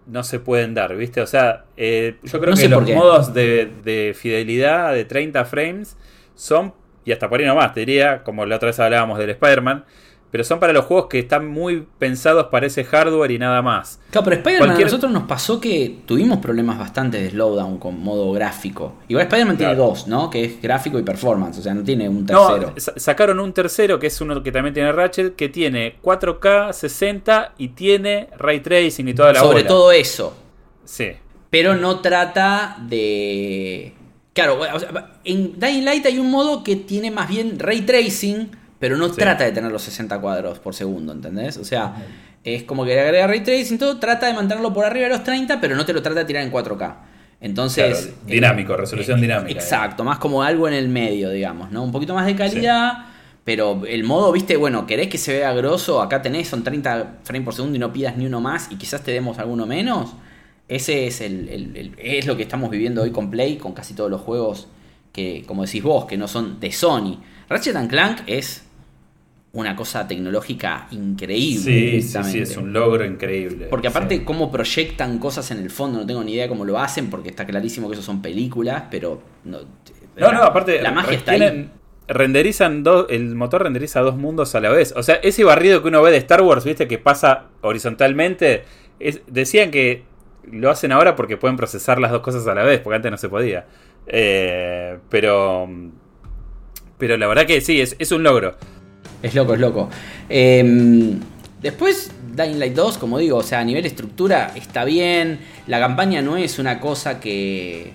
no 0.06 0.24
se 0.24 0.40
pueden 0.40 0.74
dar, 0.74 0.96
¿viste? 0.96 1.20
O 1.20 1.26
sea, 1.26 1.64
eh, 1.76 2.16
yo 2.22 2.40
creo 2.40 2.54
No 2.54 2.60
que 2.60 2.68
los 2.68 2.90
modos 2.90 3.34
de, 3.34 3.70
de 3.84 4.14
fidelidad 4.18 4.92
de 4.92 5.04
30 5.04 5.44
frames 5.44 5.96
son, 6.34 6.74
y 7.04 7.12
hasta 7.12 7.28
por 7.28 7.40
ahí 7.40 7.46
nomás, 7.46 7.72
te 7.72 7.80
diría, 7.80 8.22
como 8.22 8.44
la 8.44 8.56
otra 8.56 8.66
vez 8.66 8.80
hablábamos 8.80 9.18
del 9.18 9.30
Spider-Man, 9.30 9.84
pero 10.34 10.42
son 10.42 10.58
para 10.58 10.72
los 10.72 10.86
juegos 10.86 11.06
que 11.06 11.20
están 11.20 11.46
muy 11.46 11.86
pensados 12.00 12.48
para 12.50 12.66
ese 12.66 12.82
hardware 12.82 13.30
y 13.30 13.38
nada 13.38 13.62
más. 13.62 14.00
Claro, 14.10 14.24
pero 14.24 14.36
Spider-Man 14.38 14.68
Cualquier- 14.70 14.82
a 14.88 14.90
nosotros 14.90 15.12
nos 15.12 15.22
pasó 15.28 15.60
que 15.60 15.98
tuvimos 16.06 16.38
problemas 16.38 16.76
bastante 16.76 17.22
de 17.22 17.30
slowdown 17.30 17.78
con 17.78 18.00
modo 18.02 18.32
gráfico. 18.32 18.94
Igual 19.06 19.26
Spider-Man 19.26 19.56
tiene 19.56 19.76
dos, 19.76 20.08
¿no? 20.08 20.28
Que 20.30 20.44
es 20.44 20.60
gráfico 20.60 20.98
y 20.98 21.04
performance, 21.04 21.58
o 21.58 21.62
sea, 21.62 21.72
no 21.72 21.84
tiene 21.84 22.08
un 22.08 22.26
tercero. 22.26 22.72
sa- 22.78 22.94
sacaron 22.96 23.38
un 23.38 23.52
tercero 23.52 24.00
que 24.00 24.08
es 24.08 24.20
uno 24.20 24.42
que 24.42 24.50
también 24.50 24.74
tiene 24.74 24.90
Ratchet, 24.90 25.36
que 25.36 25.48
tiene 25.48 25.98
4K, 26.02 26.72
60 26.72 27.52
y 27.56 27.68
tiene 27.68 28.28
ray 28.36 28.58
tracing 28.58 29.06
y 29.06 29.14
toda 29.14 29.32
la 29.34 29.38
Sobre 29.38 29.58
bola. 29.58 29.68
todo 29.68 29.92
eso. 29.92 30.36
Sí. 30.84 31.12
Pero 31.50 31.76
no 31.76 32.00
trata 32.00 32.76
de. 32.88 33.94
Claro, 34.32 34.58
o 34.60 34.78
sea, 34.80 35.12
en 35.22 35.60
Dying 35.60 35.84
Light 35.84 36.04
hay 36.06 36.18
un 36.18 36.28
modo 36.28 36.64
que 36.64 36.74
tiene 36.74 37.12
más 37.12 37.28
bien 37.28 37.56
ray 37.60 37.82
tracing, 37.82 38.50
pero 38.78 38.96
no 38.96 39.08
Sí. 39.08 39.16
trata 39.16 39.44
de 39.44 39.52
tener 39.52 39.70
los 39.72 39.82
60 39.82 40.18
cuadros 40.20 40.58
por 40.58 40.74
segundo, 40.74 41.12
¿entendés? 41.12 41.56
O 41.56 41.64
sea, 41.64 41.94
es 42.44 42.64
como 42.64 42.84
que 42.84 42.94
le 42.94 43.00
agrega 43.00 43.26
ray 43.26 43.40
tracing, 43.42 43.78
todo, 43.78 43.98
trata 43.98 44.26
de 44.26 44.34
mantenerlo 44.34 44.72
por 44.72 44.84
arriba 44.84 45.04
de 45.08 45.14
los 45.14 45.24
30, 45.24 45.60
pero 45.60 45.76
no 45.76 45.84
te 45.86 45.92
lo 45.92 46.02
trata 46.02 46.20
de 46.20 46.24
tirar 46.26 46.42
en 46.42 46.50
4K. 46.50 46.96
Entonces. 47.40 47.96
Claro, 48.06 48.16
dinámico, 48.26 48.76
resolución 48.76 49.20
dinámica. 49.20 49.52
Exacto, 49.58 50.02
más 50.04 50.18
como 50.18 50.42
algo 50.42 50.66
en 50.68 50.74
el 50.74 50.88
medio, 50.88 51.30
digamos, 51.30 51.70
¿no? 51.70 51.82
Un 51.82 51.92
poquito 51.92 52.14
más 52.14 52.26
de 52.26 52.34
calidad. 52.36 53.06
Pero 53.44 53.82
el 53.86 54.04
modo, 54.04 54.32
viste, 54.32 54.56
bueno, 54.56 54.86
querés 54.86 55.08
que 55.08 55.18
se 55.18 55.34
vea 55.34 55.52
grosso, 55.52 56.00
acá 56.00 56.22
tenés, 56.22 56.48
son 56.48 56.64
30 56.64 57.16
frames 57.24 57.44
por 57.44 57.54
segundo 57.54 57.76
y 57.76 57.78
no 57.78 57.92
pidas 57.92 58.16
ni 58.16 58.24
uno 58.24 58.40
más 58.40 58.68
y 58.70 58.76
quizás 58.76 59.02
te 59.02 59.10
demos 59.12 59.38
alguno 59.38 59.66
menos. 59.66 60.14
Ese 60.66 61.06
es, 61.06 61.20
el, 61.20 61.50
el- 61.50 61.76
el- 61.76 61.92
es 61.98 62.24
lo 62.26 62.38
que 62.38 62.42
estamos 62.42 62.70
viviendo 62.70 63.02
hoy 63.02 63.10
con 63.10 63.30
Play, 63.30 63.56
con 63.58 63.72
casi 63.74 63.92
todos 63.92 64.10
los 64.10 64.22
juegos 64.22 64.68
que, 65.12 65.44
como 65.46 65.62
decís 65.66 65.82
vos, 65.82 66.06
que 66.06 66.16
no 66.16 66.26
son 66.26 66.58
de 66.58 66.72
Sony. 66.72 67.18
Ratchet 67.48 67.76
and 67.76 67.88
Clank 67.90 68.20
es 68.26 68.64
una 69.52 69.76
cosa 69.76 70.06
tecnológica 70.08 70.88
increíble. 70.90 72.00
Sí, 72.00 72.02
sí, 72.02 72.24
sí, 72.24 72.38
es 72.40 72.56
un 72.56 72.72
logro 72.72 73.04
increíble. 73.04 73.66
Porque 73.70 73.86
aparte 73.88 74.16
Sí. 74.16 74.24
cómo 74.24 74.50
proyectan 74.50 75.18
cosas 75.18 75.50
en 75.52 75.58
el 75.58 75.70
fondo, 75.70 76.00
no 76.00 76.06
tengo 76.06 76.24
ni 76.24 76.32
idea 76.34 76.48
cómo 76.48 76.64
lo 76.64 76.78
hacen, 76.78 77.08
porque 77.08 77.28
está 77.28 77.46
clarísimo 77.46 77.88
que 77.88 77.94
eso 77.94 78.02
son 78.02 78.20
películas, 78.20 78.84
pero 78.90 79.22
no, 79.44 79.58
No, 80.16 80.32
no, 80.32 80.42
aparte 80.42 80.80
la 80.82 80.90
magia 80.92 81.16
está 81.18 81.32
ahí. 81.32 81.70
renderizan 82.08 82.82
dos, 82.82 83.06
el 83.10 83.34
motor 83.34 83.62
renderiza 83.62 84.00
dos 84.00 84.16
mundos 84.16 84.54
a 84.56 84.60
la 84.60 84.70
vez. 84.70 84.92
O 84.96 85.02
sea, 85.02 85.14
ese 85.16 85.44
barrido 85.44 85.82
que 85.82 85.88
uno 85.88 86.02
ve 86.02 86.10
de 86.10 86.18
Star 86.18 86.42
Wars, 86.42 86.64
viste, 86.64 86.88
que 86.88 86.98
pasa 86.98 87.44
horizontalmente, 87.62 88.64
decían 89.28 89.70
que 89.70 90.02
lo 90.50 90.70
hacen 90.70 90.90
ahora 90.92 91.14
porque 91.16 91.36
pueden 91.36 91.56
procesar 91.56 91.98
las 92.00 92.10
dos 92.10 92.20
cosas 92.22 92.46
a 92.48 92.54
la 92.54 92.62
vez, 92.64 92.80
porque 92.80 92.96
antes 92.96 93.10
no 93.10 93.16
se 93.18 93.28
podía. 93.28 93.66
Eh, 94.06 94.98
pero, 95.08 95.68
pero 97.04 97.18
la 97.18 97.26
verdad 97.26 97.44
que 97.44 97.60
sí, 97.60 97.82
es, 97.82 97.96
es 97.98 98.12
un 98.12 98.22
logro. 98.22 98.56
Es 99.22 99.34
loco, 99.34 99.52
es 99.52 99.60
loco. 99.60 99.90
Em, 100.26 101.20
después, 101.60 102.10
Dying 102.34 102.58
Light 102.58 102.72
2, 102.72 102.96
como 102.96 103.18
digo, 103.18 103.36
o 103.36 103.42
sea, 103.42 103.58
a 103.58 103.64
nivel 103.64 103.84
estructura 103.84 104.52
está 104.54 104.86
bien. 104.86 105.38
La 105.66 105.78
campaña 105.80 106.22
no 106.22 106.38
es 106.38 106.58
una 106.58 106.80
cosa 106.80 107.20
que 107.20 107.92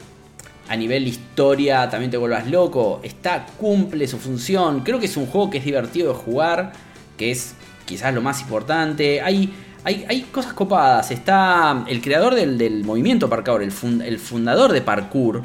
a 0.67 0.75
nivel 0.75 1.07
historia 1.07 1.89
también 1.89 2.11
te 2.11 2.17
vuelvas 2.17 2.45
loco. 2.51 2.99
Está, 3.01 3.47
cumple 3.57 4.07
su 4.07 4.19
función. 4.19 4.81
Creo 4.81 4.99
que 4.99 5.07
es 5.07 5.17
un 5.17 5.25
juego 5.25 5.49
que 5.49 5.57
es 5.57 5.65
divertido 5.65 6.09
de 6.09 6.13
jugar, 6.13 6.73
que 7.17 7.31
es 7.31 7.55
quizás 7.85 8.13
lo 8.13 8.21
más 8.21 8.41
importante. 8.41 9.21
Hay, 9.21 9.51
hay, 9.85 10.27
cosas 10.31 10.53
copadas. 10.53 11.09
Está 11.09 11.83
el 11.87 11.99
creador 11.99 12.35
del, 12.35 12.83
movimiento 12.83 13.27
parkour, 13.27 13.63
el, 13.63 13.73
el, 14.05 14.19
fundador 14.19 14.71
de 14.71 14.83
parkour. 14.83 15.41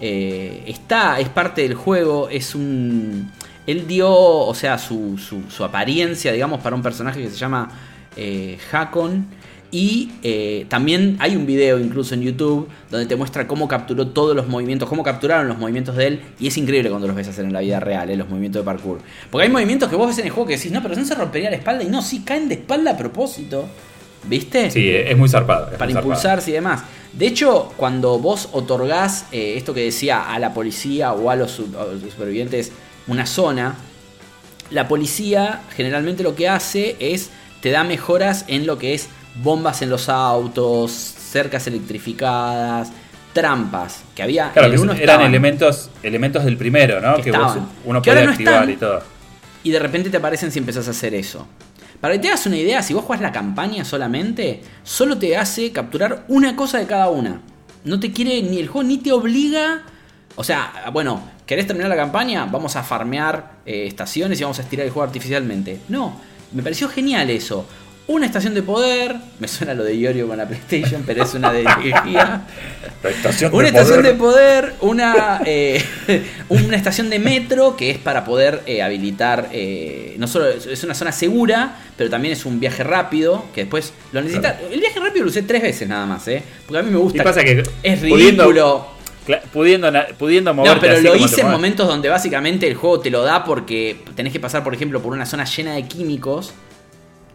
Eh, 0.00 0.64
está, 0.66 1.20
es 1.20 1.28
parte 1.28 1.62
del 1.62 1.74
juego, 1.74 2.28
es 2.28 2.54
un... 2.54 3.30
Él 3.66 3.86
dio, 3.86 4.10
o 4.10 4.54
sea, 4.54 4.78
su, 4.78 5.18
su, 5.18 5.64
apariencia, 5.64 6.32
digamos, 6.32 6.60
para 6.60 6.74
un 6.74 6.82
personaje 6.82 7.20
que 7.20 7.28
se 7.28 7.36
llama 7.36 7.68
eh, 8.16 8.58
Hakon 8.72 9.26
y 9.70 10.12
eh, 10.22 10.64
también 10.68 11.16
hay 11.18 11.36
un 11.36 11.44
video 11.44 11.78
incluso 11.78 12.14
en 12.14 12.22
YouTube 12.22 12.68
donde 12.90 13.06
te 13.06 13.16
muestra 13.16 13.46
cómo 13.46 13.68
capturó 13.68 14.08
todos 14.08 14.34
los 14.34 14.48
movimientos, 14.48 14.88
cómo 14.88 15.02
capturaron 15.02 15.46
los 15.46 15.58
movimientos 15.58 15.94
de 15.96 16.06
él. 16.06 16.20
Y 16.38 16.46
es 16.46 16.56
increíble 16.56 16.88
cuando 16.88 17.06
los 17.06 17.14
ves 17.14 17.28
hacer 17.28 17.44
en 17.44 17.52
la 17.52 17.60
vida 17.60 17.78
real, 17.78 18.08
eh, 18.08 18.16
los 18.16 18.28
movimientos 18.28 18.62
de 18.62 18.64
parkour. 18.64 19.00
Porque 19.30 19.46
hay 19.46 19.52
movimientos 19.52 19.90
que 19.90 19.96
vos 19.96 20.06
ves 20.08 20.18
en 20.18 20.26
el 20.26 20.30
juego 20.30 20.48
que 20.48 20.56
decís, 20.56 20.72
no, 20.72 20.82
pero 20.82 20.96
no 20.96 21.04
se 21.04 21.14
rompería 21.14 21.50
la 21.50 21.56
espalda. 21.56 21.84
Y 21.84 21.88
no, 21.88 22.00
sí 22.00 22.20
caen 22.20 22.48
de 22.48 22.54
espalda 22.54 22.92
a 22.92 22.96
propósito. 22.96 23.68
¿Viste? 24.24 24.70
Sí, 24.70 24.90
es 24.90 25.16
muy 25.16 25.28
zarpado. 25.28 25.70
para 25.76 25.90
impulsarse 25.90 26.50
y 26.50 26.54
demás. 26.54 26.82
De 27.12 27.26
hecho, 27.26 27.72
cuando 27.76 28.18
vos 28.18 28.48
otorgás 28.52 29.26
eh, 29.32 29.54
esto 29.56 29.72
que 29.74 29.84
decía 29.84 30.30
a 30.30 30.38
la 30.38 30.52
policía 30.52 31.12
o 31.12 31.30
a 31.30 31.36
los 31.36 31.50
supervivientes 31.52 32.72
una 33.06 33.26
zona, 33.26 33.76
la 34.70 34.86
policía 34.86 35.62
generalmente 35.74 36.22
lo 36.22 36.34
que 36.34 36.48
hace 36.48 36.96
es 37.00 37.30
te 37.62 37.70
da 37.70 37.84
mejoras 37.84 38.44
en 38.48 38.66
lo 38.66 38.78
que 38.78 38.94
es 38.94 39.08
bombas 39.42 39.82
en 39.82 39.90
los 39.90 40.08
autos, 40.08 40.92
cercas 40.92 41.66
electrificadas, 41.66 42.92
trampas 43.32 44.02
que 44.14 44.22
había 44.22 44.52
claro, 44.52 44.94
que 44.94 45.02
eran 45.02 45.22
elementos 45.22 45.90
elementos 46.02 46.44
del 46.44 46.56
primero 46.56 47.00
no 47.00 47.22
que, 47.22 47.30
uno 47.84 48.02
puede 48.02 48.22
activar 48.24 48.68
y 48.68 48.76
todo 48.76 49.02
y 49.62 49.70
de 49.70 49.78
repente 49.78 50.10
te 50.10 50.16
aparecen 50.16 50.50
si 50.50 50.58
empezás 50.58 50.88
a 50.88 50.92
hacer 50.92 51.14
eso 51.14 51.46
para 52.00 52.14
que 52.14 52.20
te 52.20 52.28
hagas 52.28 52.46
una 52.46 52.56
idea 52.56 52.82
si 52.82 52.94
vos 52.94 53.04
juegas 53.04 53.22
la 53.22 53.32
campaña 53.32 53.84
solamente 53.84 54.62
solo 54.82 55.18
te 55.18 55.36
hace 55.36 55.72
capturar 55.72 56.24
una 56.28 56.56
cosa 56.56 56.78
de 56.78 56.86
cada 56.86 57.10
una. 57.10 57.40
No 57.84 58.00
te 58.00 58.12
quiere 58.12 58.42
ni 58.42 58.58
el 58.58 58.68
juego 58.68 58.86
ni 58.86 58.98
te 58.98 59.12
obliga 59.12 59.82
o 60.36 60.44
sea 60.44 60.90
bueno 60.92 61.22
querés 61.46 61.66
terminar 61.66 61.88
la 61.88 61.96
campaña 61.96 62.46
vamos 62.46 62.76
a 62.76 62.82
farmear 62.82 63.58
eh, 63.66 63.86
estaciones 63.86 64.38
y 64.40 64.42
vamos 64.42 64.58
a 64.58 64.62
estirar 64.62 64.86
el 64.86 64.92
juego 64.92 65.06
artificialmente. 65.06 65.80
No 65.88 66.14
me 66.52 66.62
pareció 66.62 66.88
genial 66.88 67.30
eso 67.30 67.66
una 68.08 68.24
estación 68.24 68.54
de 68.54 68.62
poder, 68.62 69.16
me 69.38 69.46
suena 69.46 69.74
lo 69.74 69.84
de 69.84 69.94
Iorio 69.94 70.26
con 70.26 70.38
la 70.38 70.48
PlayStation, 70.48 71.02
pero 71.06 71.22
es 71.22 71.34
una 71.34 71.52
de 71.52 71.60
energía. 71.60 72.46
una 73.52 73.68
estación 73.68 74.02
de 74.02 74.14
poder, 74.14 74.72
una, 74.80 75.42
eh, 75.44 75.84
una 76.48 76.76
estación 76.76 77.10
de 77.10 77.18
metro 77.18 77.76
que 77.76 77.90
es 77.90 77.98
para 77.98 78.24
poder 78.24 78.62
eh, 78.64 78.82
habilitar, 78.82 79.50
eh, 79.52 80.16
no 80.18 80.26
solo 80.26 80.48
es 80.48 80.82
una 80.82 80.94
zona 80.94 81.12
segura, 81.12 81.76
pero 81.98 82.08
también 82.08 82.32
es 82.32 82.46
un 82.46 82.58
viaje 82.58 82.82
rápido, 82.82 83.44
que 83.54 83.62
después 83.62 83.92
lo 84.12 84.22
necesita. 84.22 84.58
El 84.70 84.80
viaje 84.80 84.98
rápido 85.00 85.26
lo 85.26 85.30
usé 85.30 85.42
tres 85.42 85.60
veces 85.60 85.86
nada 85.86 86.06
más, 86.06 86.26
¿eh? 86.28 86.42
Porque 86.66 86.80
a 86.80 86.82
mí 86.82 86.90
me 86.90 86.98
gusta. 86.98 87.22
pasa 87.22 87.44
que 87.44 87.62
es 87.82 88.00
ridículo. 88.00 88.96
Pudiendo, 89.52 89.90
pudiendo, 90.16 90.54
No, 90.54 90.80
pero 90.80 90.98
lo 91.02 91.14
hice 91.14 91.42
en 91.42 91.50
momentos 91.50 91.86
donde 91.86 92.08
básicamente 92.08 92.66
el 92.66 92.74
juego 92.74 93.00
te 93.00 93.10
lo 93.10 93.22
da 93.22 93.44
porque 93.44 93.98
tenés 94.16 94.32
que 94.32 94.40
pasar, 94.40 94.64
por 94.64 94.72
ejemplo, 94.72 95.02
por 95.02 95.12
una 95.12 95.26
zona 95.26 95.44
llena 95.44 95.74
de 95.74 95.82
químicos 95.86 96.54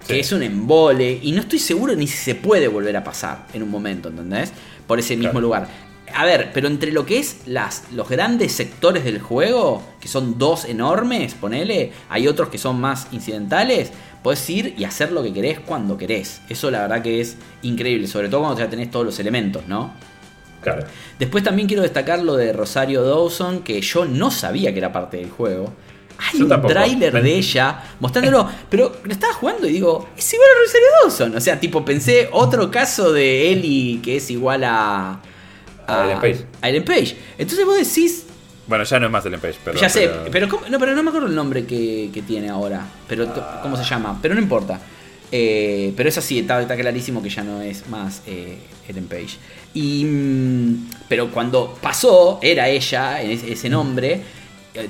que 0.07 0.19
es 0.19 0.31
un 0.31 0.43
embole, 0.43 1.19
y 1.21 1.31
no 1.31 1.41
estoy 1.41 1.59
seguro 1.59 1.95
ni 1.95 2.07
si 2.07 2.17
se 2.17 2.35
puede 2.35 2.67
volver 2.67 2.97
a 2.97 3.03
pasar 3.03 3.47
en 3.53 3.63
un 3.63 3.69
momento, 3.69 4.09
¿entendés? 4.09 4.51
Por 4.87 4.99
ese 4.99 5.15
mismo 5.15 5.39
lugar. 5.39 5.67
A 6.13 6.25
ver, 6.25 6.51
pero 6.53 6.67
entre 6.67 6.91
lo 6.91 7.05
que 7.05 7.17
es 7.17 7.37
las, 7.47 7.91
los 7.91 8.07
grandes 8.07 8.51
sectores 8.51 9.03
del 9.03 9.19
juego, 9.19 9.81
que 9.99 10.07
son 10.07 10.37
dos 10.37 10.65
enormes, 10.65 11.33
ponele, 11.33 11.91
hay 12.09 12.27
otros 12.27 12.49
que 12.49 12.59
son 12.59 12.79
más 12.79 13.07
incidentales, 13.11 13.91
puedes 14.21 14.47
ir 14.49 14.75
y 14.77 14.83
hacer 14.83 15.11
lo 15.11 15.23
que 15.23 15.33
querés 15.33 15.59
cuando 15.59 15.97
querés. 15.97 16.41
Eso 16.49 16.69
la 16.69 16.81
verdad 16.81 17.01
que 17.01 17.19
es 17.19 17.37
increíble, 17.63 18.07
sobre 18.07 18.29
todo 18.29 18.41
cuando 18.41 18.59
ya 18.59 18.69
tenés 18.69 18.91
todos 18.91 19.05
los 19.05 19.17
elementos, 19.19 19.67
¿no? 19.67 19.93
Claro. 20.61 20.85
Después 21.19 21.43
también 21.43 21.67
quiero 21.67 21.83
destacar 21.83 22.21
lo 22.21 22.35
de 22.35 22.53
Rosario 22.53 23.03
Dawson, 23.03 23.63
que 23.63 23.81
yo 23.81 24.05
no 24.05 24.31
sabía 24.31 24.71
que 24.71 24.79
era 24.79 24.91
parte 24.91 25.17
del 25.17 25.29
juego. 25.29 25.73
Hay 26.17 26.41
un 26.41 26.49
tráiler 26.67 27.21
de 27.21 27.35
ella 27.35 27.83
mostrándolo, 27.99 28.49
pero 28.69 28.97
lo 29.03 29.11
estaba 29.11 29.33
jugando 29.33 29.67
y 29.67 29.73
digo, 29.73 30.09
es 30.17 30.33
igual 30.33 30.47
a 30.49 30.59
Rosario 30.59 30.87
Dawson. 31.01 31.35
O 31.35 31.41
sea, 31.41 31.59
tipo, 31.59 31.83
pensé 31.83 32.29
otro 32.31 32.69
caso 32.71 33.11
de 33.11 33.51
Ellie 33.51 34.01
que 34.01 34.17
es 34.17 34.29
igual 34.29 34.63
a. 34.63 35.19
A, 35.87 36.05
Ellen 36.05 36.19
Page. 36.19 36.45
A 36.61 36.69
Ellen 36.69 36.85
Page. 36.85 37.17
Entonces 37.37 37.65
vos 37.65 37.77
decís. 37.77 38.25
Bueno, 38.65 38.85
ya 38.85 38.99
no 38.99 39.07
es 39.07 39.11
más 39.11 39.25
Ellen 39.25 39.39
Page, 39.39 39.57
pero. 39.63 39.79
Ya 39.79 39.89
sé, 39.89 40.09
pero, 40.31 40.47
no, 40.47 40.79
pero 40.79 40.95
no 40.95 41.03
me 41.03 41.09
acuerdo 41.09 41.27
el 41.27 41.35
nombre 41.35 41.65
que, 41.65 42.23
tiene 42.25 42.49
ahora. 42.49 42.85
Pero, 43.07 43.27
¿Cómo 43.61 43.75
se 43.75 43.83
llama? 43.83 44.19
Pero 44.21 44.35
no 44.35 44.41
importa. 44.41 44.79
Eh, 45.35 45.93
pero 45.97 46.09
es 46.09 46.17
así, 46.19 46.39
está, 46.39 46.61
está, 46.61 46.75
clarísimo 46.75 47.23
que 47.23 47.29
ya 47.29 47.43
no 47.43 47.59
es 47.59 47.89
más 47.89 48.21
eh, 48.27 48.59
Ellen 48.87 49.07
Page. 49.07 49.37
Y, 49.73 50.05
mm, 50.05 50.89
pero 51.09 51.31
cuando 51.31 51.75
pasó, 51.81 52.39
era 52.41 52.69
ella, 52.69 53.19
ese 53.21 53.67
nombre 53.67 54.11
eh, 54.13 54.21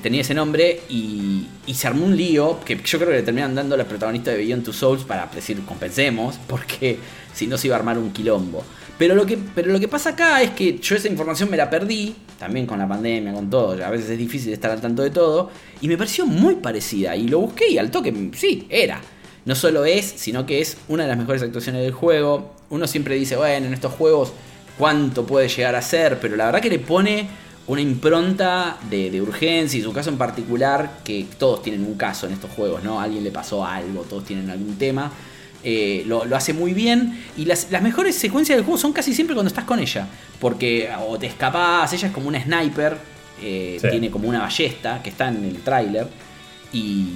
tenía 0.01 0.21
ese 0.21 0.34
nombre 0.34 0.81
y, 0.89 1.47
se 1.73 1.88
armó 1.88 2.05
un 2.05 2.15
lío 2.15 2.59
que 2.63 2.77
yo 2.77 2.97
creo 2.97 3.09
que 3.09 3.17
le 3.17 3.23
terminan 3.23 3.53
dando 3.55 3.75
la 3.75 3.86
protagonista 3.86 4.31
de 4.31 4.38
Beyond 4.38 4.63
Two 4.63 4.73
Souls 4.73 5.03
para 5.03 5.27
decir 5.27 5.59
compensemos, 5.65 6.39
porque 6.47 6.97
si 7.34 7.47
no 7.47 7.57
se 7.57 7.67
iba 7.67 7.75
a 7.75 7.79
armar 7.79 7.97
un 7.97 8.11
quilombo. 8.11 8.63
Pero 8.97 9.15
lo, 9.15 9.25
que, 9.25 9.38
pero 9.38 9.71
lo 9.71 9.79
que 9.79 9.88
pasa 9.88 10.11
acá 10.11 10.41
es 10.41 10.51
que 10.51 10.77
yo 10.77 10.95
esa 10.95 11.07
información 11.07 11.49
me 11.49 11.57
la 11.57 11.69
perdí, 11.69 12.15
también 12.38 12.67
con 12.67 12.77
la 12.77 12.88
pandemia, 12.88 13.34
con 13.34 13.49
todo, 13.49 13.84
a 13.84 13.89
veces 13.89 14.11
es 14.11 14.17
difícil 14.17 14.53
estar 14.53 14.69
al 14.69 14.79
tanto 14.79 15.01
de 15.01 15.09
todo, 15.09 15.49
y 15.81 15.88
me 15.88 15.97
pareció 15.97 16.25
muy 16.25 16.55
parecida, 16.55 17.15
y 17.15 17.27
lo 17.27 17.39
busqué 17.39 17.69
y 17.69 17.77
al 17.77 17.89
toque, 17.89 18.31
sí, 18.34 18.67
era. 18.69 19.01
No 19.45 19.55
solo 19.55 19.84
es, 19.84 20.05
sino 20.05 20.45
que 20.45 20.61
es 20.61 20.77
una 20.88 21.03
de 21.03 21.09
las 21.09 21.17
mejores 21.17 21.41
actuaciones 21.41 21.81
del 21.81 21.91
juego. 21.91 22.53
Uno 22.69 22.88
siempre 22.88 23.15
dice, 23.15 23.36
bueno, 23.36 23.67
en 23.67 23.73
estos 23.73 23.91
juegos, 23.93 24.31
¿cuánto 24.77 25.25
puede 25.25 25.49
llegar 25.49 25.75
a 25.75 25.81
ser? 25.81 26.19
Pero 26.21 26.38
la 26.38 26.45
verdad 26.45 26.61
que 26.61 26.69
le 26.69 26.79
pone 26.79 27.27
una 27.68 27.82
impronta 27.82 28.78
de, 28.89 29.22
urgencia, 29.22 29.80
y 29.80 29.84
su 29.84 29.93
caso 29.93 30.09
en 30.09 30.18
particular, 30.18 30.99
que 31.03 31.26
todos 31.38 31.61
tienen 31.61 31.84
un 31.86 31.95
caso 31.95 32.28
en 32.28 32.34
estos 32.34 32.51
juegos, 32.51 32.84
¿no? 32.84 32.99
A 32.99 33.03
alguien 33.03 33.24
le 33.24 33.32
pasó 33.32 33.66
algo, 33.66 34.01
todos 34.01 34.26
tienen 34.26 34.49
algún 34.49 34.78
tema. 34.78 35.11
Eh, 35.64 36.03
lo, 36.05 36.24
hace 36.36 36.53
muy 36.53 36.74
bien. 36.74 37.24
Y 37.38 37.45
las, 37.45 37.72
mejores 37.82 38.16
secuencias 38.16 38.57
del 38.57 38.66
juego 38.66 38.78
son 38.78 38.91
casi 38.91 39.14
siempre 39.14 39.34
cuando 39.34 39.47
estás 39.47 39.64
con 39.64 39.80
ella. 39.80 40.07
Porque 40.39 40.89
o 41.07 41.18
te 41.18 41.28
escapas, 41.28 41.93
ella 41.93 42.09
es 42.09 42.14
como 42.14 42.28
una 42.28 42.43
sniper, 42.43 42.97
eh, 43.41 43.80
tiene 43.89 44.11
como 44.11 44.28
una 44.28 44.39
ballesta 44.39 45.01
que 45.01 45.09
está 45.09 45.30
en 45.30 45.45
el 45.45 45.61
tráiler. 45.61 46.07
Y, 46.74 47.07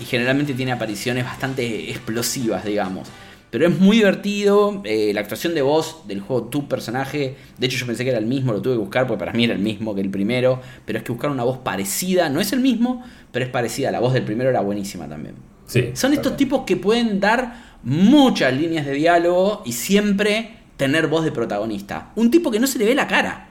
y 0.00 0.04
generalmente 0.04 0.54
tiene 0.54 0.72
apariciones 0.72 1.24
bastante 1.24 1.90
explosivas, 1.90 2.64
digamos. 2.64 3.08
Pero 3.52 3.66
es 3.66 3.78
muy 3.78 3.98
divertido. 3.98 4.80
Eh, 4.84 5.12
la 5.12 5.20
actuación 5.20 5.54
de 5.54 5.60
voz 5.60 6.08
del 6.08 6.22
juego, 6.22 6.44
tu 6.44 6.68
personaje. 6.68 7.36
De 7.58 7.66
hecho, 7.66 7.76
yo 7.76 7.86
pensé 7.86 8.02
que 8.02 8.08
era 8.08 8.18
el 8.18 8.24
mismo, 8.24 8.54
lo 8.54 8.62
tuve 8.62 8.72
que 8.72 8.78
buscar 8.78 9.06
porque 9.06 9.18
para 9.18 9.34
mí 9.34 9.44
era 9.44 9.52
el 9.52 9.58
mismo 9.58 9.94
que 9.94 10.00
el 10.00 10.08
primero. 10.08 10.62
Pero 10.86 10.98
es 10.98 11.04
que 11.04 11.12
buscar 11.12 11.30
una 11.30 11.44
voz 11.44 11.58
parecida. 11.58 12.30
No 12.30 12.40
es 12.40 12.54
el 12.54 12.60
mismo, 12.60 13.04
pero 13.30 13.44
es 13.44 13.50
parecida. 13.50 13.90
La 13.90 14.00
voz 14.00 14.14
del 14.14 14.22
primero 14.24 14.48
era 14.48 14.62
buenísima 14.62 15.06
también. 15.06 15.34
Sí, 15.66 15.90
Son 15.92 16.14
estos 16.14 16.34
tipos 16.38 16.62
que 16.64 16.78
pueden 16.78 17.20
dar 17.20 17.76
muchas 17.82 18.54
líneas 18.54 18.86
de 18.86 18.94
diálogo 18.94 19.62
y 19.66 19.72
siempre 19.72 20.56
tener 20.78 21.08
voz 21.08 21.22
de 21.22 21.32
protagonista. 21.32 22.10
Un 22.16 22.30
tipo 22.30 22.50
que 22.50 22.58
no 22.58 22.66
se 22.66 22.78
le 22.78 22.86
ve 22.86 22.94
la 22.94 23.06
cara. 23.06 23.50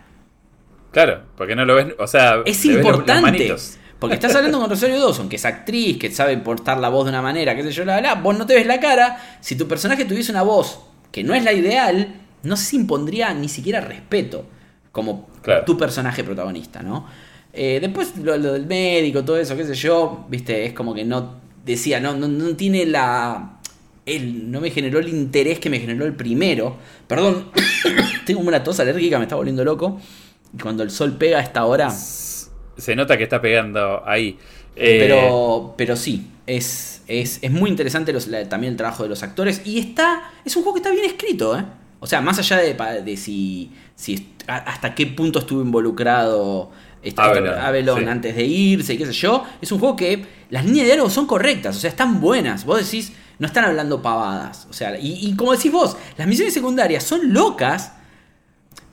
Claro, 0.90 1.26
porque 1.38 1.56
no 1.56 1.64
lo 1.64 1.76
ves. 1.76 1.94
O 2.00 2.08
sea, 2.08 2.42
es 2.44 2.66
importante. 2.66 3.56
Porque 4.02 4.16
estás 4.16 4.36
hablando 4.36 4.60
con 4.60 4.68
Rosario 4.68 5.00
Dawson, 5.00 5.30
que 5.30 5.36
es 5.36 5.46
actriz, 5.46 6.00
que 6.00 6.10
sabe 6.10 6.36
portar 6.38 6.80
la 6.80 6.90
voz 6.90 7.06
de 7.06 7.12
una 7.12 7.22
manera, 7.22 7.56
qué 7.56 7.62
sé 7.62 7.72
yo, 7.72 7.86
la, 7.86 8.02
la, 8.02 8.16
vos 8.16 8.36
no 8.36 8.48
te 8.48 8.56
ves 8.56 8.66
la 8.66 8.80
cara. 8.80 9.38
Si 9.42 9.56
tu 9.56 9.68
personaje 9.68 10.06
tuviese 10.06 10.32
una 10.32 10.42
voz 10.42 10.80
que 11.12 11.24
no 11.24 11.36
es 11.36 11.44
la 11.44 11.54
ideal, 11.54 12.16
no 12.42 12.58
se 12.58 12.78
impondría 12.78 13.32
ni 13.36 13.48
siquiera 13.48 13.80
respeto 13.80 14.48
como 14.92 15.30
tu 15.68 15.78
personaje 15.78 16.24
protagonista, 16.24 16.82
¿no? 16.82 17.06
Eh, 17.54 17.78
después 17.80 18.18
lo, 18.18 18.40
del 18.40 18.66
médico, 18.66 19.24
todo 19.24 19.38
eso, 19.38 19.56
qué 19.56 19.66
sé 19.66 19.76
yo, 19.76 20.26
viste, 20.28 20.66
es 20.66 20.74
como 20.74 20.96
que 20.96 21.06
no 21.06 21.36
decía, 21.64 22.00
no, 22.00 22.16
no, 22.16 22.28
no 22.28 22.56
tiene 22.56 22.88
la... 22.88 23.60
Él 24.08 24.50
no 24.50 24.62
me 24.62 24.72
generó 24.72 24.98
el 24.98 25.10
interés 25.10 25.60
que 25.60 25.70
me 25.70 25.80
generó 25.80 26.08
el 26.08 26.16
primero. 26.16 26.76
Perdón, 27.06 27.52
tengo 28.26 28.42
una 28.42 28.64
tos 28.64 28.80
alérgica, 28.80 29.20
me 29.20 29.26
está 29.26 29.36
volviendo 29.36 29.64
loco. 29.64 30.02
Y 30.58 30.58
cuando 30.58 30.82
el 30.82 30.90
sol 30.90 31.18
pega 31.20 31.38
a 31.38 31.42
esta 31.42 31.66
hora 31.66 31.92
se 32.78 32.96
nota 32.96 33.18
que 33.18 33.24
está 33.24 33.42
pegando 33.42 34.04
ahí. 34.06 34.38
Eh, 34.76 34.98
pero, 35.00 35.74
pero 35.78 35.96
sí, 35.96 36.28
es, 36.48 37.04
es, 37.08 37.52
muy 37.52 37.70
interesante 37.70 38.14
también 38.46 38.74
el 38.74 38.78
trabajo 38.78 39.04
de 39.04 39.10
los 39.10 39.24
actores. 39.24 39.62
Y 39.66 39.80
está. 39.80 40.32
Es 40.46 40.56
un 40.56 40.64
juego 40.64 40.76
que 40.76 40.80
está 40.80 40.92
bien 40.92 41.06
escrito, 41.06 41.58
¿eh? 41.58 41.64
O 42.00 42.08
sea, 42.08 42.22
más 42.22 42.40
allá 42.40 42.58
de, 42.58 42.74
de 43.04 43.18
si, 43.18 43.72
si. 43.96 44.34
hasta 44.48 44.96
qué 44.96 45.06
punto 45.08 45.40
estuvo 45.40 45.62
involucrado 45.62 46.72
Avelon, 47.18 48.08
antes 48.08 48.36
de 48.36 48.44
irse 48.44 48.94
y 48.94 48.98
qué 48.98 49.06
sé 49.06 49.14
yo. 49.14 49.46
Es 49.62 49.72
un 49.72 49.80
juego 49.80 49.96
que 49.96 50.26
las 50.50 50.66
líneas 50.66 50.84
de 50.84 50.88
diálogo 50.88 51.10
son 51.10 51.26
correctas, 51.26 51.76
o 51.78 51.80
sea, 51.80 51.90
están 51.90 52.22
buenas. 52.22 52.66
Vos 52.66 52.84
decís, 52.84 53.14
no 53.40 53.48
están 53.48 53.66
hablando 53.66 54.02
pavadas. 54.02 54.68
O 54.70 54.74
sea, 54.74 54.98
y, 54.98 55.28
y 55.28 55.36
como 55.36 55.52
decís 55.52 55.72
vos, 55.72 55.98
las 56.18 56.28
misiones 56.28 56.54
secundarias 56.54 57.04
son 57.04 57.34
locas. 57.34 57.94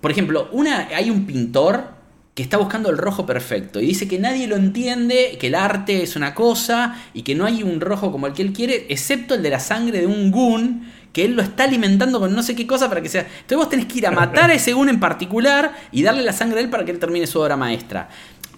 Por 0.00 0.10
ejemplo, 0.10 0.48
una, 0.52 0.88
hay 0.88 1.10
un 1.10 1.26
pintor 1.26 1.97
que 2.38 2.44
está 2.44 2.56
buscando 2.56 2.88
el 2.88 2.98
rojo 2.98 3.26
perfecto 3.26 3.80
y 3.80 3.86
dice 3.86 4.06
que 4.06 4.16
nadie 4.16 4.46
lo 4.46 4.54
entiende, 4.54 5.36
que 5.40 5.48
el 5.48 5.56
arte 5.56 6.04
es 6.04 6.14
una 6.14 6.36
cosa 6.36 6.94
y 7.12 7.22
que 7.22 7.34
no 7.34 7.44
hay 7.44 7.64
un 7.64 7.80
rojo 7.80 8.12
como 8.12 8.28
el 8.28 8.32
que 8.32 8.42
él 8.42 8.52
quiere, 8.52 8.86
excepto 8.90 9.34
el 9.34 9.42
de 9.42 9.50
la 9.50 9.58
sangre 9.58 9.98
de 9.98 10.06
un 10.06 10.30
goon 10.30 10.88
que 11.12 11.24
él 11.24 11.34
lo 11.34 11.42
está 11.42 11.64
alimentando 11.64 12.20
con 12.20 12.32
no 12.32 12.44
sé 12.44 12.54
qué 12.54 12.64
cosa 12.64 12.88
para 12.88 13.00
que 13.00 13.08
sea. 13.08 13.22
Entonces 13.22 13.56
vos 13.56 13.68
tenés 13.68 13.86
que 13.86 13.98
ir 13.98 14.06
a 14.06 14.12
matar 14.12 14.52
a 14.52 14.54
ese 14.54 14.72
goon 14.72 14.88
en 14.88 15.00
particular 15.00 15.74
y 15.90 16.04
darle 16.04 16.22
la 16.22 16.32
sangre 16.32 16.60
a 16.60 16.62
él 16.62 16.70
para 16.70 16.84
que 16.84 16.92
él 16.92 17.00
termine 17.00 17.26
su 17.26 17.40
obra 17.40 17.56
maestra. 17.56 18.08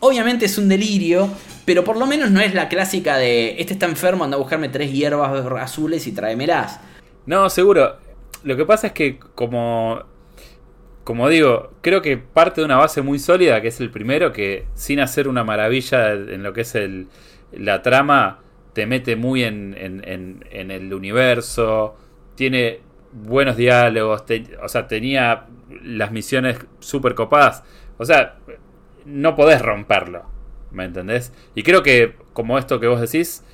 Obviamente 0.01 0.45
es 0.45 0.59
un 0.59 0.69
delirio, 0.69 1.31
pero 1.65 1.83
por 1.83 1.97
lo 1.97 2.05
menos 2.05 2.31
no 2.31 2.43
es 2.43 2.53
la 2.53 2.69
clásica 2.69 3.17
de 3.17 3.59
este 3.59 3.73
está 3.73 3.87
enfermo, 3.87 4.25
anda 4.25 4.37
a 4.37 4.41
buscarme 4.41 4.69
tres 4.69 4.93
hierbas 4.93 5.33
azules 5.59 6.07
y 6.07 6.13
tráemelas. 6.13 6.81
No, 7.25 7.49
seguro. 7.49 7.97
Lo 8.43 8.59
que 8.59 8.67
pasa 8.67 8.89
es 8.89 8.93
que 8.93 9.19
como 9.35 10.03
como 11.11 11.29
digo, 11.29 11.73
creo 11.81 12.03
que 12.03 12.19
parte 12.19 12.61
de 12.61 12.67
una 12.67 12.77
base 12.77 13.03
muy 13.03 13.19
sólida, 13.19 13.61
que 13.61 13.67
es 13.67 13.81
el 13.81 13.91
primero, 13.91 14.33
que 14.33 14.67
sin 14.75 15.01
hacer 15.01 15.27
una 15.27 15.43
maravilla 15.43 16.13
en 16.13 16.45
lo 16.45 16.53
que 16.53 16.61
es 16.61 16.77
el, 16.77 17.09
la 17.51 17.83
trama, 17.83 18.39
te 18.75 18.87
mete 18.87 19.17
muy 19.17 19.43
en, 19.43 19.75
en, 19.77 20.71
el 20.71 20.95
universo, 20.95 21.97
tiene 22.37 22.79
buenos 23.11 23.57
diálogos, 23.57 24.23
o 24.63 24.69
sea, 24.69 24.87
tenía 24.87 25.47
las 25.83 26.13
misiones 26.13 26.59
súper 26.79 27.17
copadas. 27.17 27.65
O 27.99 28.05
sea, 28.05 28.37
no 29.05 29.35
podés 29.35 29.61
romperlo, 29.63 30.27
¿me 30.71 30.85
entendés? 30.85 31.33
Y 31.57 31.65
creo 31.65 31.83
que, 31.83 32.15
como 32.33 32.57
esto 32.57 32.79
que 32.79 32.87
vos 32.87 33.01
decís, 33.01 33.45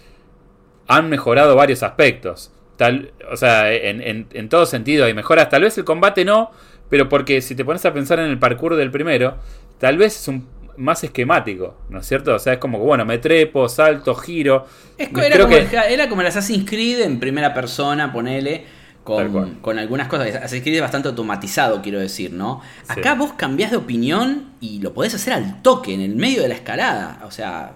han 0.89 1.09
mejorado 1.09 1.57
varios 1.57 1.83
aspectos. 1.83 2.53
Tal, 2.77 3.15
o 3.33 3.39
sea, 3.39 3.73
en, 3.73 4.27
en 4.31 4.49
todo 4.51 4.67
sentido 4.67 5.07
hay 5.07 5.15
mejoras. 5.15 5.49
Tal 5.49 5.63
vez 5.63 5.79
el 5.79 5.87
combate 5.87 6.27
no, 6.27 6.51
pero 6.89 7.09
porque 7.09 7.41
si 7.41 7.55
te 7.55 7.65
pones 7.65 7.85
a 7.85 7.93
pensar 7.93 8.19
en 8.19 8.27
el 8.27 8.39
parkour 8.39 8.77
del 8.77 8.91
primero, 8.91 9.37
tal 9.79 9.99
vez 9.99 10.17
es 10.17 10.29
un 10.29 10.47
más 10.77 11.03
esquemático, 11.05 11.77
¿no 11.89 12.01
es 12.01 12.07
cierto? 12.07 12.35
O 12.35 12.39
sea, 12.39 12.55
es 12.55 12.59
como 12.59 12.79
que, 12.79 12.85
bueno, 12.85 13.05
me 13.05 13.19
trepo, 13.19 13.69
salto, 13.69 14.15
giro. 14.15 14.67
era, 14.99 15.11
como 15.11 15.57
el, 15.57 15.69
era, 15.73 16.09
como 16.09 16.21
el, 16.21 16.27
Assassin's 16.27 16.69
Creed 16.69 17.01
en 17.01 17.19
primera 17.19 17.55
persona, 17.55 18.13
ponele, 18.13 18.65
con, 19.05 19.57
con 19.57 19.79
algunas 19.79 20.09
cosas. 20.09 20.29
Assassin's 20.35 20.63
Creed 20.63 20.77
es 20.77 20.83
bastante 20.83 21.09
automatizado, 21.09 21.81
quiero 21.81 21.99
decir, 21.99 22.33
¿no? 22.33 22.61
Acá 22.89 23.15
vos 23.15 23.33
cambiás 23.35 23.71
de 23.71 23.79
opinión 23.79 24.53
y 24.61 24.81
lo 24.81 24.93
podés 24.93 25.15
hacer 25.15 25.33
al 25.33 25.63
toque, 25.63 25.95
en 25.95 26.01
el 26.01 26.17
medio 26.17 26.43
de 26.43 26.49
la 26.49 26.55
escalada. 26.55 27.23
O 27.25 27.31
sea, 27.31 27.73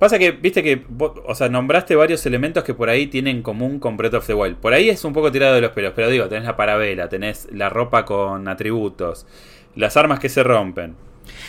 Pasa 0.00 0.18
que, 0.18 0.30
viste 0.30 0.62
que, 0.62 0.86
o 0.98 1.34
sea, 1.34 1.50
nombraste 1.50 1.94
varios 1.94 2.24
elementos 2.24 2.64
que 2.64 2.72
por 2.72 2.88
ahí 2.88 3.08
tienen 3.08 3.36
en 3.36 3.42
común 3.42 3.78
con 3.78 3.98
Breath 3.98 4.14
of 4.14 4.26
the 4.26 4.32
Wild. 4.32 4.56
Por 4.56 4.72
ahí 4.72 4.88
es 4.88 5.04
un 5.04 5.12
poco 5.12 5.30
tirado 5.30 5.54
de 5.54 5.60
los 5.60 5.72
pelos, 5.72 5.92
pero 5.94 6.08
digo, 6.08 6.26
tenés 6.26 6.46
la 6.46 6.56
parabela, 6.56 7.10
tenés 7.10 7.48
la 7.52 7.68
ropa 7.68 8.06
con 8.06 8.48
atributos, 8.48 9.26
las 9.76 9.98
armas 9.98 10.18
que 10.18 10.30
se 10.30 10.42
rompen. 10.42 10.96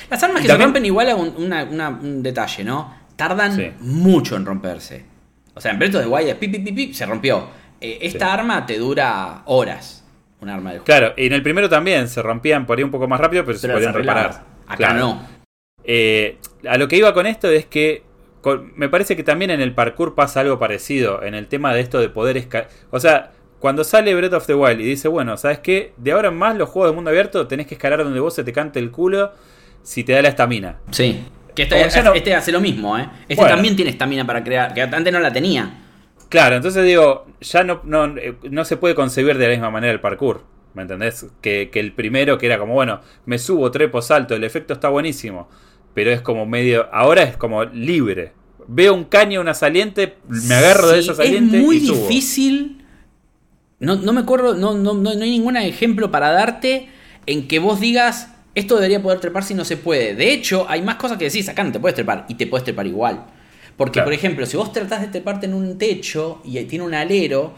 Las 0.09 0.21
armas 0.23 0.41
que 0.41 0.49
se 0.49 0.57
rompen 0.57 0.85
igual 0.85 1.09
a 1.11 1.15
un, 1.15 2.21
detalle, 2.21 2.65
¿no? 2.65 2.93
Tardan 3.15 3.77
mucho 3.79 4.35
en 4.35 4.45
romperse. 4.45 5.05
O 5.53 5.61
sea, 5.61 5.71
en 5.71 5.79
Breath 5.79 5.95
of 5.95 6.01
the 6.01 6.09
Wild 6.09 6.35
pi, 6.35 6.49
pi, 6.49 6.93
se 6.93 7.05
rompió. 7.05 7.47
Eh, 7.79 7.99
esta 8.01 8.33
arma 8.33 8.65
te 8.65 8.77
dura 8.77 9.43
horas. 9.45 10.03
Un 10.41 10.49
arma 10.49 10.71
de 10.71 10.79
juego. 10.79 10.85
Claro, 10.87 11.13
y 11.15 11.27
en 11.27 11.33
el 11.33 11.41
primero 11.41 11.69
también 11.69 12.09
se 12.09 12.21
rompían 12.21 12.65
por 12.65 12.77
ahí 12.77 12.83
un 12.83 12.91
poco 12.91 13.07
más 13.07 13.21
rápido, 13.21 13.45
pero, 13.45 13.57
se 13.57 13.69
podían 13.69 13.93
reparar. 13.93 14.43
Acá 14.67 14.93
no. 14.93 15.25
Eh, 15.85 16.37
a 16.67 16.77
lo 16.77 16.89
que 16.89 16.97
iba 16.97 17.13
con 17.13 17.25
esto 17.25 17.49
es 17.49 17.65
que 17.65 18.10
me 18.75 18.89
parece 18.89 19.15
que 19.15 19.23
también 19.23 19.51
en 19.51 19.61
el 19.61 19.73
parkour 19.73 20.15
pasa 20.15 20.39
algo 20.39 20.59
parecido, 20.59 21.23
en 21.23 21.35
el 21.35 21.47
tema 21.47 21.73
de 21.73 21.81
esto 21.81 21.99
de 21.99 22.09
poder 22.09 22.37
escalar. 22.37 22.69
O 22.89 22.99
sea, 22.99 23.31
cuando 23.59 23.83
sale 23.83 24.15
Breath 24.15 24.33
of 24.33 24.47
the 24.47 24.55
Wild 24.55 24.81
y 24.81 24.85
dice, 24.85 25.07
bueno, 25.07 25.37
¿sabes 25.37 25.59
qué? 25.59 25.93
De 25.97 26.11
ahora 26.11 26.29
en 26.29 26.35
más 26.35 26.55
los 26.55 26.69
juegos 26.69 26.91
de 26.91 26.95
mundo 26.95 27.11
abierto 27.11 27.47
tenés 27.47 27.67
que 27.67 27.75
escalar 27.75 28.03
donde 28.03 28.19
vos 28.19 28.33
se 28.33 28.43
te 28.43 28.51
cante 28.51 28.79
el 28.79 28.91
culo 28.91 29.33
si 29.83 30.03
te 30.03 30.13
da 30.13 30.21
la 30.21 30.29
estamina. 30.29 30.77
Sí. 30.89 31.23
Que 31.53 31.63
este, 31.63 31.85
este 32.15 32.33
hace 32.33 32.51
lo 32.51 32.61
mismo, 32.61 32.97
¿eh? 32.97 33.07
Este 33.27 33.45
también 33.45 33.75
tiene 33.75 33.91
estamina 33.91 34.25
para 34.25 34.43
crear, 34.43 34.73
que 34.73 34.81
antes 34.81 35.13
no 35.13 35.19
la 35.19 35.31
tenía. 35.31 35.79
Claro, 36.29 36.55
entonces 36.55 36.85
digo, 36.85 37.27
ya 37.41 37.63
no, 37.63 37.81
no, 37.83 38.05
eh, 38.17 38.35
no 38.49 38.63
se 38.63 38.77
puede 38.77 38.95
concebir 38.95 39.37
de 39.37 39.47
la 39.47 39.51
misma 39.51 39.69
manera 39.69 39.91
el 39.91 39.99
parkour. 39.99 40.43
¿Me 40.73 40.83
entendés? 40.83 41.27
Que, 41.41 41.69
que 41.69 41.81
el 41.81 41.91
primero 41.91 42.37
que 42.37 42.45
era 42.45 42.57
como, 42.57 42.73
bueno, 42.73 43.01
me 43.25 43.37
subo, 43.37 43.69
trepo, 43.69 44.01
salto, 44.01 44.33
el 44.33 44.45
efecto 44.45 44.73
está 44.73 44.87
buenísimo 44.87 45.49
pero 45.93 46.11
es 46.11 46.21
como 46.21 46.45
medio. 46.45 46.87
Ahora 46.93 47.23
es 47.23 47.37
como 47.37 47.63
libre. 47.65 48.33
Veo 48.67 48.93
un 48.93 49.05
caño, 49.05 49.41
una 49.41 49.53
saliente, 49.53 50.17
me 50.27 50.55
agarro 50.55 50.89
de 50.89 50.99
esa 50.99 51.15
saliente. 51.15 51.57
Es 51.57 51.63
muy 51.63 51.79
difícil. 51.79 52.85
No, 53.79 53.95
no, 53.95 54.13
me 54.13 54.21
acuerdo, 54.21 54.53
no, 54.53 54.75
no, 54.75 54.93
no, 54.93 55.09
hay 55.09 55.17
ningún 55.17 55.57
ejemplo 55.57 56.11
para 56.11 56.31
darte 56.31 56.87
en 57.25 57.47
que 57.47 57.59
vos 57.59 57.79
digas 57.79 58.29
esto 58.53 58.75
debería 58.75 59.01
poder 59.01 59.19
trepar 59.19 59.43
si 59.43 59.53
no 59.53 59.65
se 59.65 59.77
puede. 59.77 60.13
De 60.13 60.31
hecho, 60.31 60.65
hay 60.69 60.81
más 60.81 60.95
cosas 60.95 61.17
que 61.17 61.25
decís, 61.25 61.47
acá 61.49 61.63
no 61.63 61.71
te 61.71 61.79
puedes 61.79 61.95
trepar 61.95 62.25
y 62.27 62.35
te 62.35 62.47
puedes 62.47 62.63
trepar 62.63 62.85
igual. 62.85 63.25
Porque, 63.77 64.01
por 64.01 64.13
ejemplo, 64.13 64.45
si 64.45 64.57
vos 64.57 64.71
tratás 64.71 65.01
de 65.01 65.07
treparte 65.07 65.47
en 65.47 65.53
un 65.53 65.77
techo 65.77 66.41
y 66.43 66.61
tiene 66.65 66.85
un 66.85 66.93
alero, 66.93 67.53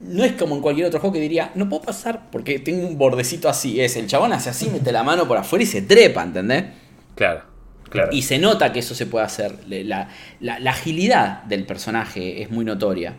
no 0.00 0.24
es 0.24 0.32
como 0.32 0.54
en 0.54 0.62
cualquier 0.62 0.86
otro 0.86 1.00
juego 1.00 1.14
que 1.14 1.20
diría, 1.20 1.50
no 1.54 1.68
puedo 1.68 1.82
pasar 1.82 2.30
porque 2.30 2.58
tengo 2.58 2.86
un 2.86 2.98
bordecito 2.98 3.48
así. 3.48 3.80
Es 3.80 3.96
el 3.96 4.06
chabón 4.06 4.32
hace 4.32 4.50
así, 4.50 4.70
mete 4.70 4.92
la 4.92 5.02
mano 5.02 5.26
por 5.26 5.36
afuera 5.36 5.62
y 5.62 5.66
se 5.66 5.82
trepa, 5.82 6.22
¿entendés? 6.22 6.64
Claro, 7.20 7.42
claro. 7.90 8.08
Y 8.12 8.22
se 8.22 8.38
nota 8.38 8.72
que 8.72 8.78
eso 8.78 8.94
se 8.94 9.04
puede 9.04 9.26
hacer. 9.26 9.58
La, 9.68 10.08
agilidad 10.66 11.42
del 11.42 11.66
personaje 11.66 12.40
es 12.40 12.50
muy 12.50 12.64
notoria. 12.64 13.16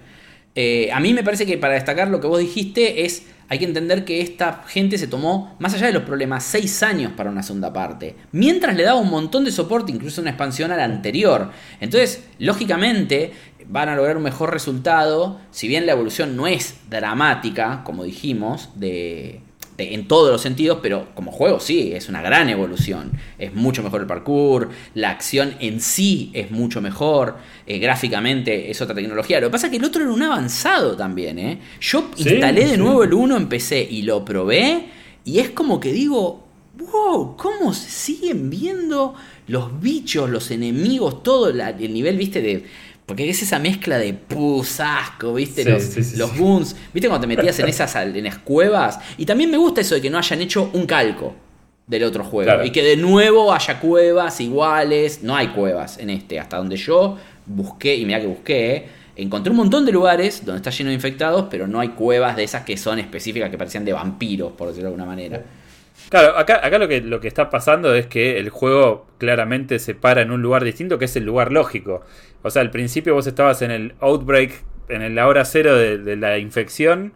Eh, 0.56 0.90
a 0.92 1.00
mí 1.00 1.14
me 1.14 1.24
parece 1.24 1.46
que 1.46 1.60
para 1.60 1.76
destacar 1.76 2.08
lo 2.08 2.20
que 2.20 2.26
vos 2.26 2.40
dijiste 2.40 3.06
es, 3.06 3.28
hay 3.48 3.60
que 3.60 3.66
entender 3.66 4.04
que 4.04 4.22
esta 4.22 4.64
gente 4.66 4.98
se 4.98 5.06
tomó, 5.06 5.56
más 5.60 5.76
allá 5.76 5.86
de 5.86 5.94
los 5.94 6.02
problemas, 6.02 6.44
seis 6.44 6.82
años 6.82 7.12
para 7.16 7.30
una 7.30 7.44
segunda 7.44 7.72
parte. 7.72 8.16
Mientras 8.32 8.76
le 8.76 8.82
daba 8.82 9.00
un 9.00 9.12
montón 9.12 9.46
de 9.46 9.52
soporte, 9.52 9.92
incluso 9.92 10.20
una 10.20 10.32
expansión 10.32 10.72
a 10.72 10.78
la 10.78 10.86
anterior. 10.86 11.52
Entonces, 11.80 12.24
lógicamente, 12.40 13.34
van 13.68 13.88
a 13.88 13.96
lograr 13.96 14.18
un 14.18 14.24
mejor 14.24 14.52
resultado, 14.52 15.40
si 15.52 15.68
bien 15.68 15.86
la 15.86 15.92
evolución 15.92 16.36
no 16.36 16.48
es 16.48 16.78
dramática, 16.90 17.84
como 17.84 18.04
dijimos, 18.04 18.70
de, 18.74 19.42
en 19.82 20.08
todos 20.08 20.32
los 20.32 20.42
sentidos, 20.42 20.80
pero 20.82 21.08
como 21.14 21.32
juego 21.32 21.60
sí, 21.60 21.92
es 21.94 22.10
una 22.10 22.22
gran 22.22 22.50
evolución. 22.50 23.12
Es 23.38 23.54
mucho 23.54 23.84
mejor 23.84 24.02
el 24.02 24.08
parkour, 24.08 24.70
la 24.94 25.10
acción 25.10 25.56
en 25.60 25.82
sí 25.82 26.32
es 26.34 26.52
mucho 26.52 26.82
mejor, 26.82 27.38
eh, 27.66 27.80
gráficamente 27.80 28.72
es 28.72 28.82
otra 28.82 28.96
tecnología. 28.96 29.40
Lo 29.40 29.48
que 29.48 29.52
pasa 29.52 29.68
es 29.68 29.72
que 29.72 29.78
el 29.78 29.86
otro 29.86 30.04
era 30.04 30.12
un 30.12 30.22
avanzado 30.22 30.96
también. 30.96 31.40
¿eh? 31.40 31.60
Yo 31.80 32.10
instalé 32.18 32.68
de 32.68 32.78
nuevo 32.78 33.04
el 33.04 33.14
1 33.14 33.38
en 33.38 33.50
PC 33.50 33.88
y 33.90 34.04
lo 34.04 34.24
probé 34.24 34.86
y 35.24 35.40
es 35.40 35.50
como 35.52 35.80
que 35.80 35.92
digo, 35.92 36.44
wow, 36.78 37.36
¿cómo 37.38 37.74
se 37.74 37.90
siguen 37.90 38.50
viendo 38.50 39.16
los 39.48 39.82
bichos, 39.82 40.30
los 40.30 40.50
enemigos, 40.52 41.24
todo 41.24 41.50
el 41.50 41.94
nivel, 41.94 42.18
viste, 42.18 42.42
de 42.42 42.64
porque 43.12 43.30
es 43.30 43.44
esa 43.44 43.60
mezcla 43.60 43.98
de 43.98 44.14
pus, 44.14 44.80
asco, 44.80 45.34
¿viste? 45.34 45.66
los, 45.66 46.16
los 46.16 46.38
boons. 46.38 46.74
¿Viste 46.94 47.10
cuando 47.10 47.28
te 47.28 47.36
metías 47.36 47.60
en 47.60 47.68
esas 47.68 47.94
en 47.98 48.24
las 48.24 48.38
cuevas? 48.38 49.00
Y 49.18 49.26
también 49.26 49.52
me 49.52 49.58
gusta 49.58 49.82
eso 49.82 49.96
de 49.96 50.02
que 50.02 50.10
no 50.10 50.18
hayan 50.18 50.40
hecho 50.40 50.70
un 50.72 50.86
calco 50.86 51.36
del 51.86 52.06
otro 52.06 52.24
juego. 52.24 52.64
Y 52.64 52.72
que 52.72 52.82
de 52.82 52.96
nuevo 52.96 53.52
haya 53.52 53.82
cuevas 53.82 54.40
iguales. 54.40 55.24
No 55.24 55.36
hay 55.36 55.50
cuevas 55.50 55.98
en 55.98 56.10
este. 56.10 56.40
Hasta 56.40 56.56
donde 56.56 56.78
yo 56.78 57.18
busqué, 57.46 57.98
y 57.98 58.06
mira 58.06 58.22
que 58.22 58.28
busqué, 58.28 58.86
encontré 59.18 59.52
un 59.52 59.58
montón 59.58 59.86
de 59.86 59.92
lugares 59.92 60.46
donde 60.46 60.60
está 60.60 60.70
lleno 60.70 60.92
de 60.92 60.94
infectados, 60.94 61.48
pero 61.52 61.68
no 61.68 61.82
hay 61.82 61.90
cuevas 61.90 62.38
de 62.38 62.46
esas 62.46 62.64
que 62.64 62.78
son 62.78 62.98
específicas, 62.98 63.50
que 63.50 63.58
parecían 63.58 63.84
de 63.84 63.92
vampiros, 63.92 64.54
por 64.54 64.70
decirlo 64.70 64.88
de 64.88 64.94
alguna 64.94 65.06
manera. 65.06 65.44
Claro, 66.12 66.38
acá, 66.38 66.60
acá 66.62 66.78
lo, 66.78 66.90
que, 66.90 67.00
lo 67.00 67.22
que 67.22 67.30
está 67.30 67.50
pasando 67.50 67.96
es 67.96 68.06
que 68.06 68.38
el 68.38 68.50
juego 68.50 69.08
claramente 69.18 69.80
se 69.80 69.96
para 69.96 70.22
en 70.22 70.32
un 70.32 70.42
lugar 70.42 70.66
distinto, 70.66 71.00
que 71.00 71.06
es 71.06 71.16
el 71.16 71.24
lugar 71.24 71.54
lógico. 71.54 72.02
O 72.42 72.52
sea, 72.52 72.62
al 72.62 72.70
principio 72.70 73.14
vos 73.14 73.28
estabas 73.28 73.62
en 73.62 73.72
el 73.72 73.94
outbreak, 74.02 74.62
en 74.90 75.16
la 75.16 75.26
hora 75.30 75.46
cero 75.46 75.74
de, 75.74 76.18
la 76.18 76.38
infección, 76.38 77.14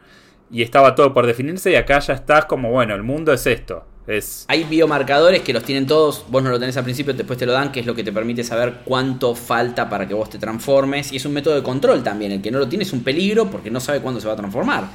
y 0.50 0.62
estaba 0.62 0.96
todo 0.96 1.14
por 1.14 1.28
definirse, 1.28 1.72
y 1.72 1.76
acá 1.76 2.00
ya 2.00 2.14
estás 2.14 2.46
como, 2.46 2.72
bueno, 2.72 2.96
el 2.96 3.04
mundo 3.04 3.34
es 3.34 3.46
esto. 3.48 3.84
Es... 4.08 4.46
Hay 4.48 4.64
biomarcadores 4.64 5.42
que 5.42 5.52
los 5.52 5.64
tienen 5.64 5.88
todos, 5.88 6.24
vos 6.30 6.42
no 6.42 6.50
lo 6.50 6.58
tenés 6.58 6.78
al 6.78 6.86
principio, 6.86 7.14
después 7.14 7.38
te 7.38 7.46
lo 7.46 7.52
dan, 7.52 7.74
que 7.74 7.82
es 7.82 7.86
lo 7.86 7.96
que 7.96 8.04
te 8.06 8.14
permite 8.14 8.46
saber 8.46 8.76
cuánto 8.86 9.36
falta 9.36 9.90
para 9.90 10.08
que 10.08 10.14
vos 10.14 10.30
te 10.30 10.40
transformes, 10.40 11.12
y 11.12 11.18
es 11.18 11.26
un 11.26 11.34
método 11.34 11.56
de 11.56 11.64
control 11.64 12.02
también, 12.02 12.32
el 12.32 12.42
que 12.42 12.50
no 12.50 12.60
lo 12.60 12.70
tiene 12.70 12.86
es 12.86 12.94
un 12.94 13.04
peligro 13.04 13.52
porque 13.52 13.70
no 13.70 13.82
sabe 13.82 14.00
cuándo 14.00 14.22
se 14.22 14.28
va 14.28 14.36
a 14.36 14.38
transformar. 14.38 14.86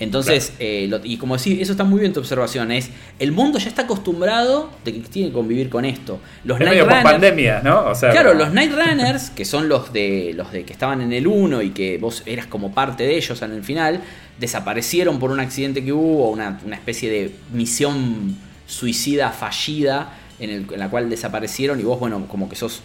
Entonces, 0.00 0.52
eh, 0.60 0.88
y 1.02 1.16
como 1.16 1.36
decís, 1.36 1.58
eso 1.60 1.72
está 1.72 1.82
muy 1.82 1.98
bien 1.98 2.12
tu 2.12 2.20
observación, 2.20 2.70
es 2.70 2.90
el 3.18 3.32
mundo 3.32 3.58
ya 3.58 3.68
está 3.68 3.82
acostumbrado 3.82 4.70
de 4.84 4.92
que 4.92 5.00
tiene 5.00 5.28
que 5.28 5.34
convivir 5.34 5.68
con 5.68 5.84
esto. 5.84 6.20
Los 6.44 6.60
Night 6.60 6.82
Runners, 6.82 7.02
pandemia, 7.02 7.62
¿no? 7.64 7.92
claro, 7.98 8.34
los 8.34 8.52
Night 8.52 8.72
Runners, 8.76 9.30
que 9.30 9.44
son 9.44 9.68
los 9.68 9.92
de 9.92 10.32
los 10.36 10.52
de 10.52 10.64
que 10.64 10.72
estaban 10.72 11.00
en 11.00 11.12
el 11.12 11.26
1 11.26 11.62
y 11.62 11.70
que 11.70 11.98
vos 11.98 12.22
eras 12.26 12.46
como 12.46 12.72
parte 12.72 13.04
de 13.04 13.16
ellos 13.16 13.42
en 13.42 13.52
el 13.52 13.64
final, 13.64 14.00
desaparecieron 14.38 15.18
por 15.18 15.32
un 15.32 15.40
accidente 15.40 15.84
que 15.84 15.92
hubo, 15.92 16.30
una, 16.30 16.60
una 16.64 16.76
especie 16.76 17.10
de 17.10 17.34
misión 17.52 18.36
suicida 18.66 19.30
fallida 19.30 20.16
en, 20.38 20.50
el, 20.50 20.66
en 20.72 20.78
la 20.78 20.88
cual 20.88 21.10
desaparecieron 21.10 21.80
y 21.80 21.82
vos, 21.82 21.98
bueno, 21.98 22.26
como 22.28 22.48
que 22.48 22.54
sos 22.54 22.82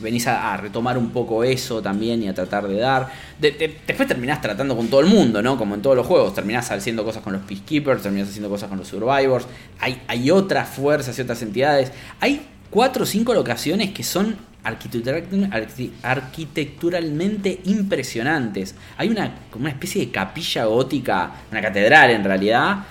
venís 0.00 0.26
a, 0.26 0.56
retomar 0.56 0.96
un 0.96 1.10
poco 1.10 1.44
eso 1.44 1.82
también 1.82 2.22
y 2.22 2.28
a 2.28 2.34
tratar 2.34 2.66
de 2.66 2.76
dar. 2.76 3.08
después 3.38 4.08
terminás 4.08 4.40
tratando 4.40 4.76
con 4.76 4.88
todo 4.88 5.00
el 5.00 5.06
mundo, 5.06 5.42
¿no? 5.42 5.58
Como 5.58 5.74
en 5.74 5.82
todos 5.82 5.96
los 5.96 6.06
juegos. 6.06 6.34
Terminás 6.34 6.70
haciendo 6.70 7.04
cosas 7.04 7.22
con 7.22 7.32
los 7.32 7.42
Peacekeepers, 7.42 8.02
terminás 8.02 8.28
haciendo 8.28 8.48
cosas 8.48 8.68
con 8.68 8.78
los 8.78 8.88
Survivors. 8.88 9.46
Hay, 9.80 10.00
hay 10.08 10.30
otras 10.30 10.68
fuerzas 10.68 11.18
y 11.18 11.22
otras 11.22 11.42
entidades. 11.42 11.92
Hay 12.20 12.46
cuatro 12.70 13.04
o 13.04 13.06
cinco 13.06 13.34
locaciones 13.34 13.92
que 13.92 14.02
son 14.02 14.36
arquitecturalmente 14.64 17.60
impresionantes. 17.64 18.74
Hay 18.96 19.08
una, 19.08 19.34
como 19.50 19.64
una 19.64 19.72
especie 19.72 20.06
de 20.06 20.10
capilla 20.10 20.64
gótica, 20.64 21.32
una 21.50 21.60
catedral 21.60 22.10
en 22.10 22.24
realidad, 22.24 22.84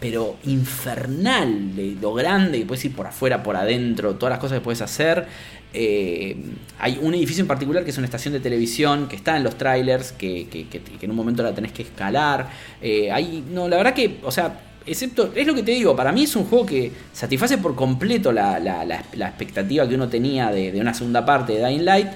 pero 0.00 0.36
infernal 0.44 1.76
de 1.76 1.96
lo 2.00 2.12
grande 2.12 2.58
que 2.58 2.66
puedes 2.66 2.84
ir 2.84 2.94
por 2.94 3.06
afuera, 3.06 3.42
por 3.42 3.56
adentro, 3.56 4.16
todas 4.16 4.32
las 4.32 4.40
cosas 4.40 4.58
que 4.58 4.64
puedes 4.64 4.82
hacer. 4.82 5.26
Eh, 5.74 6.36
hay 6.78 6.98
un 7.00 7.14
edificio 7.14 7.42
en 7.42 7.48
particular 7.48 7.84
que 7.84 7.90
es 7.90 7.98
una 7.98 8.06
estación 8.06 8.34
de 8.34 8.40
televisión 8.40 9.08
que 9.08 9.16
está 9.16 9.36
en 9.36 9.44
los 9.44 9.56
trailers, 9.56 10.12
que, 10.12 10.48
en 11.00 11.10
un 11.10 11.16
momento 11.16 11.42
la 11.42 11.54
tenés 11.54 11.72
que 11.72 11.82
escalar. 11.82 12.50
Eh, 12.80 13.42
no, 13.50 13.68
la 13.68 13.76
verdad 13.76 13.94
que, 13.94 14.18
o 14.22 14.30
sea, 14.30 14.60
excepto, 14.84 15.32
es 15.34 15.46
lo 15.46 15.54
que 15.54 15.62
te 15.62 15.72
digo, 15.72 15.94
para 15.94 16.12
mí 16.12 16.24
es 16.24 16.36
un 16.36 16.44
juego 16.44 16.66
que 16.66 16.92
satisface 17.12 17.58
por 17.58 17.74
completo 17.74 18.32
la, 18.32 18.58
expectativa 19.16 19.88
que 19.88 19.94
uno 19.94 20.08
tenía 20.08 20.50
de, 20.50 20.72
de, 20.72 20.80
una 20.80 20.92
segunda 20.94 21.24
parte 21.24 21.54
de 21.54 21.66
Dying 21.66 21.84
Light. 21.84 22.08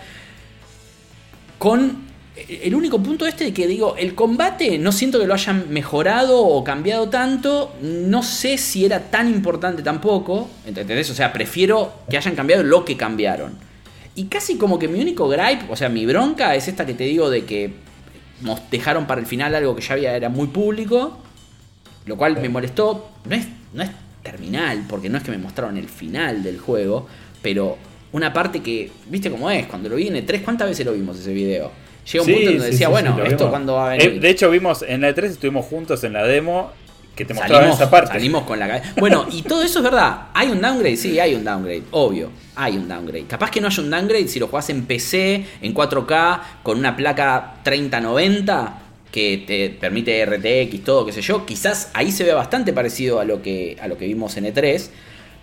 Con 1.58 2.06
el 2.36 2.74
único 2.74 3.02
punto 3.02 3.26
este 3.26 3.44
de 3.44 3.54
que 3.54 3.66
digo, 3.66 3.96
el 3.96 4.14
combate 4.14 4.78
no 4.78 4.92
siento 4.92 5.18
que 5.18 5.26
lo 5.26 5.32
hayan 5.32 5.72
mejorado 5.72 6.38
o 6.38 6.62
cambiado 6.62 7.08
tanto, 7.08 7.74
no 7.80 8.22
sé 8.22 8.58
si 8.58 8.84
era 8.84 9.10
tan 9.10 9.28
importante 9.28 9.82
tampoco, 9.82 10.50
¿entendés? 10.66 11.08
O 11.10 11.14
sea, 11.14 11.32
prefiero 11.32 11.92
que 12.10 12.18
hayan 12.18 12.34
cambiado 12.34 12.62
lo 12.62 12.84
que 12.84 12.96
cambiaron. 12.96 13.54
Y 14.14 14.24
casi 14.26 14.56
como 14.56 14.78
que 14.78 14.86
mi 14.86 15.00
único 15.00 15.28
gripe, 15.28 15.64
o 15.70 15.76
sea, 15.76 15.88
mi 15.88 16.04
bronca 16.04 16.54
es 16.54 16.68
esta 16.68 16.84
que 16.84 16.94
te 16.94 17.04
digo 17.04 17.30
de 17.30 17.44
que 17.44 17.72
dejaron 18.70 19.06
para 19.06 19.20
el 19.20 19.26
final 19.26 19.54
algo 19.54 19.74
que 19.74 19.82
ya 19.82 19.94
había, 19.94 20.14
era 20.14 20.28
muy 20.28 20.48
público, 20.48 21.18
lo 22.04 22.16
cual 22.16 22.38
me 22.40 22.48
molestó. 22.50 23.12
No 23.24 23.34
es, 23.34 23.46
no 23.72 23.82
es 23.82 23.90
terminal, 24.22 24.84
porque 24.88 25.08
no 25.08 25.16
es 25.16 25.24
que 25.24 25.30
me 25.30 25.38
mostraron 25.38 25.78
el 25.78 25.88
final 25.88 26.42
del 26.42 26.58
juego, 26.58 27.06
pero 27.40 27.78
una 28.12 28.32
parte 28.32 28.60
que, 28.60 28.90
viste 29.08 29.30
cómo 29.30 29.50
es, 29.50 29.66
cuando 29.66 29.88
lo 29.88 29.96
vi 29.96 30.08
en 30.08 30.14
E3, 30.14 30.42
¿cuántas 30.42 30.68
veces 30.68 30.84
lo 30.84 30.92
vimos 30.92 31.18
ese 31.18 31.32
video? 31.32 31.85
Llega 32.12 32.24
un 32.24 32.32
punto 32.32 32.50
donde 32.50 32.70
decía, 32.70 32.88
bueno, 32.88 33.24
¿esto 33.24 33.50
cuando 33.50 33.74
va 33.74 33.86
a 33.86 33.96
venir? 33.96 34.20
de 34.20 34.30
hecho, 34.30 34.50
vimos 34.50 34.84
en 34.86 35.00
la 35.00 35.10
E3 35.10 35.24
estuvimos 35.24 35.66
juntos 35.66 36.04
en 36.04 36.12
la 36.12 36.24
demo 36.24 36.70
que 37.16 37.24
te 37.24 37.34
mostraban 37.34 37.70
esa 37.70 37.90
parte. 37.90 38.12
Salimos 38.12 38.44
con 38.44 38.58
la 38.58 38.82
Bueno, 38.98 39.26
y 39.32 39.42
todo 39.42 39.62
eso 39.62 39.78
es 39.78 39.84
verdad. 39.84 40.28
¿Hay 40.34 40.48
un 40.48 40.60
downgrade? 40.60 40.96
Sí, 40.96 41.18
hay 41.18 41.34
un 41.34 41.44
downgrade. 41.44 41.84
Obvio, 41.90 42.30
hay 42.54 42.76
un 42.76 42.86
downgrade. 42.86 43.24
Capaz 43.24 43.50
que 43.50 43.60
no 43.60 43.68
haya 43.68 43.82
un 43.82 43.90
downgrade 43.90 44.28
si 44.28 44.38
lo 44.38 44.48
jugás 44.48 44.68
en 44.68 44.84
PC, 44.84 45.44
en 45.62 45.74
4K, 45.74 46.40
con 46.62 46.78
una 46.78 46.94
placa 46.94 47.54
3090 47.64 48.82
que 49.10 49.44
te 49.46 49.70
permite 49.70 50.26
RTX, 50.26 50.84
todo, 50.84 51.06
qué 51.06 51.12
sé 51.12 51.22
yo. 51.22 51.46
Quizás 51.46 51.90
ahí 51.94 52.12
se 52.12 52.22
ve 52.22 52.34
bastante 52.34 52.74
parecido 52.74 53.18
a 53.18 53.24
lo 53.24 53.40
que, 53.40 53.78
a 53.80 53.88
lo 53.88 53.96
que 53.96 54.06
vimos 54.06 54.36
en 54.36 54.44
E3 54.44 54.90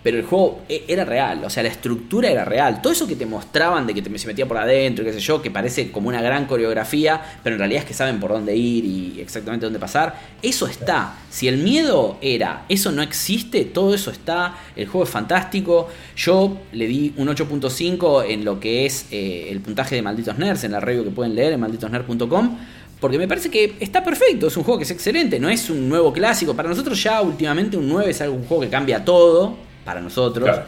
pero 0.04 0.18
el 0.18 0.24
juego 0.24 0.60
e, 0.68 0.84
era 0.86 1.06
real, 1.06 1.42
o 1.44 1.50
sea, 1.50 1.62
la 1.62 1.70
estructura 1.70 2.28
era 2.30 2.44
real. 2.44 2.82
Todo 2.82 2.92
eso 2.92 3.08
que 3.08 3.16
te 3.16 3.24
mostraban 3.24 3.86
de 3.86 3.94
que 3.94 4.02
te, 4.02 4.16
se 4.18 4.26
metía 4.26 4.46
por 4.46 4.58
adentro, 4.58 5.02
qué 5.02 5.14
sé 5.14 5.18
yo, 5.18 5.40
que 5.40 5.50
parece 5.50 5.90
como 5.90 6.08
una 6.08 6.20
gran 6.20 6.44
coreografía, 6.44 7.20
pero 7.42 7.54
en 7.54 7.60
realidad 7.60 7.82
es 7.82 7.88
que 7.88 7.94
saben 7.94 8.20
por 8.20 8.30
dónde 8.30 8.54
ir 8.54 8.84
y 8.84 9.18
exactamente 9.18 9.64
dónde 9.64 9.78
pasar, 9.78 10.20
eso 10.42 10.66
está. 10.66 11.16
Si 11.30 11.48
el 11.48 11.56
miedo 11.56 12.18
era, 12.20 12.66
eso 12.68 12.92
no 12.92 13.00
existe, 13.00 13.64
todo 13.64 13.94
eso 13.94 14.10
está, 14.10 14.58
el 14.76 14.86
juego 14.86 15.04
es 15.04 15.10
fantástico. 15.10 15.88
Yo 16.14 16.58
le 16.72 16.86
di 16.86 17.14
un 17.16 17.28
8.5 17.28 18.26
en 18.28 18.44
lo 18.44 18.60
que 18.60 18.84
es 18.84 19.06
eh, 19.10 19.48
el 19.50 19.60
puntaje 19.60 19.94
de 19.94 20.02
Malditos 20.02 20.36
Nerds, 20.36 20.64
en 20.64 20.72
la 20.72 20.80
review 20.80 21.04
que 21.04 21.10
pueden 21.10 21.34
leer 21.34 21.54
en 21.54 21.60
malditosnerds.com 21.60 22.58
porque 23.00 23.18
me 23.18 23.28
parece 23.28 23.50
que 23.50 23.74
está 23.80 24.02
perfecto, 24.02 24.46
es 24.46 24.56
un 24.56 24.64
juego 24.64 24.78
que 24.78 24.84
es 24.84 24.90
excelente, 24.90 25.38
no 25.38 25.50
es 25.50 25.68
un 25.68 25.88
nuevo 25.90 26.10
clásico. 26.10 26.54
Para 26.54 26.70
nosotros 26.70 27.02
ya 27.02 27.20
últimamente 27.20 27.76
un 27.76 27.86
9 27.88 28.10
es 28.10 28.20
algo, 28.22 28.36
un 28.36 28.44
juego 28.44 28.62
que 28.62 28.70
cambia 28.70 29.04
todo, 29.04 29.58
para 29.84 30.00
nosotros. 30.00 30.60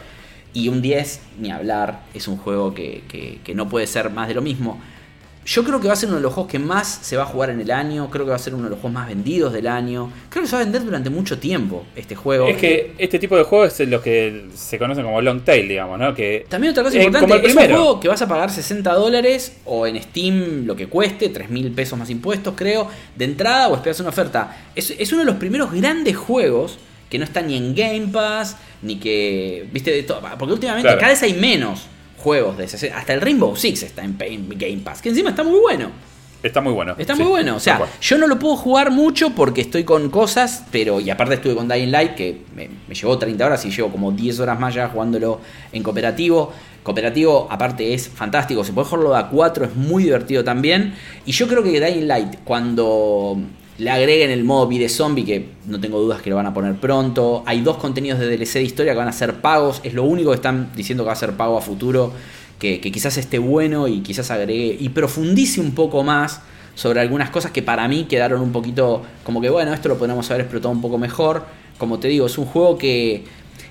Y 0.53 0.69
un 0.69 0.81
10, 0.81 1.19
ni 1.39 1.51
hablar, 1.51 2.01
es 2.13 2.27
un 2.27 2.37
juego 2.37 2.73
que, 2.73 3.41
no 3.53 3.69
puede 3.69 3.87
ser 3.87 4.09
más 4.09 4.27
de 4.27 4.33
lo 4.33 4.41
mismo. 4.41 4.81
Yo 5.45 5.63
creo 5.63 5.79
que 5.79 5.87
va 5.87 5.93
a 5.93 5.95
ser 5.95 6.09
uno 6.09 6.17
de 6.17 6.23
los 6.23 6.33
juegos 6.33 6.51
que 6.51 6.59
más 6.59 6.99
se 7.03 7.15
va 7.15 7.23
a 7.23 7.25
jugar 7.25 7.51
en 7.51 7.61
el 7.61 7.71
año. 7.71 8.09
Creo 8.09 8.25
que 8.25 8.31
va 8.31 8.35
a 8.35 8.39
ser 8.39 8.53
uno 8.53 8.65
de 8.65 8.71
los 8.71 8.79
juegos 8.79 8.95
más 8.95 9.07
vendidos 9.07 9.53
del 9.53 9.67
año. 9.67 10.11
Creo 10.29 10.43
que 10.43 10.49
se 10.49 10.57
va 10.57 10.61
a 10.61 10.65
vender 10.65 10.83
durante 10.83 11.09
mucho 11.09 11.39
tiempo 11.39 11.85
este 11.95 12.15
juego. 12.15 12.47
Es 12.47 12.57
que 12.57 12.93
este 12.97 13.17
tipo 13.17 13.37
de 13.37 13.43
juegos 13.43 13.79
es 13.79 13.87
lo 13.87 14.01
que 14.01 14.47
se 14.55 14.77
conoce 14.77 15.01
como 15.03 15.21
long 15.21 15.45
tail, 15.45 15.65
digamos, 15.69 15.97
¿no? 15.99 16.13
Que 16.13 16.45
También 16.49 16.71
otra 16.71 16.83
cosa 16.83 16.97
importante, 16.97 17.47
es 17.47 17.55
un 17.55 17.65
juego 17.65 17.99
que 18.01 18.09
vas 18.09 18.21
a 18.21 18.27
pagar 18.27 18.49
60 18.49 18.91
dólares 18.93 19.55
o 19.63 19.87
en 19.87 20.01
Steam 20.03 20.65
lo 20.65 20.75
que 20.75 20.87
cueste, 20.87 21.29
3 21.29 21.49
mil 21.49 21.71
pesos 21.71 21.97
más 21.97 22.09
impuestos, 22.09 22.53
creo, 22.57 22.89
de 23.15 23.23
entrada 23.23 23.69
o 23.69 23.75
esperas 23.75 24.01
una 24.01 24.09
oferta. 24.09 24.57
Es, 24.75 24.89
es 24.89 25.13
uno 25.13 25.21
de 25.21 25.27
los 25.27 25.35
primeros 25.35 25.71
grandes 25.71 26.17
juegos 26.17 26.77
que 27.09 27.17
no 27.17 27.25
está 27.25 27.41
ni 27.41 27.55
en 27.55 27.73
Game 27.73 28.07
Pass, 28.07 28.57
ni 28.81 28.97
que, 28.97 29.67
viste, 29.71 29.91
de 29.91 30.03
todo. 30.03 30.21
Porque 30.37 30.53
últimamente 30.53 30.89
cada 30.95 31.09
vez 31.09 31.23
hay 31.23 31.33
menos 31.33 31.87
juegos 32.17 32.57
de 32.57 32.65
ese. 32.65 32.91
Hasta 32.91 33.13
el 33.13 33.21
Rainbow 33.21 33.55
Six 33.55 33.83
está 33.83 34.03
en 34.03 34.17
Game 34.17 34.81
Pass, 34.83 35.01
que 35.01 35.09
encima 35.09 35.29
está 35.29 35.43
muy 35.43 35.59
bueno. 35.59 35.91
Está 36.43 36.61
muy 36.61 36.73
bueno. 36.73 36.95
Está 36.97 37.15
muy 37.15 37.25
bueno. 37.25 37.55
O 37.55 37.59
sea, 37.59 37.81
yo 37.99 38.17
no 38.17 38.27
lo 38.27 38.37
puedo 38.37 38.55
jugar 38.55 38.91
mucho 38.91 39.31
porque 39.31 39.61
estoy 39.61 39.83
con 39.83 40.09
cosas, 40.09 40.65
pero. 40.71 40.99
Y 40.99 41.09
aparte 41.09 41.35
estuve 41.35 41.55
con 41.55 41.67
Dying 41.67 41.91
Light, 41.91 42.15
que 42.15 42.41
me, 42.55 42.69
llevó 42.93 43.17
30 43.17 43.45
horas 43.45 43.65
y 43.65 43.71
llevo 43.71 43.91
como 43.91 44.11
10 44.11 44.39
horas 44.39 44.59
más 44.59 44.73
ya 44.73 44.87
jugándolo 44.89 45.41
en 45.71 45.83
cooperativo. 45.83 46.53
Cooperativo, 46.83 47.47
aparte, 47.49 47.93
es 47.93 48.07
fantástico. 48.07 48.63
Se 48.63 48.71
puede 48.71 48.87
jugarlo 48.87 49.15
a 49.15 49.29
4, 49.29 49.65
es 49.65 49.75
muy 49.75 50.03
divertido 50.03 50.43
también. 50.43 50.93
Y 51.25 51.31
yo 51.31 51.47
creo 51.47 51.63
que 51.63 51.81
Dying 51.81 52.07
Light, 52.07 52.35
cuando 52.43 53.37
le 53.77 53.91
agreguen 53.91 54.31
el 54.31 54.43
modo 54.43 54.67
Vida 54.67 54.89
Zombie, 54.89 55.23
que 55.23 55.49
no 55.67 55.79
tengo 55.79 55.99
dudas 55.99 56.21
que 56.21 56.29
lo 56.29 56.35
van 56.35 56.47
a 56.47 56.53
poner 56.53 56.75
pronto. 56.75 57.43
Hay 57.45 57.61
dos 57.61 57.77
contenidos 57.77 58.19
de 58.19 58.25
DLC 58.25 58.53
de 58.53 58.63
historia 58.63 58.93
que 58.93 58.97
van 58.97 59.07
a 59.07 59.11
ser 59.11 59.35
pagos. 59.35 59.81
Es 59.83 59.93
lo 59.93 60.03
único 60.03 60.31
que 60.31 60.35
están 60.35 60.71
diciendo 60.75 61.03
que 61.03 61.07
va 61.07 61.13
a 61.13 61.17
ser 61.17 61.33
pago 61.33 61.57
a 61.57 61.61
futuro. 61.61 62.11
Que, 62.57 62.81
quizás 62.81 63.17
esté 63.17 63.37
bueno 63.37 63.87
y 63.87 63.99
quizás 63.99 64.31
agregue 64.31 64.75
y 64.79 64.89
profundice 64.89 65.61
un 65.61 65.75
poco 65.75 66.03
más 66.03 66.41
sobre 66.73 67.01
algunas 67.01 67.29
cosas 67.29 67.51
que 67.51 67.61
para 67.61 67.87
mí 67.87 68.05
quedaron 68.05 68.41
un 68.41 68.51
poquito 68.51 69.03
como 69.23 69.41
que 69.41 69.49
bueno, 69.49 69.73
esto 69.73 69.89
lo 69.89 69.97
podemos 69.97 70.29
haber 70.31 70.41
explotado 70.41 70.71
un 70.71 70.81
poco 70.81 70.97
mejor. 70.97 71.45
Como 71.77 71.99
te 71.99 72.07
digo, 72.07 72.25
es 72.25 72.37
un 72.39 72.45
juego 72.45 72.79
que, 72.79 73.25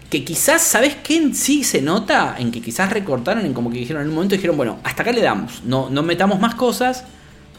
que 0.08 0.24
quizás, 0.24 0.62
¿sabes 0.62 0.94
qué 1.02 1.34
sí 1.34 1.64
se 1.64 1.82
nota? 1.82 2.36
En 2.38 2.52
que 2.52 2.60
quizás 2.60 2.92
recortaron, 2.92 3.44
en 3.44 3.52
como 3.52 3.70
que 3.70 3.78
dijeron 3.78 4.02
en 4.02 4.10
un 4.10 4.14
momento, 4.14 4.36
dijeron, 4.36 4.56
bueno, 4.56 4.78
hasta 4.84 5.02
acá 5.02 5.10
le 5.10 5.20
damos, 5.20 5.64
no, 5.64 5.90
no 5.90 6.04
metamos 6.04 6.38
más 6.38 6.54
cosas 6.54 7.04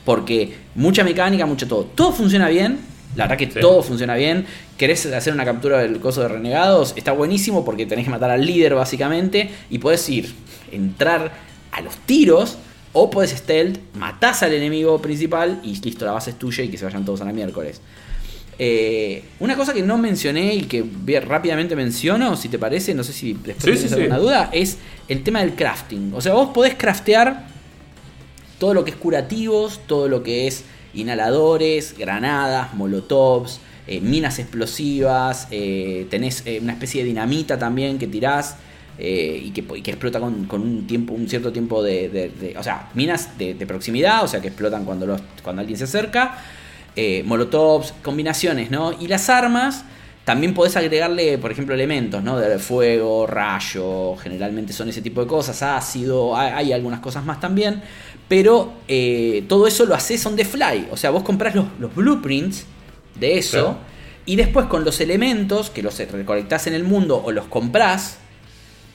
porque 0.08 0.54
mucha 0.76 1.04
mecánica, 1.04 1.46
mucho 1.46 1.68
todo. 1.68 1.84
Todo 1.84 2.14
funciona 2.14 2.48
bien, 2.48 2.80
la 3.18 3.26
verdad 3.26 3.38
que 3.38 3.48
todo 3.48 3.84
funciona 3.84 4.16
bien. 4.16 4.46
¿Querés 4.78 5.06
hacer 5.08 5.34
una 5.34 5.44
captura 5.44 5.80
del 5.80 6.00
coso 6.00 6.22
de 6.22 6.30
renegados? 6.30 6.94
Está 6.96 7.12
buenísimo 7.12 7.66
porque 7.66 7.86
tenés 7.86 8.06
que 8.06 8.12
matar 8.12 8.32
al 8.32 8.46
líder 8.46 8.74
básicamente 8.74 9.50
y 9.70 9.80
podés 9.80 10.08
ir, 10.08 10.34
entrar 10.72 11.34
a 11.74 11.82
los 11.82 11.98
tiros 11.98 12.58
o 12.94 13.10
podés 13.10 13.32
stealth, 13.32 13.80
matás 13.96 14.44
al 14.44 14.54
enemigo 14.54 14.98
principal 15.02 15.60
y 15.62 15.76
listo, 15.82 16.06
la 16.06 16.14
base 16.14 16.30
es 16.30 16.40
tuya 16.40 16.64
y 16.64 16.70
que 16.70 16.78
se 16.78 16.86
vayan 16.86 17.04
todos 17.04 17.20
a 17.20 17.26
la 17.26 17.34
miércoles. 17.34 17.82
Eh, 18.58 19.26
una 19.42 19.58
cosa 19.58 19.74
que 19.74 19.82
no 19.82 19.98
mencioné 19.98 20.56
y 20.56 20.62
que 20.62 20.86
rápidamente 21.20 21.76
menciono, 21.76 22.38
si 22.38 22.48
te 22.48 22.58
parece, 22.58 22.94
no 22.94 23.04
sé 23.04 23.12
si 23.12 23.34
después 23.34 23.74
tienes 23.74 23.92
alguna 23.92 24.20
duda, 24.20 24.50
es 24.54 24.78
el 25.10 25.22
tema 25.24 25.42
del 25.42 25.54
crafting. 25.54 26.14
O 26.14 26.22
sea, 26.22 26.32
vos 26.32 26.52
podés 26.54 26.76
craftear 26.76 27.57
todo 28.60 28.74
lo 28.74 28.84
que 28.84 28.92
es 28.92 28.98
curativos, 28.98 29.82
todo 29.88 30.08
lo 30.08 30.24
que 30.24 30.48
es 30.48 30.64
inhaladores, 30.94 31.96
granadas, 31.98 32.74
molotovs, 32.74 33.60
eh, 33.88 34.02
minas 34.02 34.40
explosivas, 34.40 35.48
eh, 35.50 36.08
tenés 36.10 36.44
eh, 36.46 36.60
una 36.62 36.74
especie 36.74 37.04
de 37.04 37.08
dinamita 37.08 37.58
también 37.58 37.98
que 37.98 38.08
tirás 38.08 38.58
y 39.00 39.52
que, 39.52 39.92
explota 39.92 40.20
con, 40.20 40.48
un 40.50 40.88
tiempo, 40.88 41.14
un 41.14 41.30
cierto 41.30 41.54
tiempo 41.54 41.84
de, 41.84 42.56
o 42.58 42.64
sea, 42.64 42.90
minas 42.96 43.38
de, 43.38 43.54
proximidad, 43.68 44.24
o 44.24 44.28
sea 44.28 44.42
que 44.42 44.48
explotan 44.48 44.86
cuando, 44.86 45.06
los, 45.06 45.22
cuando 45.44 45.60
alguien 45.60 45.78
se 45.78 45.84
acerca, 45.84 46.40
molotovs, 47.24 47.94
combinaciones, 48.02 48.72
¿no? 48.72 49.00
Y 49.00 49.08
las 49.08 49.30
armas 49.30 49.86
también 50.26 50.56
podés 50.56 50.76
agregarle, 50.78 51.38
por 51.38 51.52
ejemplo, 51.52 51.76
elementos, 51.76 52.24
¿no? 52.24 52.40
De 52.40 52.58
fuego, 52.58 53.28
rayo, 53.28 54.16
generalmente 54.16 54.74
son 54.74 54.90
ese 54.90 55.04
tipo 55.04 55.22
de 55.22 55.28
cosas, 55.28 55.62
ácido, 55.62 56.36
hay 56.36 56.74
algunas 56.74 57.00
cosas 57.00 57.24
más 57.24 57.40
también. 57.40 57.84
Pero 58.28 58.74
eh, 58.88 59.46
todo 59.48 59.68
eso 59.68 59.86
lo 59.86 59.96
haces 59.96 60.26
on 60.26 60.36
the 60.36 60.46
fly. 60.46 60.88
O 60.92 60.98
sea, 60.98 61.12
vos 61.12 61.24
comprás 61.24 61.56
los, 61.56 61.68
blueprints 61.96 62.66
de 63.16 63.38
eso. 63.38 63.60
Claro. 63.60 63.78
Y 64.26 64.36
después 64.36 64.66
con 64.66 64.84
los 64.84 65.00
elementos 65.00 65.70
que 65.70 65.82
los 65.82 65.98
recolectás 65.98 66.68
en 66.68 66.74
el 66.74 66.84
mundo 66.84 67.22
o 67.24 67.32
los 67.32 67.46
comprás, 67.46 68.18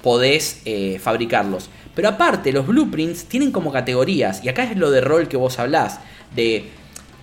podés 0.02 0.60
eh, 0.66 0.98
fabricarlos. 1.02 1.70
Pero 1.94 2.08
aparte, 2.08 2.52
los 2.52 2.66
blueprints 2.66 3.24
tienen 3.24 3.52
como 3.52 3.72
categorías. 3.72 4.44
Y 4.44 4.50
acá 4.50 4.64
es 4.64 4.76
lo 4.76 4.90
de 4.90 5.00
rol 5.00 5.28
que 5.28 5.38
vos 5.38 5.58
hablás. 5.58 6.00
De 6.34 6.66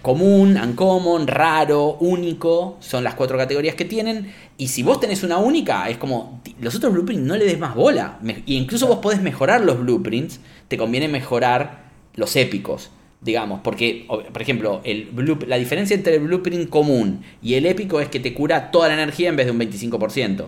común, 0.02 0.58
uncommon, 0.58 1.28
raro, 1.28 1.98
único. 2.00 2.78
Son 2.80 3.04
las 3.04 3.14
cuatro 3.14 3.38
categorías 3.38 3.76
que 3.76 3.86
tienen. 3.86 4.34
Y 4.58 4.70
si 4.70 4.82
vos 4.82 5.00
tenés 5.00 5.22
una 5.22 5.38
única, 5.38 5.88
es 5.90 5.98
como. 5.98 6.42
Los 6.60 6.76
otros 6.76 6.94
blueprints 6.94 7.24
no 7.24 7.36
le 7.38 7.46
des 7.46 7.60
más 7.60 7.76
bola. 7.76 8.18
Y 8.46 8.58
incluso 8.58 8.88
vos 8.88 9.00
podés 9.00 9.22
mejorar 9.22 9.62
los 9.62 9.80
blueprints. 9.80 10.40
Te 10.68 10.78
conviene 10.78 11.08
mejorar 11.08 11.89
los 12.20 12.36
épicos. 12.36 12.92
Digamos, 13.22 13.60
porque, 13.62 14.06
por 14.08 14.42
ejemplo, 14.42 14.80
el 14.86 15.10
blue- 15.12 15.46
la 15.46 15.58
diferencia 15.58 15.94
entre 15.94 16.16
el 16.16 16.22
blueprint 16.22 16.70
común 16.70 17.22
y 17.42 17.56
el 17.56 17.66
épico 17.66 18.00
es 18.00 18.08
que 18.08 18.20
te 18.22 18.34
cura 18.34 18.72
toda 18.72 18.88
la 18.88 18.94
energía 18.94 19.28
en 19.28 19.36
vez 19.36 19.46
de 19.46 19.52
un 19.52 19.58
25%. 19.60 20.48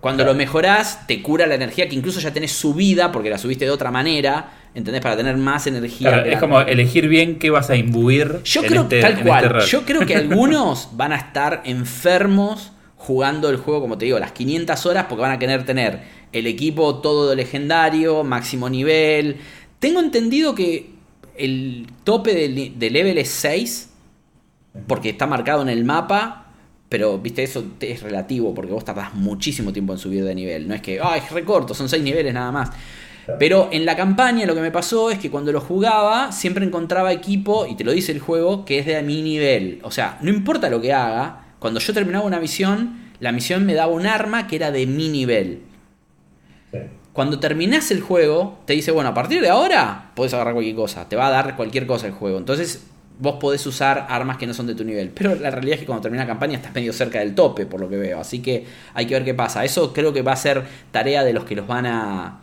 Cuando 0.00 0.22
Claro. 0.24 0.32
lo 0.32 0.38
mejorás, 0.38 1.06
te 1.06 1.22
cura 1.22 1.46
la 1.46 1.54
energía 1.54 1.88
que 1.88 1.94
incluso 1.94 2.20
ya 2.20 2.30
tenés 2.32 2.52
subida, 2.52 3.10
porque 3.12 3.30
la 3.30 3.38
subiste 3.38 3.64
de 3.64 3.70
otra 3.70 3.90
manera, 3.90 4.52
¿entendés? 4.74 5.00
Para 5.02 5.16
tener 5.16 5.36
más 5.38 5.66
energía. 5.66 6.10
Claro, 6.10 6.30
es 6.30 6.38
como 6.38 6.60
elegir 6.60 7.08
bien 7.08 7.38
qué 7.38 7.48
vas 7.50 7.70
a 7.70 7.76
imbuir. 7.76 8.40
Yo 8.44 8.62
en 8.62 8.68
creo, 8.68 8.82
este- 8.82 9.00
tal 9.00 9.22
cual, 9.22 9.56
este 9.58 9.70
yo 9.70 9.82
creo 9.86 10.04
que 10.06 10.16
algunos 10.16 10.88
van 10.96 11.12
a 11.12 11.16
estar 11.16 11.62
enfermos 11.64 12.72
jugando 12.96 13.48
el 13.48 13.56
juego, 13.56 13.80
como 13.80 13.96
te 13.98 14.04
digo, 14.04 14.18
las 14.18 14.32
500 14.32 14.84
horas, 14.86 15.06
porque 15.08 15.22
van 15.22 15.32
a 15.32 15.38
querer 15.38 15.64
tener 15.64 16.00
el 16.32 16.46
equipo 16.46 16.96
todo 17.00 17.34
legendario, 17.34 18.24
máximo 18.24 18.68
nivel. 18.68 19.36
Tengo 19.78 20.00
entendido 20.00 20.54
que 20.54 20.90
el 21.44 21.86
tope 22.04 22.34
de, 22.34 22.72
de 22.76 22.90
level 22.90 23.18
es 23.18 23.28
6, 23.28 23.90
porque 24.86 25.10
está 25.10 25.26
marcado 25.26 25.62
en 25.62 25.68
el 25.68 25.84
mapa. 25.84 26.46
Pero, 26.88 27.18
viste, 27.18 27.42
eso 27.42 27.64
es 27.80 28.02
relativo, 28.02 28.52
porque 28.52 28.72
vos 28.72 28.84
tardás 28.84 29.14
muchísimo 29.14 29.72
tiempo 29.72 29.92
en 29.92 29.98
subir 29.98 30.24
de 30.24 30.34
nivel. 30.34 30.66
No 30.66 30.74
es 30.74 30.82
que, 30.82 31.00
ah, 31.00 31.16
es 31.16 31.30
recorto, 31.30 31.72
son 31.72 31.88
6 31.88 32.02
niveles 32.02 32.34
nada 32.34 32.50
más. 32.50 32.70
Pero 33.38 33.68
en 33.70 33.84
la 33.84 33.96
campaña 33.96 34.44
lo 34.46 34.54
que 34.54 34.60
me 34.60 34.72
pasó 34.72 35.10
es 35.10 35.18
que 35.18 35.30
cuando 35.30 35.52
lo 35.52 35.60
jugaba 35.60 36.32
siempre 36.32 36.64
encontraba 36.64 37.12
equipo, 37.12 37.66
y 37.66 37.76
te 37.76 37.84
lo 37.84 37.92
dice 37.92 38.10
el 38.12 38.18
juego, 38.18 38.64
que 38.64 38.80
es 38.80 38.86
de 38.86 39.00
mi 39.02 39.22
nivel. 39.22 39.78
O 39.82 39.90
sea, 39.90 40.18
no 40.20 40.30
importa 40.30 40.68
lo 40.68 40.80
que 40.80 40.92
haga, 40.92 41.54
cuando 41.60 41.78
yo 41.78 41.92
terminaba 41.92 42.24
una 42.24 42.40
misión, 42.40 43.12
la 43.20 43.32
misión 43.32 43.66
me 43.66 43.74
daba 43.74 43.92
un 43.92 44.06
arma 44.06 44.46
que 44.46 44.56
era 44.56 44.72
de 44.72 44.86
mi 44.86 45.08
nivel. 45.08 45.62
Cuando 47.12 47.40
terminás 47.40 47.90
el 47.90 48.00
juego, 48.00 48.58
te 48.66 48.74
dice, 48.74 48.92
bueno, 48.92 49.10
a 49.10 49.14
partir 49.14 49.42
de 49.42 49.48
ahora 49.48 50.12
puedes 50.14 50.32
agarrar 50.32 50.54
cualquier 50.54 50.76
cosa, 50.76 51.08
te 51.08 51.16
va 51.16 51.26
a 51.26 51.30
dar 51.30 51.56
cualquier 51.56 51.86
cosa 51.86 52.06
el 52.06 52.12
juego. 52.12 52.38
Entonces 52.38 52.84
vos 53.18 53.36
podés 53.40 53.64
usar 53.66 54.06
armas 54.08 54.38
que 54.38 54.46
no 54.46 54.54
son 54.54 54.66
de 54.66 54.74
tu 54.74 54.84
nivel. 54.84 55.10
Pero 55.10 55.34
la 55.34 55.50
realidad 55.50 55.74
es 55.74 55.80
que 55.80 55.86
cuando 55.86 56.02
termina 56.02 56.24
la 56.24 56.28
campaña 56.28 56.56
estás 56.56 56.74
medio 56.74 56.92
cerca 56.92 57.18
del 57.18 57.34
tope, 57.34 57.66
por 57.66 57.80
lo 57.80 57.88
que 57.88 57.96
veo. 57.96 58.20
Así 58.20 58.40
que 58.40 58.64
hay 58.94 59.06
que 59.06 59.14
ver 59.14 59.24
qué 59.24 59.34
pasa. 59.34 59.64
Eso 59.64 59.92
creo 59.92 60.12
que 60.12 60.22
va 60.22 60.32
a 60.32 60.36
ser 60.36 60.64
tarea 60.90 61.22
de 61.24 61.32
los 61.32 61.44
que 61.44 61.56
los 61.56 61.66
van 61.66 61.86
a 61.86 62.40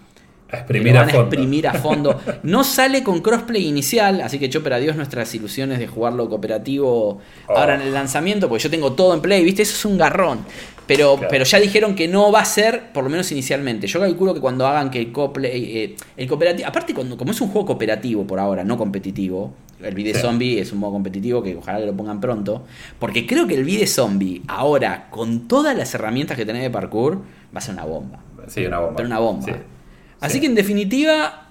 A 0.52 0.58
exprimir 0.58 0.94
lo 0.94 1.00
van 1.00 1.10
a 1.10 1.12
fondo. 1.12 1.28
exprimir 1.28 1.68
a 1.68 1.74
fondo. 1.74 2.20
No 2.44 2.64
sale 2.64 3.04
con 3.04 3.22
crossplay 3.22 3.66
inicial, 3.68 4.22
así 4.22 4.40
que 4.40 4.46
echó 4.46 4.64
para 4.64 4.78
Dios 4.80 4.96
nuestras 4.96 5.34
ilusiones 5.36 5.80
de 5.80 5.88
jugarlo 5.88 6.30
cooperativo 6.30 7.20
ahora 7.48 7.76
en 7.76 7.82
el 7.82 7.94
lanzamiento, 7.94 8.48
porque 8.48 8.64
yo 8.64 8.70
tengo 8.70 8.94
todo 8.94 9.14
en 9.14 9.22
play, 9.22 9.44
¿viste? 9.44 9.64
Eso 9.64 9.76
es 9.76 9.86
un 9.86 9.98
garrón. 9.98 10.40
Pero, 10.86 11.16
Claro. 11.16 11.28
pero 11.30 11.44
ya 11.44 11.60
dijeron 11.60 11.96
que 11.96 12.08
no 12.08 12.32
va 12.32 12.40
a 12.40 12.46
ser, 12.46 12.94
por 12.94 13.04
lo 13.04 13.10
menos 13.10 13.30
inicialmente. 13.34 13.88
Yo 13.88 14.00
calculo 14.00 14.34
que 14.34 14.40
cuando 14.40 14.66
hagan 14.66 14.90
que 14.90 15.00
el 15.00 15.12
coplay, 15.12 15.52
eh, 15.78 15.96
el 16.16 16.28
cooperativo, 16.30 16.66
aparte 16.70 16.94
cuando, 16.94 17.18
como 17.18 17.32
es 17.32 17.42
un 17.42 17.50
juego 17.50 17.68
cooperativo 17.68 18.26
por 18.26 18.40
ahora, 18.40 18.64
no 18.64 18.78
competitivo, 18.78 19.54
el 19.84 19.94
Vide 19.94 20.14
Sí. 20.14 20.22
Zombie 20.22 20.60
es 20.62 20.72
un 20.72 20.80
modo 20.80 20.94
competitivo 20.94 21.44
que 21.44 21.58
ojalá 21.58 21.80
que 21.80 21.86
lo 21.88 21.94
pongan 21.94 22.22
pronto, 22.22 22.64
porque 23.00 23.28
creo 23.28 23.46
que 23.48 23.56
el 23.56 23.66
Vide 23.66 23.86
Zombie 23.86 24.42
ahora, 24.48 25.10
con 25.10 25.50
todas 25.50 25.76
las 25.78 25.94
herramientas 25.94 26.38
que 26.38 26.46
tenés 26.46 26.64
de 26.64 26.70
parkour, 26.70 27.18
va 27.18 27.60
a 27.60 27.62
ser 27.62 27.74
una 27.74 27.84
bomba. 27.84 28.20
Sí, 28.48 28.66
una 28.66 28.80
bomba. 28.80 28.96
Pero 28.96 29.08
una 29.08 29.20
bomba. 29.20 29.46
Sí. 29.46 29.52
Así 30.20 30.36
Sí. 30.36 30.40
que 30.42 30.46
en 30.48 30.56
definitiva, 30.56 31.50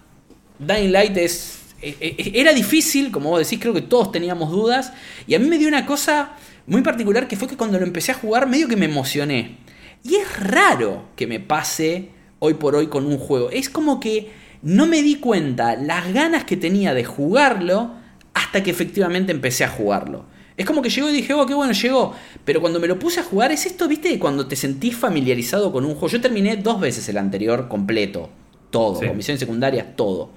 Dying 0.59 0.93
Light 0.93 1.17
es. 1.17 1.61
eh, 1.83 1.95
eh, 2.01 2.33
Era 2.35 2.53
difícil, 2.53 3.11
como 3.13 3.31
vos 3.31 3.39
decís, 3.41 3.59
creo 3.61 3.75
que 3.75 3.83
todos 3.83 4.11
teníamos 4.11 4.51
dudas. 4.51 4.93
Y 5.27 5.35
a 5.35 5.39
mí 5.39 5.47
me 5.49 5.59
dio 5.59 5.69
una 5.69 5.85
cosa 5.87 6.33
muy 6.67 6.83
particular 6.83 7.29
que 7.29 7.37
fue 7.37 7.47
que 7.49 7.57
cuando 7.57 7.79
lo 7.79 7.85
empecé 7.87 8.13
a 8.13 8.15
jugar, 8.15 8.49
medio 8.49 8.67
que 8.67 8.77
me 8.77 8.87
emocioné. 8.87 9.59
Y 10.03 10.17
es 10.17 10.41
raro 10.41 11.09
que 11.17 11.27
me 11.27 11.39
pase 11.41 12.11
hoy 12.39 12.55
por 12.55 12.75
hoy 12.75 12.87
con 12.89 13.07
un 13.07 13.19
juego. 13.19 13.51
Es 13.51 13.69
como 13.69 14.01
que 14.01 14.31
no 14.63 14.87
me 14.87 15.03
di 15.03 15.17
cuenta 15.17 15.77
las 15.77 16.13
ganas 16.13 16.45
que 16.45 16.57
tenía 16.57 16.95
de 16.95 17.05
jugarlo 17.05 17.93
hasta 18.35 18.63
que 18.63 18.71
efectivamente 18.71 19.31
empecé 19.33 19.65
a 19.65 19.69
jugarlo. 19.69 20.25
Es 20.57 20.65
como 20.65 20.81
que 20.81 20.89
llegó 20.89 21.11
y 21.11 21.13
dije, 21.13 21.35
oh, 21.35 21.45
qué 21.47 21.55
bueno, 21.55 21.73
llegó. 21.75 22.15
Pero 22.45 22.61
cuando 22.63 22.81
me 22.81 22.87
lo 22.89 22.99
puse 22.99 23.21
a 23.21 23.23
jugar, 23.23 23.53
es 23.53 23.67
esto, 23.67 23.87
viste, 23.89 24.19
cuando 24.19 24.47
te 24.49 24.57
sentís 24.57 24.97
familiarizado 24.97 25.71
con 25.73 25.85
un 25.85 25.93
juego. 25.93 26.09
Yo 26.09 26.21
terminé 26.21 26.57
dos 26.57 26.81
veces 26.81 27.09
el 27.11 27.19
anterior 27.19 27.69
completo. 27.69 28.31
Todo, 28.79 29.01
Sí. 29.01 29.07
con 29.07 29.17
misiones 29.17 29.41
secundarias, 29.41 29.97
todo. 29.97 30.31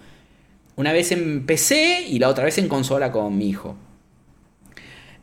Una 0.75 0.93
vez 0.93 1.11
en 1.11 1.45
PC 1.45 2.05
y 2.07 2.19
la 2.19 2.29
otra 2.29 2.45
vez 2.45 2.57
en 2.57 2.67
consola 2.69 3.11
con 3.11 3.37
mi 3.37 3.49
hijo. 3.49 3.75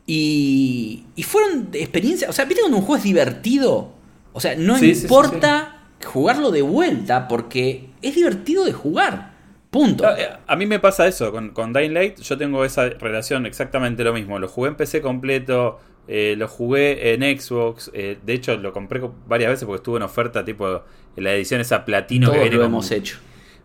Y, 0.05 1.03
y 1.15 1.23
fueron 1.23 1.69
experiencias, 1.73 2.29
o 2.29 2.33
sea, 2.33 2.45
viste 2.45 2.61
cuando 2.61 2.77
un 2.77 2.83
juego 2.83 2.97
es 2.97 3.03
divertido. 3.03 3.91
O 4.33 4.39
sea, 4.39 4.55
no 4.55 4.77
Sí, 4.77 4.89
sí, 4.89 4.95
sí, 4.95 5.01
importa 5.03 5.79
jugarlo 6.05 6.51
de 6.51 6.61
vuelta 6.61 7.27
porque 7.27 7.89
es 8.01 8.15
divertido 8.15 8.63
de 8.65 8.71
jugar. 8.73 9.35
Punto. 9.69 10.07
A, 10.07 10.17
eh, 10.19 10.29
a 10.47 10.55
mí 10.55 10.65
me 10.65 10.79
pasa 10.79 11.07
eso 11.07 11.31
con, 11.31 11.49
con 11.49 11.73
Dying 11.73 11.93
Light. 11.93 12.19
Yo 12.21 12.37
tengo 12.37 12.63
esa 12.63 12.87
relación 12.87 13.45
exactamente 13.45 14.03
lo 14.03 14.13
mismo. 14.13 14.39
Lo 14.39 14.47
jugué 14.47 14.69
en 14.69 14.75
PC 14.77 15.01
completo. 15.01 15.79
Eh, 16.07 16.35
lo 16.37 16.47
jugué 16.47 17.13
en 17.13 17.21
Xbox. 17.39 17.91
eh, 17.93 18.17
de 18.25 18.33
hecho, 18.33 18.55
lo 18.57 18.71
compré 18.73 18.99
co- 19.01 19.13
varias 19.27 19.51
veces 19.51 19.65
porque 19.65 19.77
estuvo 19.77 19.97
en 19.97 20.03
oferta, 20.03 20.43
tipo 20.45 20.81
en 21.15 21.23
la 21.23 21.33
edición 21.33 21.59
esa 21.61 21.83
platino 21.85 22.31
que 22.31 22.39
viene 22.39 22.55
lo 22.57 22.65
hemos 22.65 22.89
hecho. 22.91 23.17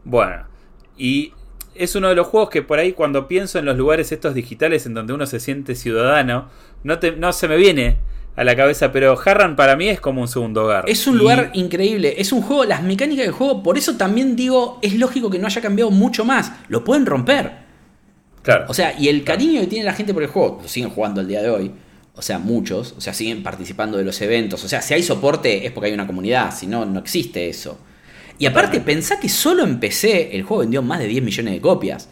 Bueno, 0.04 0.44
y 0.96 1.32
es 1.74 1.94
uno 1.94 2.08
de 2.08 2.14
los 2.14 2.26
juegos 2.26 2.50
que 2.50 2.62
por 2.62 2.78
ahí 2.78 2.92
cuando 2.92 3.28
pienso 3.28 3.58
en 3.58 3.64
los 3.64 3.76
lugares 3.76 4.12
estos 4.12 4.34
digitales 4.34 4.84
en 4.86 4.94
donde 4.94 5.12
uno 5.12 5.26
se 5.26 5.40
siente 5.40 5.74
ciudadano, 5.74 6.48
no, 6.84 6.98
te, 6.98 7.12
no 7.12 7.32
se 7.32 7.48
me 7.48 7.56
viene 7.56 7.98
a 8.34 8.44
la 8.44 8.56
cabeza, 8.56 8.92
pero 8.92 9.18
Harran 9.24 9.56
para 9.56 9.76
mí 9.76 9.88
es 9.88 10.00
como 10.00 10.22
un 10.22 10.28
segundo 10.28 10.64
hogar. 10.64 10.84
Es 10.88 11.06
un 11.06 11.16
Y- 11.16 11.18
lugar 11.18 11.50
increíble. 11.52 12.14
Es 12.18 12.32
un 12.32 12.40
juego, 12.42 12.64
las 12.64 12.82
mecánicas 12.82 13.26
del 13.26 13.32
juego, 13.34 13.62
por 13.62 13.76
eso 13.78 13.96
también 13.96 14.34
digo, 14.36 14.78
es 14.82 14.94
lógico 14.94 15.30
que 15.30 15.38
no 15.38 15.46
haya 15.46 15.60
cambiado 15.60 15.90
mucho 15.90 16.24
más. 16.24 16.50
Lo 16.68 16.82
pueden 16.82 17.04
romper. 17.06 17.52
Claro. 18.42 18.64
O 18.68 18.74
sea, 18.74 18.98
y 18.98 19.08
el 19.08 19.22
cariño 19.22 19.60
que 19.60 19.66
tiene 19.68 19.84
la 19.84 19.92
gente 19.92 20.12
por 20.14 20.22
el 20.22 20.28
juego, 20.30 20.58
lo 20.62 20.68
siguen 20.68 20.90
jugando 20.90 21.20
el 21.20 21.28
día 21.28 21.42
de 21.42 21.50
hoy. 21.50 21.72
O 22.14 22.22
sea, 22.22 22.38
muchos. 22.38 22.94
O 22.96 23.00
sea, 23.00 23.14
siguen 23.14 23.42
participando 23.42 23.96
de 23.98 24.04
los 24.04 24.20
eventos. 24.20 24.62
O 24.64 24.68
sea, 24.68 24.82
si 24.82 24.94
hay 24.94 25.02
soporte 25.02 25.66
es 25.66 25.72
porque 25.72 25.88
hay 25.88 25.94
una 25.94 26.06
comunidad. 26.06 26.54
Si 26.54 26.66
no, 26.66 26.84
no 26.84 27.00
existe 27.00 27.48
eso. 27.48 27.78
Y 28.38 28.46
aparte, 28.46 28.80
pensá 28.80 29.20
que 29.20 29.28
solo 29.28 29.62
en 29.64 29.78
PC 29.80 30.34
el 30.36 30.42
juego 30.42 30.60
vendió 30.62 30.82
más 30.82 30.98
de 30.98 31.06
10 31.06 31.22
millones 31.22 31.54
de 31.54 31.60
copias. 31.60 32.08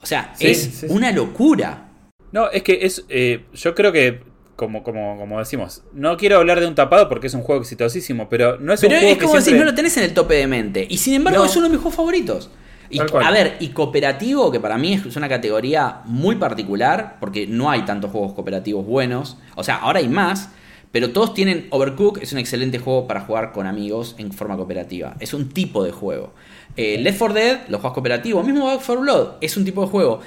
O 0.00 0.06
sea, 0.06 0.32
Sí, 0.36 0.46
es 0.46 0.58
sí, 0.80 0.86
una 0.90 1.10
locura. 1.10 1.88
No, 2.32 2.50
es 2.50 2.62
que 2.62 2.78
es. 2.82 3.04
eh, 3.08 3.44
yo 3.54 3.74
creo 3.74 3.90
que, 3.90 4.20
como, 4.56 4.82
como, 4.82 5.16
como 5.16 5.38
decimos, 5.38 5.82
no 5.94 6.16
quiero 6.16 6.36
hablar 6.36 6.60
de 6.60 6.66
un 6.66 6.74
tapado 6.74 7.08
porque 7.08 7.26
es 7.28 7.34
un 7.34 7.42
juego 7.42 7.62
exitosísimo, 7.62 8.28
pero 8.28 8.58
no 8.58 8.72
es 8.72 8.80
Pero 8.80 8.94
un 8.94 9.00
juego 9.00 9.12
es 9.14 9.22
como 9.22 9.44
que 9.44 9.52
no 9.58 9.64
lo 9.64 9.74
tenés 9.74 9.96
en 9.96 10.04
el 10.04 10.14
tope 10.14 10.34
de 10.34 10.46
mente. 10.46 10.86
Y 10.88 10.98
sin 10.98 11.14
embargo, 11.14 11.40
No. 11.40 11.46
es 11.46 11.56
uno 11.56 11.64
de 11.66 11.70
mis 11.70 11.78
juegos 11.80 11.96
favoritos. 11.96 12.50
Y, 12.90 13.00
a 13.00 13.30
ver, 13.30 13.56
y 13.60 13.68
cooperativo, 13.68 14.50
que 14.50 14.60
para 14.60 14.78
mí 14.78 14.94
es 14.94 15.16
una 15.16 15.28
categoría 15.28 16.00
muy 16.04 16.36
particular, 16.36 17.16
porque 17.20 17.46
no 17.46 17.70
hay 17.70 17.82
tantos 17.82 18.10
juegos 18.10 18.32
cooperativos 18.32 18.86
buenos. 18.86 19.36
O 19.56 19.64
sea, 19.64 19.76
ahora 19.76 19.98
hay 19.98 20.08
más, 20.08 20.50
pero 20.90 21.10
todos 21.10 21.34
tienen. 21.34 21.66
Overcook 21.70 22.18
es 22.22 22.32
un 22.32 22.38
excelente 22.38 22.78
juego 22.78 23.06
para 23.06 23.20
jugar 23.20 23.52
con 23.52 23.66
amigos 23.66 24.14
en 24.18 24.32
forma 24.32 24.56
cooperativa. 24.56 25.16
Es 25.20 25.34
un 25.34 25.50
tipo 25.50 25.84
de 25.84 25.92
juego. 25.92 26.32
Eh, 26.76 26.98
Left 26.98 27.18
4 27.18 27.34
Dead, 27.34 27.60
los 27.68 27.80
juegos 27.80 27.94
cooperativos, 27.94 28.46
mismo 28.46 28.66
Back 28.66 28.82
4 28.86 29.00
Blood, 29.00 29.28
es 29.40 29.56
un 29.56 29.64
tipo 29.64 29.82
de 29.82 29.88
juego. 29.88 30.20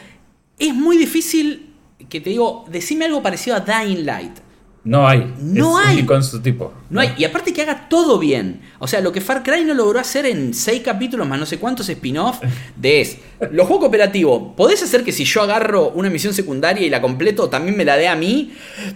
Es 0.60 0.74
muy 0.76 0.98
difícil 0.98 1.74
que 2.10 2.22
te 2.22 2.30
digo, 2.30 2.66
decime 2.70 3.06
algo 3.06 3.24
parecido 3.24 3.56
a 3.56 3.62
Dying 3.62 4.06
Light. 4.06 4.38
No 4.84 5.08
hay. 5.08 5.32
No 5.40 5.80
es 5.80 5.88
hay. 5.88 5.98
único 5.98 6.16
en 6.16 6.24
su 6.24 6.42
tipo. 6.42 6.74
No 6.90 7.02
hay, 7.02 7.14
y 7.16 7.24
aparte 7.24 7.54
que 7.54 7.62
haga 7.62 7.88
todo 7.88 8.18
bien. 8.18 8.62
O 8.80 8.88
sea, 8.88 9.00
lo 9.00 9.12
que 9.12 9.22
Far 9.22 9.44
Cry 9.44 9.64
no 9.64 9.76
logró 9.76 10.00
hacer 10.00 10.26
en 10.26 10.56
seis 10.56 10.82
capítulos 10.84 11.28
más 11.28 11.40
no 11.40 11.46
sé 11.46 11.60
cuántos 11.60 11.88
spin-off 11.88 12.40
de 12.76 13.02
es. 13.02 13.18
Los 13.52 13.68
juegos 13.68 13.82
cooperativos, 13.86 14.54
¿podés 14.58 14.82
hacer 14.82 15.04
que 15.04 15.12
si 15.12 15.24
yo 15.24 15.44
agarro 15.44 15.90
una 15.90 16.10
misión 16.10 16.34
secundaria 16.34 16.86
y 16.86 16.90
la 16.90 17.00
completo, 17.00 17.48
también 17.48 17.78
me 17.78 17.86
la 17.86 17.96
dé 17.96 18.08
a 18.08 18.16
mí? 18.16 18.54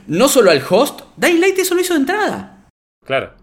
No 0.08 0.28
solo 0.28 0.50
al 0.50 0.62
host. 0.68 1.02
Dying 1.18 1.40
Light 1.40 1.60
eso 1.60 1.76
lo 1.76 1.82
hizo 1.82 1.94
de 1.94 2.00
entrada. 2.00 2.66
Claro. 3.06 3.34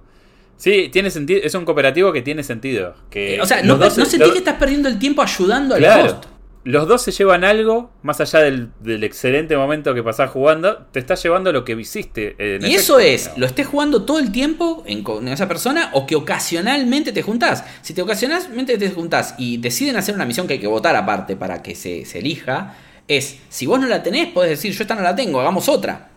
Sí, 0.57 0.89
tiene 0.93 1.11
sentido. 1.11 1.41
Es 1.45 1.55
un 1.55 1.65
cooperativo 1.65 2.13
que 2.13 2.23
tiene 2.23 2.43
sentido. 2.43 2.95
Que 3.11 3.37
Eh, 3.37 3.41
o 3.41 3.47
sea, 3.47 3.63
no, 3.63 3.69
los 3.77 3.79
dos- 3.81 3.99
no 3.99 4.05
sentí 4.05 4.25
los- 4.27 4.33
que 4.33 4.39
estás 4.39 4.57
perdiendo 4.57 4.89
el 4.89 4.99
tiempo 4.99 5.23
ayudando 5.23 5.75
al 5.77 5.81
Claro. 5.81 6.05
host. 6.11 6.25
Los 6.65 6.87
dos 6.87 7.03
se 7.03 7.11
llevan 7.11 7.43
algo, 7.43 7.91
más 8.03 8.21
allá 8.21 8.39
del, 8.39 8.71
del 8.81 9.03
excelente 9.03 9.57
momento 9.57 9.95
que 9.95 10.03
pasás 10.03 10.31
jugando, 10.31 10.87
te 10.93 11.01
estás 11.01 11.21
llevando 11.21 11.51
lo 11.53 11.65
que 11.65 11.73
hiciste. 11.73 12.37
en 12.39 12.65
Y 12.65 12.75
eso 12.75 13.01
es, 13.01 13.33
lo 13.37 13.47
estés 13.47 13.67
jugando 13.67 14.05
todo 14.05 14.21
el 14.21 14.31
tiempo 14.31 14.85
en, 14.87 15.03
con 15.03 15.27
esa 15.27 15.49
persona 15.49 15.91
o 15.95 16.07
que 16.07 16.15
ocasionalmente 16.15 17.13
te 17.13 17.23
juntás. 17.23 17.65
Si 17.83 17.95
te 17.95 18.03
ocasionalmente 18.03 18.79
te 18.79 18.91
juntás 18.91 19.35
y 19.39 19.57
deciden 19.57 19.97
hacer 19.97 20.15
una 20.15 20.25
misión 20.25 20.47
que 20.47 20.55
hay 20.55 20.61
que 20.61 20.69
votar 20.69 20.95
aparte 20.95 21.35
para 21.35 21.63
que 21.63 21.75
se, 21.75 22.05
se 22.05 22.21
elija, 22.21 22.77
es, 23.09 23.39
si 23.49 23.67
vos 23.67 23.81
no 23.81 23.89
la 23.89 24.05
tenés, 24.05 24.29
podés 24.29 24.51
decir, 24.51 24.73
yo 24.73 24.83
esta 24.83 24.95
no 24.95 25.03
la 25.03 25.17
tengo, 25.17 25.41
hagamos 25.41 25.69
otra. 25.69 26.11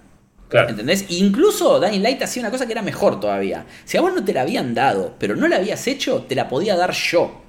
Claro. 0.47 0.69
¿Entendés? 0.69 1.05
Incluso 1.09 1.79
Dying 1.79 2.03
Light 2.03 2.21
hacía 2.21 2.43
una 2.43 2.51
cosa 2.51 2.67
que 2.67 2.73
era 2.73 2.83
mejor 2.83 3.19
todavía. 3.19 3.65
Si 3.83 3.97
a 3.97 4.01
vos 4.01 4.13
no 4.13 4.23
te 4.23 4.31
la 4.31 4.41
habían 4.41 4.75
dado, 4.75 5.15
pero 5.17 5.35
no 5.35 5.47
la 5.47 5.55
habías 5.55 5.87
hecho, 5.87 6.23
te 6.29 6.35
la 6.35 6.47
podía 6.47 6.75
dar 6.75 6.91
yo. 6.91 7.44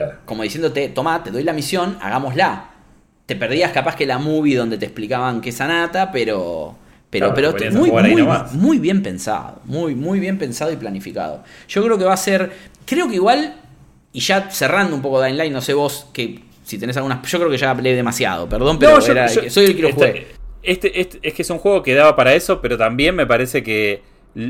Claro. 0.00 0.18
Como 0.24 0.42
diciéndote, 0.42 0.88
toma, 0.88 1.22
te 1.22 1.30
doy 1.30 1.42
la 1.42 1.52
misión, 1.52 1.96
hagámosla. 2.00 2.70
Te 3.26 3.36
perdías 3.36 3.72
capaz 3.72 3.96
que 3.96 4.06
la 4.06 4.18
movie 4.18 4.56
donde 4.56 4.76
te 4.76 4.84
explicaban 4.86 5.40
qué 5.40 5.50
es 5.50 5.60
Anata, 5.60 6.10
pero. 6.12 6.76
Pero, 7.10 7.32
Claro, 7.32 7.54
pero 7.56 7.72
muy, 7.78 7.90
muy, 7.92 8.26
muy 8.54 8.78
bien 8.78 9.00
pensado. 9.02 9.60
Muy, 9.66 9.94
muy 9.94 10.18
bien 10.18 10.36
pensado 10.36 10.72
y 10.72 10.76
planificado. 10.76 11.44
Yo 11.68 11.84
creo 11.84 11.96
que 11.96 12.04
va 12.04 12.14
a 12.14 12.16
ser. 12.16 12.50
Creo 12.84 13.08
que 13.08 13.14
igual. 13.14 13.54
Y 14.12 14.20
ya 14.20 14.50
cerrando 14.50 14.94
un 14.96 15.02
poco 15.02 15.22
Dying 15.22 15.36
Light, 15.36 15.52
no 15.52 15.60
sé 15.60 15.74
vos 15.74 16.08
que 16.12 16.42
si 16.64 16.76
tenés 16.78 16.96
algunas. 16.96 17.22
Yo 17.30 17.38
creo 17.38 17.50
que 17.50 17.56
ya 17.56 17.70
hablé 17.70 17.94
demasiado, 17.94 18.48
perdón, 18.48 18.78
pero 18.80 18.92
No, 18.98 19.00
yo- 19.00 19.12
era- 19.12 19.26
yo- 19.28 19.48
soy 19.48 19.66
el 19.66 19.76
que 19.76 19.82
lo 19.82 19.88
este- 19.88 20.06
jugué. 20.08 20.26
Este, 20.62 21.00
este- 21.00 21.18
es 21.22 21.34
que 21.34 21.42
es 21.42 21.50
un 21.50 21.58
juego 21.58 21.82
que 21.82 21.94
daba 21.94 22.16
para 22.16 22.34
eso, 22.34 22.60
pero 22.60 22.76
también 22.78 23.14
me 23.14 23.26
parece 23.26 23.62
que 23.62 24.02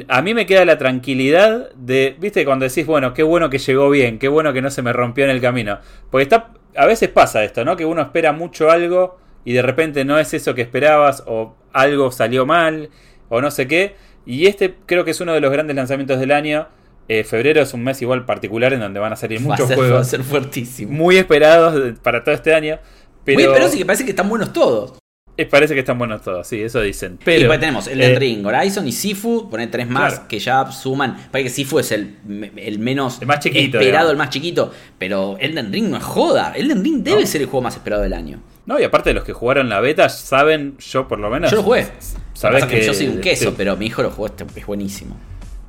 a 0.08 0.22
mí 0.22 0.32
me 0.32 0.46
queda 0.46 0.64
la 0.64 0.78
tranquilidad 0.78 1.70
de, 1.74 2.16
viste, 2.18 2.44
cuando 2.44 2.66
decís, 2.66 2.86
bueno, 2.86 3.12
qué 3.12 3.22
bueno 3.22 3.50
que 3.50 3.58
llegó 3.58 3.90
bien, 3.90 4.18
qué 4.18 4.28
bueno 4.28 4.52
que 4.52 4.62
no 4.62 4.70
se 4.70 4.82
me 4.82 4.92
rompió 4.92 5.24
en 5.24 5.30
el 5.30 5.40
camino. 5.40 5.78
Porque 6.10 6.22
está, 6.22 6.52
a 6.76 6.86
veces 6.86 7.10
pasa 7.10 7.44
esto, 7.44 7.64
¿no? 7.64 7.76
Que 7.76 7.84
uno 7.84 8.00
espera 8.00 8.32
mucho 8.32 8.70
algo 8.70 9.18
y 9.44 9.52
de 9.52 9.62
repente 9.62 10.04
no 10.04 10.18
es 10.18 10.32
eso 10.32 10.54
que 10.54 10.62
esperabas 10.62 11.22
o 11.26 11.54
algo 11.72 12.10
salió 12.10 12.46
mal 12.46 12.88
o 13.28 13.40
no 13.40 13.50
sé 13.50 13.68
qué. 13.68 13.94
Y 14.24 14.46
este 14.46 14.74
creo 14.86 15.04
que 15.04 15.10
es 15.10 15.20
uno 15.20 15.34
de 15.34 15.40
los 15.40 15.52
grandes 15.52 15.76
lanzamientos 15.76 16.18
del 16.18 16.32
año. 16.32 16.68
Eh, 17.06 17.22
febrero 17.22 17.60
es 17.60 17.74
un 17.74 17.84
mes 17.84 18.00
igual 18.00 18.24
particular 18.24 18.72
en 18.72 18.80
donde 18.80 18.98
van 18.98 19.12
a 19.12 19.16
salir 19.16 19.38
Va 19.46 19.54
a, 19.54 19.58
muchos 19.58 19.68
va 19.68 19.74
a 19.74 19.76
juegos 19.76 20.06
ser 20.06 20.22
fuertísimo. 20.22 20.92
muy 20.92 21.18
esperados 21.18 21.98
para 22.02 22.24
todo 22.24 22.34
este 22.34 22.54
año. 22.54 22.78
Pero 23.24 23.38
Muy 23.38 23.44
esperoso 23.44 23.74
y 23.74 23.78
que 23.78 23.86
parece 23.86 24.04
que 24.04 24.10
están 24.10 24.28
buenos 24.28 24.52
todos. 24.52 24.98
Eh, 25.36 25.46
parece 25.46 25.74
que 25.74 25.80
están 25.80 25.98
buenos 25.98 26.22
todos, 26.22 26.46
sí, 26.46 26.60
eso 26.62 26.80
dicen. 26.80 27.18
y 27.20 27.24
Pero 27.24 27.38
después 27.40 27.60
tenemos 27.60 27.86
Elden 27.88 28.12
eh, 28.12 28.18
Ring, 28.18 28.46
Horizon 28.46 28.86
y 28.86 28.92
Sifu, 28.92 29.48
poner 29.50 29.70
tres 29.70 29.88
más 29.88 30.12
Claro. 30.14 30.28
que 30.28 30.38
ya 30.38 30.70
suman. 30.70 31.16
Parece 31.30 31.48
que 31.50 31.54
Sifu 31.54 31.78
es 31.80 31.90
el, 31.92 32.16
el 32.56 32.78
menos 32.78 33.20
El 33.20 33.26
más 33.26 33.40
chiquito, 33.40 33.78
esperado, 33.78 33.84
digamos. 33.84 34.10
el 34.12 34.16
más 34.16 34.30
chiquito. 34.30 34.72
Pero 34.98 35.36
Elden 35.40 35.72
Ring 35.72 35.88
no 35.90 35.96
es 35.96 36.04
joda. 36.04 36.52
Elden 36.56 36.84
Ring 36.84 37.02
debe 37.02 37.22
No. 37.22 37.26
ser 37.26 37.40
el 37.40 37.46
juego 37.48 37.62
más 37.62 37.74
esperado 37.74 38.02
del 38.02 38.12
año. 38.12 38.40
No, 38.66 38.78
y 38.80 38.84
aparte 38.84 39.10
de 39.10 39.14
los 39.14 39.24
que 39.24 39.32
jugaron 39.32 39.68
la 39.68 39.80
beta, 39.80 40.08
saben, 40.08 40.76
yo 40.78 41.06
por 41.08 41.18
lo 41.18 41.28
menos. 41.30 41.50
Yo 41.50 41.56
lo 41.58 41.62
jugué. 41.64 41.86
Pasa 42.40 42.66
que, 42.66 42.78
que- 42.80 42.86
yo 42.86 42.94
soy 42.94 43.08
un 43.08 43.20
queso, 43.20 43.50
sí. 43.50 43.54
pero 43.56 43.76
mi 43.76 43.86
hijo 43.86 44.02
lo 44.02 44.10
jugó, 44.10 44.26
este- 44.26 44.44
es 44.56 44.66
buenísimo. 44.66 45.16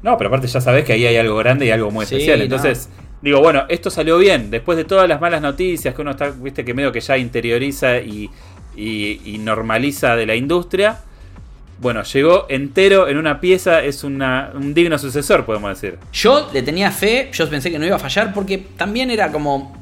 No, 0.02 0.18
pero 0.18 0.28
aparte 0.28 0.48
ya 0.48 0.62
sabés 0.62 0.86
que 0.86 0.94
ahí 0.94 1.06
hay 1.06 1.18
algo 1.18 1.36
grande 1.38 1.66
y 1.66 1.72
algo 1.72 1.90
muy 1.92 2.06
Sí, 2.06 2.16
especial. 2.16 2.38
no. 2.40 2.44
Entonces, 2.46 2.90
digo, 3.22 3.40
bueno, 3.42 3.66
esto 3.70 3.90
salió 3.90 4.18
bien. 4.20 4.52
Después 4.52 4.78
de 4.78 4.86
todas 4.86 5.10
las 5.10 5.20
malas 5.20 5.42
noticias 5.42 5.96
que 5.96 6.02
uno 6.02 6.12
está, 6.12 6.30
viste, 6.30 6.64
que 6.64 6.74
medio 6.76 6.92
que 6.92 7.02
ya 7.02 7.18
interioriza 7.18 7.98
y, 7.98 8.30
y- 8.76 9.22
y 9.26 9.38
normaliza 9.38 10.16
de 10.16 10.26
la 10.26 10.36
industria. 10.36 11.00
Bueno, 11.80 12.04
llegó 12.04 12.46
entero 12.50 13.08
en 13.10 13.18
una 13.18 13.42
pieza, 13.42 13.84
es 13.84 14.04
una, 14.06 14.52
un 14.56 14.74
digno 14.74 14.98
sucesor, 14.98 15.46
podemos 15.46 15.70
decir. 15.82 16.00
Yo 16.14 16.50
le 16.54 16.62
tenía 16.62 16.90
fe, 16.92 17.30
yo 17.34 17.50
pensé 17.50 17.70
que 17.70 17.78
no 17.78 17.86
iba 17.86 17.98
a 17.98 18.00
fallar 18.00 18.34
porque 18.34 18.58
también 18.78 19.10
era 19.12 19.32
como. 19.32 19.76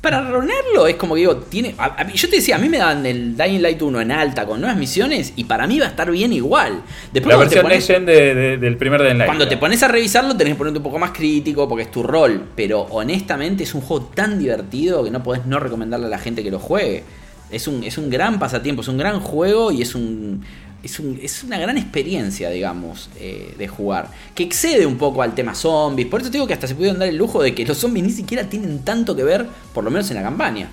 para 0.00 0.18
arruinarlo 0.18 0.86
es 0.86 0.94
como 0.94 1.14
que 1.16 1.20
digo, 1.22 1.36
tiene. 1.36 1.74
a- 1.76 2.00
a 2.00 2.04
mí- 2.04 2.12
yo 2.14 2.30
te 2.30 2.36
decía, 2.36 2.54
a 2.54 2.58
mí 2.58 2.68
me 2.68 2.78
daban 2.78 3.04
el 3.04 3.36
Dying 3.36 3.60
Light 3.60 3.82
1 3.82 4.00
en 4.00 4.12
alta 4.12 4.46
con 4.46 4.60
nuevas 4.60 4.78
misiones 4.78 5.32
y 5.34 5.44
para 5.44 5.66
mí 5.66 5.80
va 5.80 5.86
a 5.86 5.88
estar 5.88 6.08
bien 6.10 6.32
igual. 6.32 6.82
Después 7.12 7.34
La 7.34 7.40
versión 7.40 7.62
pones- 7.64 7.86
Legend 7.88 8.06
de- 8.08 8.34
de- 8.34 8.56
del 8.58 8.76
primer 8.76 9.02
Deadline. 9.02 9.26
Cuando 9.26 9.48
te 9.48 9.56
pones 9.56 9.82
a 9.82 9.88
revisarlo 9.88 10.36
tenés 10.36 10.54
que 10.54 10.58
ponerte 10.58 10.78
un 10.78 10.84
poco 10.84 10.98
más 11.00 11.10
crítico 11.10 11.68
porque 11.68 11.82
es 11.82 11.90
tu 11.90 12.04
rol, 12.04 12.42
pero 12.54 12.82
honestamente 12.82 13.64
es 13.64 13.74
un 13.74 13.80
juego 13.80 14.06
tan 14.14 14.38
divertido 14.38 15.02
que 15.02 15.10
no 15.10 15.22
podés 15.22 15.44
no 15.46 15.58
recomendarle 15.58 16.06
a 16.06 16.10
la 16.10 16.18
gente 16.18 16.42
que 16.44 16.50
lo 16.52 16.60
juegue. 16.60 17.02
Es 17.50 17.66
un, 17.68 17.82
es 17.84 17.96
un 17.98 18.10
gran 18.10 18.38
pasatiempo, 18.38 18.82
es 18.82 18.88
un 18.88 18.98
gran 18.98 19.20
juego 19.20 19.70
y 19.72 19.82
es 19.82 19.94
un... 19.94 20.42
Es, 20.80 21.00
un- 21.00 21.18
es 21.20 21.42
una 21.42 21.58
gran 21.58 21.76
experiencia, 21.76 22.50
digamos, 22.50 23.10
eh, 23.18 23.52
de 23.58 23.66
jugar. 23.66 24.10
Que 24.34 24.44
excede 24.44 24.86
un 24.86 24.96
poco 24.96 25.22
al 25.22 25.34
tema 25.34 25.52
zombies. 25.54 26.06
Por 26.06 26.20
eso 26.20 26.30
te 26.30 26.36
digo 26.36 26.46
que 26.46 26.54
hasta 26.54 26.68
se 26.68 26.76
pudieron 26.76 27.00
dar 27.00 27.08
el 27.08 27.16
lujo 27.16 27.42
de 27.42 27.52
que 27.52 27.64
los 27.66 27.76
zombies 27.78 28.06
ni 28.06 28.12
siquiera 28.12 28.44
tienen 28.48 28.84
tanto 28.84 29.16
que 29.16 29.24
ver, 29.24 29.44
por 29.74 29.82
lo 29.82 29.90
menos 29.90 30.08
en 30.10 30.16
la 30.18 30.22
campaña. 30.22 30.68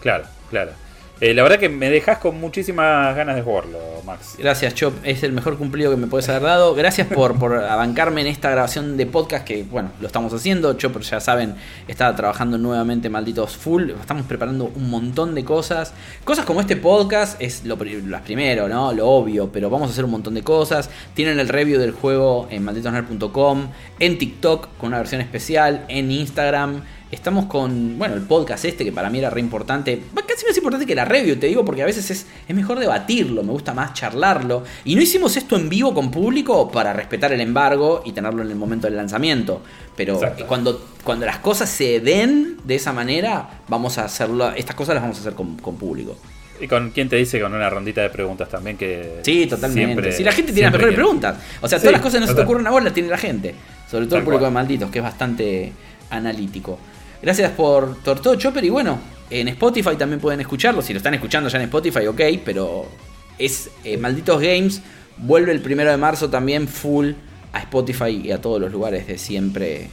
Claro, 0.00 0.24
claro. 0.48 0.72
Eh, 1.22 1.34
la 1.34 1.44
verdad 1.44 1.60
que 1.60 1.68
me 1.68 1.88
dejas 1.88 2.18
con 2.18 2.40
muchísimas 2.40 3.14
ganas 3.14 3.36
de 3.36 3.42
jugarlo, 3.42 3.78
Max. 4.04 4.34
Gracias, 4.40 4.74
Chop. 4.74 4.92
Es 5.04 5.22
el 5.22 5.30
mejor 5.30 5.56
cumplido 5.56 5.92
que 5.92 5.96
me 5.96 6.08
puedes 6.08 6.28
haber 6.28 6.42
dado. 6.42 6.74
Gracias 6.74 7.06
por, 7.06 7.38
por 7.38 7.54
abancarme 7.54 8.22
en 8.22 8.26
esta 8.26 8.50
grabación 8.50 8.96
de 8.96 9.06
podcast 9.06 9.44
que, 9.44 9.62
bueno, 9.62 9.92
lo 10.00 10.08
estamos 10.08 10.34
haciendo. 10.34 10.72
Chop, 10.72 10.98
ya 11.02 11.20
saben, 11.20 11.54
está 11.86 12.12
trabajando 12.16 12.58
nuevamente 12.58 13.08
malditos 13.08 13.56
full. 13.56 13.90
Estamos 13.90 14.26
preparando 14.26 14.72
un 14.74 14.90
montón 14.90 15.36
de 15.36 15.44
cosas. 15.44 15.94
Cosas 16.24 16.44
como 16.44 16.60
este 16.60 16.74
podcast 16.74 17.40
es 17.40 17.64
lo, 17.64 17.78
las 18.08 18.22
primero, 18.22 18.66
¿no? 18.66 18.92
Lo 18.92 19.08
obvio, 19.08 19.48
pero 19.52 19.70
vamos 19.70 19.90
a 19.90 19.92
hacer 19.92 20.04
un 20.04 20.10
montón 20.10 20.34
de 20.34 20.42
cosas. 20.42 20.90
Tienen 21.14 21.38
el 21.38 21.48
review 21.48 21.78
del 21.78 21.92
juego 21.92 22.48
en 22.50 22.64
malditosnerd.com, 22.64 23.68
en 24.00 24.18
TikTok 24.18 24.76
con 24.76 24.88
una 24.88 24.98
versión 24.98 25.20
especial, 25.20 25.84
en 25.86 26.10
Instagram. 26.10 26.82
Estamos 27.12 27.44
con, 27.44 27.98
bueno, 27.98 28.14
el 28.14 28.22
podcast 28.22 28.64
este 28.64 28.84
que 28.86 28.90
para 28.90 29.10
mí 29.10 29.18
era 29.18 29.28
re 29.28 29.38
importante. 29.38 30.02
Casi 30.26 30.46
más 30.46 30.56
importante 30.56 30.86
que 30.86 30.94
la 30.94 31.04
review, 31.04 31.36
te 31.36 31.46
digo, 31.46 31.62
porque 31.62 31.82
a 31.82 31.86
veces 31.86 32.10
es, 32.10 32.26
es 32.48 32.56
mejor 32.56 32.78
debatirlo, 32.78 33.42
me 33.42 33.52
gusta 33.52 33.74
más 33.74 33.92
charlarlo. 33.92 34.64
Y 34.86 34.94
no 34.96 35.02
hicimos 35.02 35.36
esto 35.36 35.56
en 35.56 35.68
vivo 35.68 35.92
con 35.92 36.10
público 36.10 36.70
para 36.70 36.94
respetar 36.94 37.30
el 37.34 37.42
embargo 37.42 38.02
y 38.06 38.12
tenerlo 38.12 38.40
en 38.42 38.48
el 38.50 38.56
momento 38.56 38.86
del 38.86 38.96
lanzamiento. 38.96 39.60
Pero 39.94 40.14
Exacto. 40.14 40.46
cuando, 40.46 40.84
cuando 41.04 41.26
las 41.26 41.36
cosas 41.40 41.68
se 41.68 42.00
den 42.00 42.56
de 42.64 42.76
esa 42.76 42.94
manera, 42.94 43.60
vamos 43.68 43.98
a 43.98 44.06
hacerlo. 44.06 44.50
Estas 44.52 44.74
cosas 44.74 44.94
las 44.94 45.02
vamos 45.02 45.18
a 45.18 45.20
hacer 45.20 45.34
con, 45.34 45.58
con 45.58 45.76
público. 45.76 46.16
Y 46.62 46.66
con 46.66 46.92
quién 46.92 47.10
te 47.10 47.16
dice 47.16 47.38
con 47.40 47.52
una 47.52 47.68
rondita 47.68 48.00
de 48.00 48.08
preguntas 48.08 48.48
también 48.48 48.78
que. 48.78 49.20
Sí, 49.22 49.44
totalmente. 49.46 49.84
siempre- 49.86 50.12
si 50.12 50.24
la 50.24 50.32
gente 50.32 50.52
tiene 50.52 50.68
las 50.68 50.72
mejores 50.72 50.94
quiere. 50.94 51.02
preguntas. 51.02 51.36
O 51.60 51.68
sea, 51.68 51.78
Sí, 51.78 51.82
todas 51.82 51.92
las 51.92 52.00
cosas 52.00 52.14
que 52.14 52.20
no 52.20 52.26
se 52.28 52.34
te 52.34 52.40
ocurren 52.42 52.66
a 52.66 52.70
vos 52.70 52.82
las 52.82 52.94
tiene 52.94 53.10
la 53.10 53.18
gente. 53.18 53.54
Sobre 53.90 54.06
todo 54.06 54.12
Tal 54.14 54.18
el 54.20 54.24
público 54.24 54.40
cual. 54.40 54.50
de 54.50 54.54
malditos, 54.54 54.90
que 54.90 54.98
es 55.00 55.04
bastante 55.04 55.72
analítico. 56.08 56.78
Gracias 57.22 57.52
por, 57.52 57.96
por 57.98 58.20
todo, 58.20 58.34
Chopper. 58.34 58.64
Y 58.64 58.70
bueno, 58.70 58.98
en 59.30 59.48
Spotify 59.48 59.96
también 59.96 60.20
pueden 60.20 60.40
escucharlo. 60.40 60.82
Si 60.82 60.92
lo 60.92 60.98
están 60.98 61.14
escuchando 61.14 61.48
ya 61.48 61.58
en 61.58 61.64
Spotify, 61.64 62.06
ok. 62.06 62.20
Pero 62.44 62.86
es 63.38 63.70
eh, 63.84 63.96
Malditos 63.96 64.40
Games. 64.40 64.82
Vuelve 65.16 65.52
el 65.52 65.60
primero 65.60 65.90
de 65.90 65.96
marzo 65.96 66.28
también 66.28 66.68
full 66.68 67.12
a 67.52 67.60
Spotify 67.60 68.20
y 68.24 68.32
a 68.32 68.40
todos 68.40 68.60
los 68.60 68.72
lugares 68.72 69.06
de 69.06 69.18
siempre. 69.18 69.88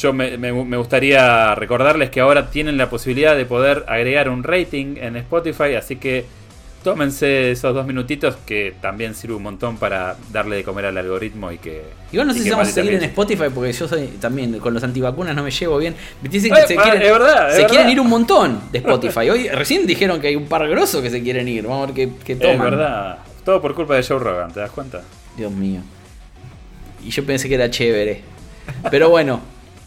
Yo 0.00 0.12
me, 0.12 0.76
gustaría 0.76 1.54
recordarles 1.56 2.10
que 2.10 2.20
ahora 2.20 2.50
tienen 2.50 2.76
la 2.76 2.88
posibilidad 2.88 3.36
de 3.36 3.44
poder 3.46 3.84
agregar 3.88 4.28
un 4.28 4.44
rating 4.44 4.96
en 4.96 5.16
Spotify, 5.16 5.74
así 5.76 5.96
que 5.96 6.24
tómense 6.82 7.52
esos 7.52 7.74
dos 7.74 7.86
minutitos 7.86 8.36
que 8.46 8.74
también 8.80 9.14
sirve 9.14 9.34
un 9.34 9.42
montón 9.42 9.76
para 9.76 10.16
darle 10.32 10.56
de 10.56 10.64
comer 10.64 10.86
al 10.86 10.96
algoritmo 10.98 11.50
y 11.52 11.58
que. 11.58 11.82
Igual 12.12 12.28
no 12.28 12.34
sé 12.34 12.40
si 12.42 12.50
vamos 12.50 12.68
a 12.68 12.72
seguir 12.72 12.94
en 12.94 13.02
Spotify 13.04 13.44
porque 13.54 13.72
yo 13.72 13.88
soy 13.88 14.06
también 14.20 14.58
con 14.58 14.74
los 14.74 14.82
antivacunas 14.82 15.34
no 15.34 15.42
me 15.42 15.50
llevo 15.50 15.78
bien. 15.78 15.94
Dicen 16.22 16.52
Eh, 16.52 16.56
que 16.62 16.66
se, 16.68 16.76
quieren, 16.76 17.02
es 17.02 17.10
verdad, 17.12 17.48
es 17.48 17.54
se 17.54 17.62
verdad. 17.62 17.70
quieren 17.74 17.90
ir 17.90 18.00
un 18.00 18.08
montón 18.08 18.60
de 18.72 18.78
Spotify. 18.84 19.30
Hoy 19.30 19.48
recién 19.48 19.86
dijeron 19.86 20.20
que 20.20 20.28
hay 20.28 20.36
un 20.36 20.46
par 20.46 20.68
grosso 20.68 21.00
que 21.00 21.10
se 21.10 21.22
quieren 21.22 21.48
ir. 21.48 21.64
Vamos 21.66 21.84
a 21.88 21.92
ver 21.92 21.94
qué, 21.94 22.12
qué 22.24 22.36
toman. 22.36 22.54
Es 22.56 22.62
verdad. 22.62 23.18
Todo 23.44 23.60
por 23.60 23.74
culpa 23.74 23.94
de 23.96 24.02
Joe 24.02 24.18
Rogan, 24.18 24.52
¿te 24.52 24.60
das 24.60 24.70
cuenta? 24.70 25.02
Dios 25.36 25.50
mío. 25.50 25.80
Y 27.04 27.10
yo 27.10 27.24
pensé 27.26 27.48
que 27.48 27.54
era 27.56 27.70
chévere. 27.70 28.22
Pero 28.90 29.08
bueno, 29.10 29.40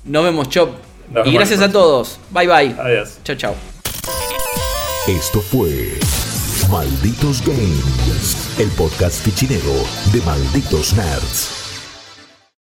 nos 0.04 0.24
vemos, 0.24 0.50
Chop. 0.50 0.70
Nos 1.10 1.26
y 1.28 1.30
vemos 1.30 1.34
gracias 1.34 1.62
a 1.62 1.72
todos. 1.72 2.20
Bye 2.32 2.48
bye. 2.48 2.76
Adiós. 2.80 3.20
Chao, 3.24 3.36
chao. 3.36 3.56
Esto 5.08 5.40
fue 5.40 6.00
Malditos 6.76 7.42
Games, 7.42 8.60
el 8.60 8.70
podcast 8.72 9.24
fichinero 9.24 9.72
de 10.12 10.22
Malditos 10.24 10.94
Nerds. 10.94 11.55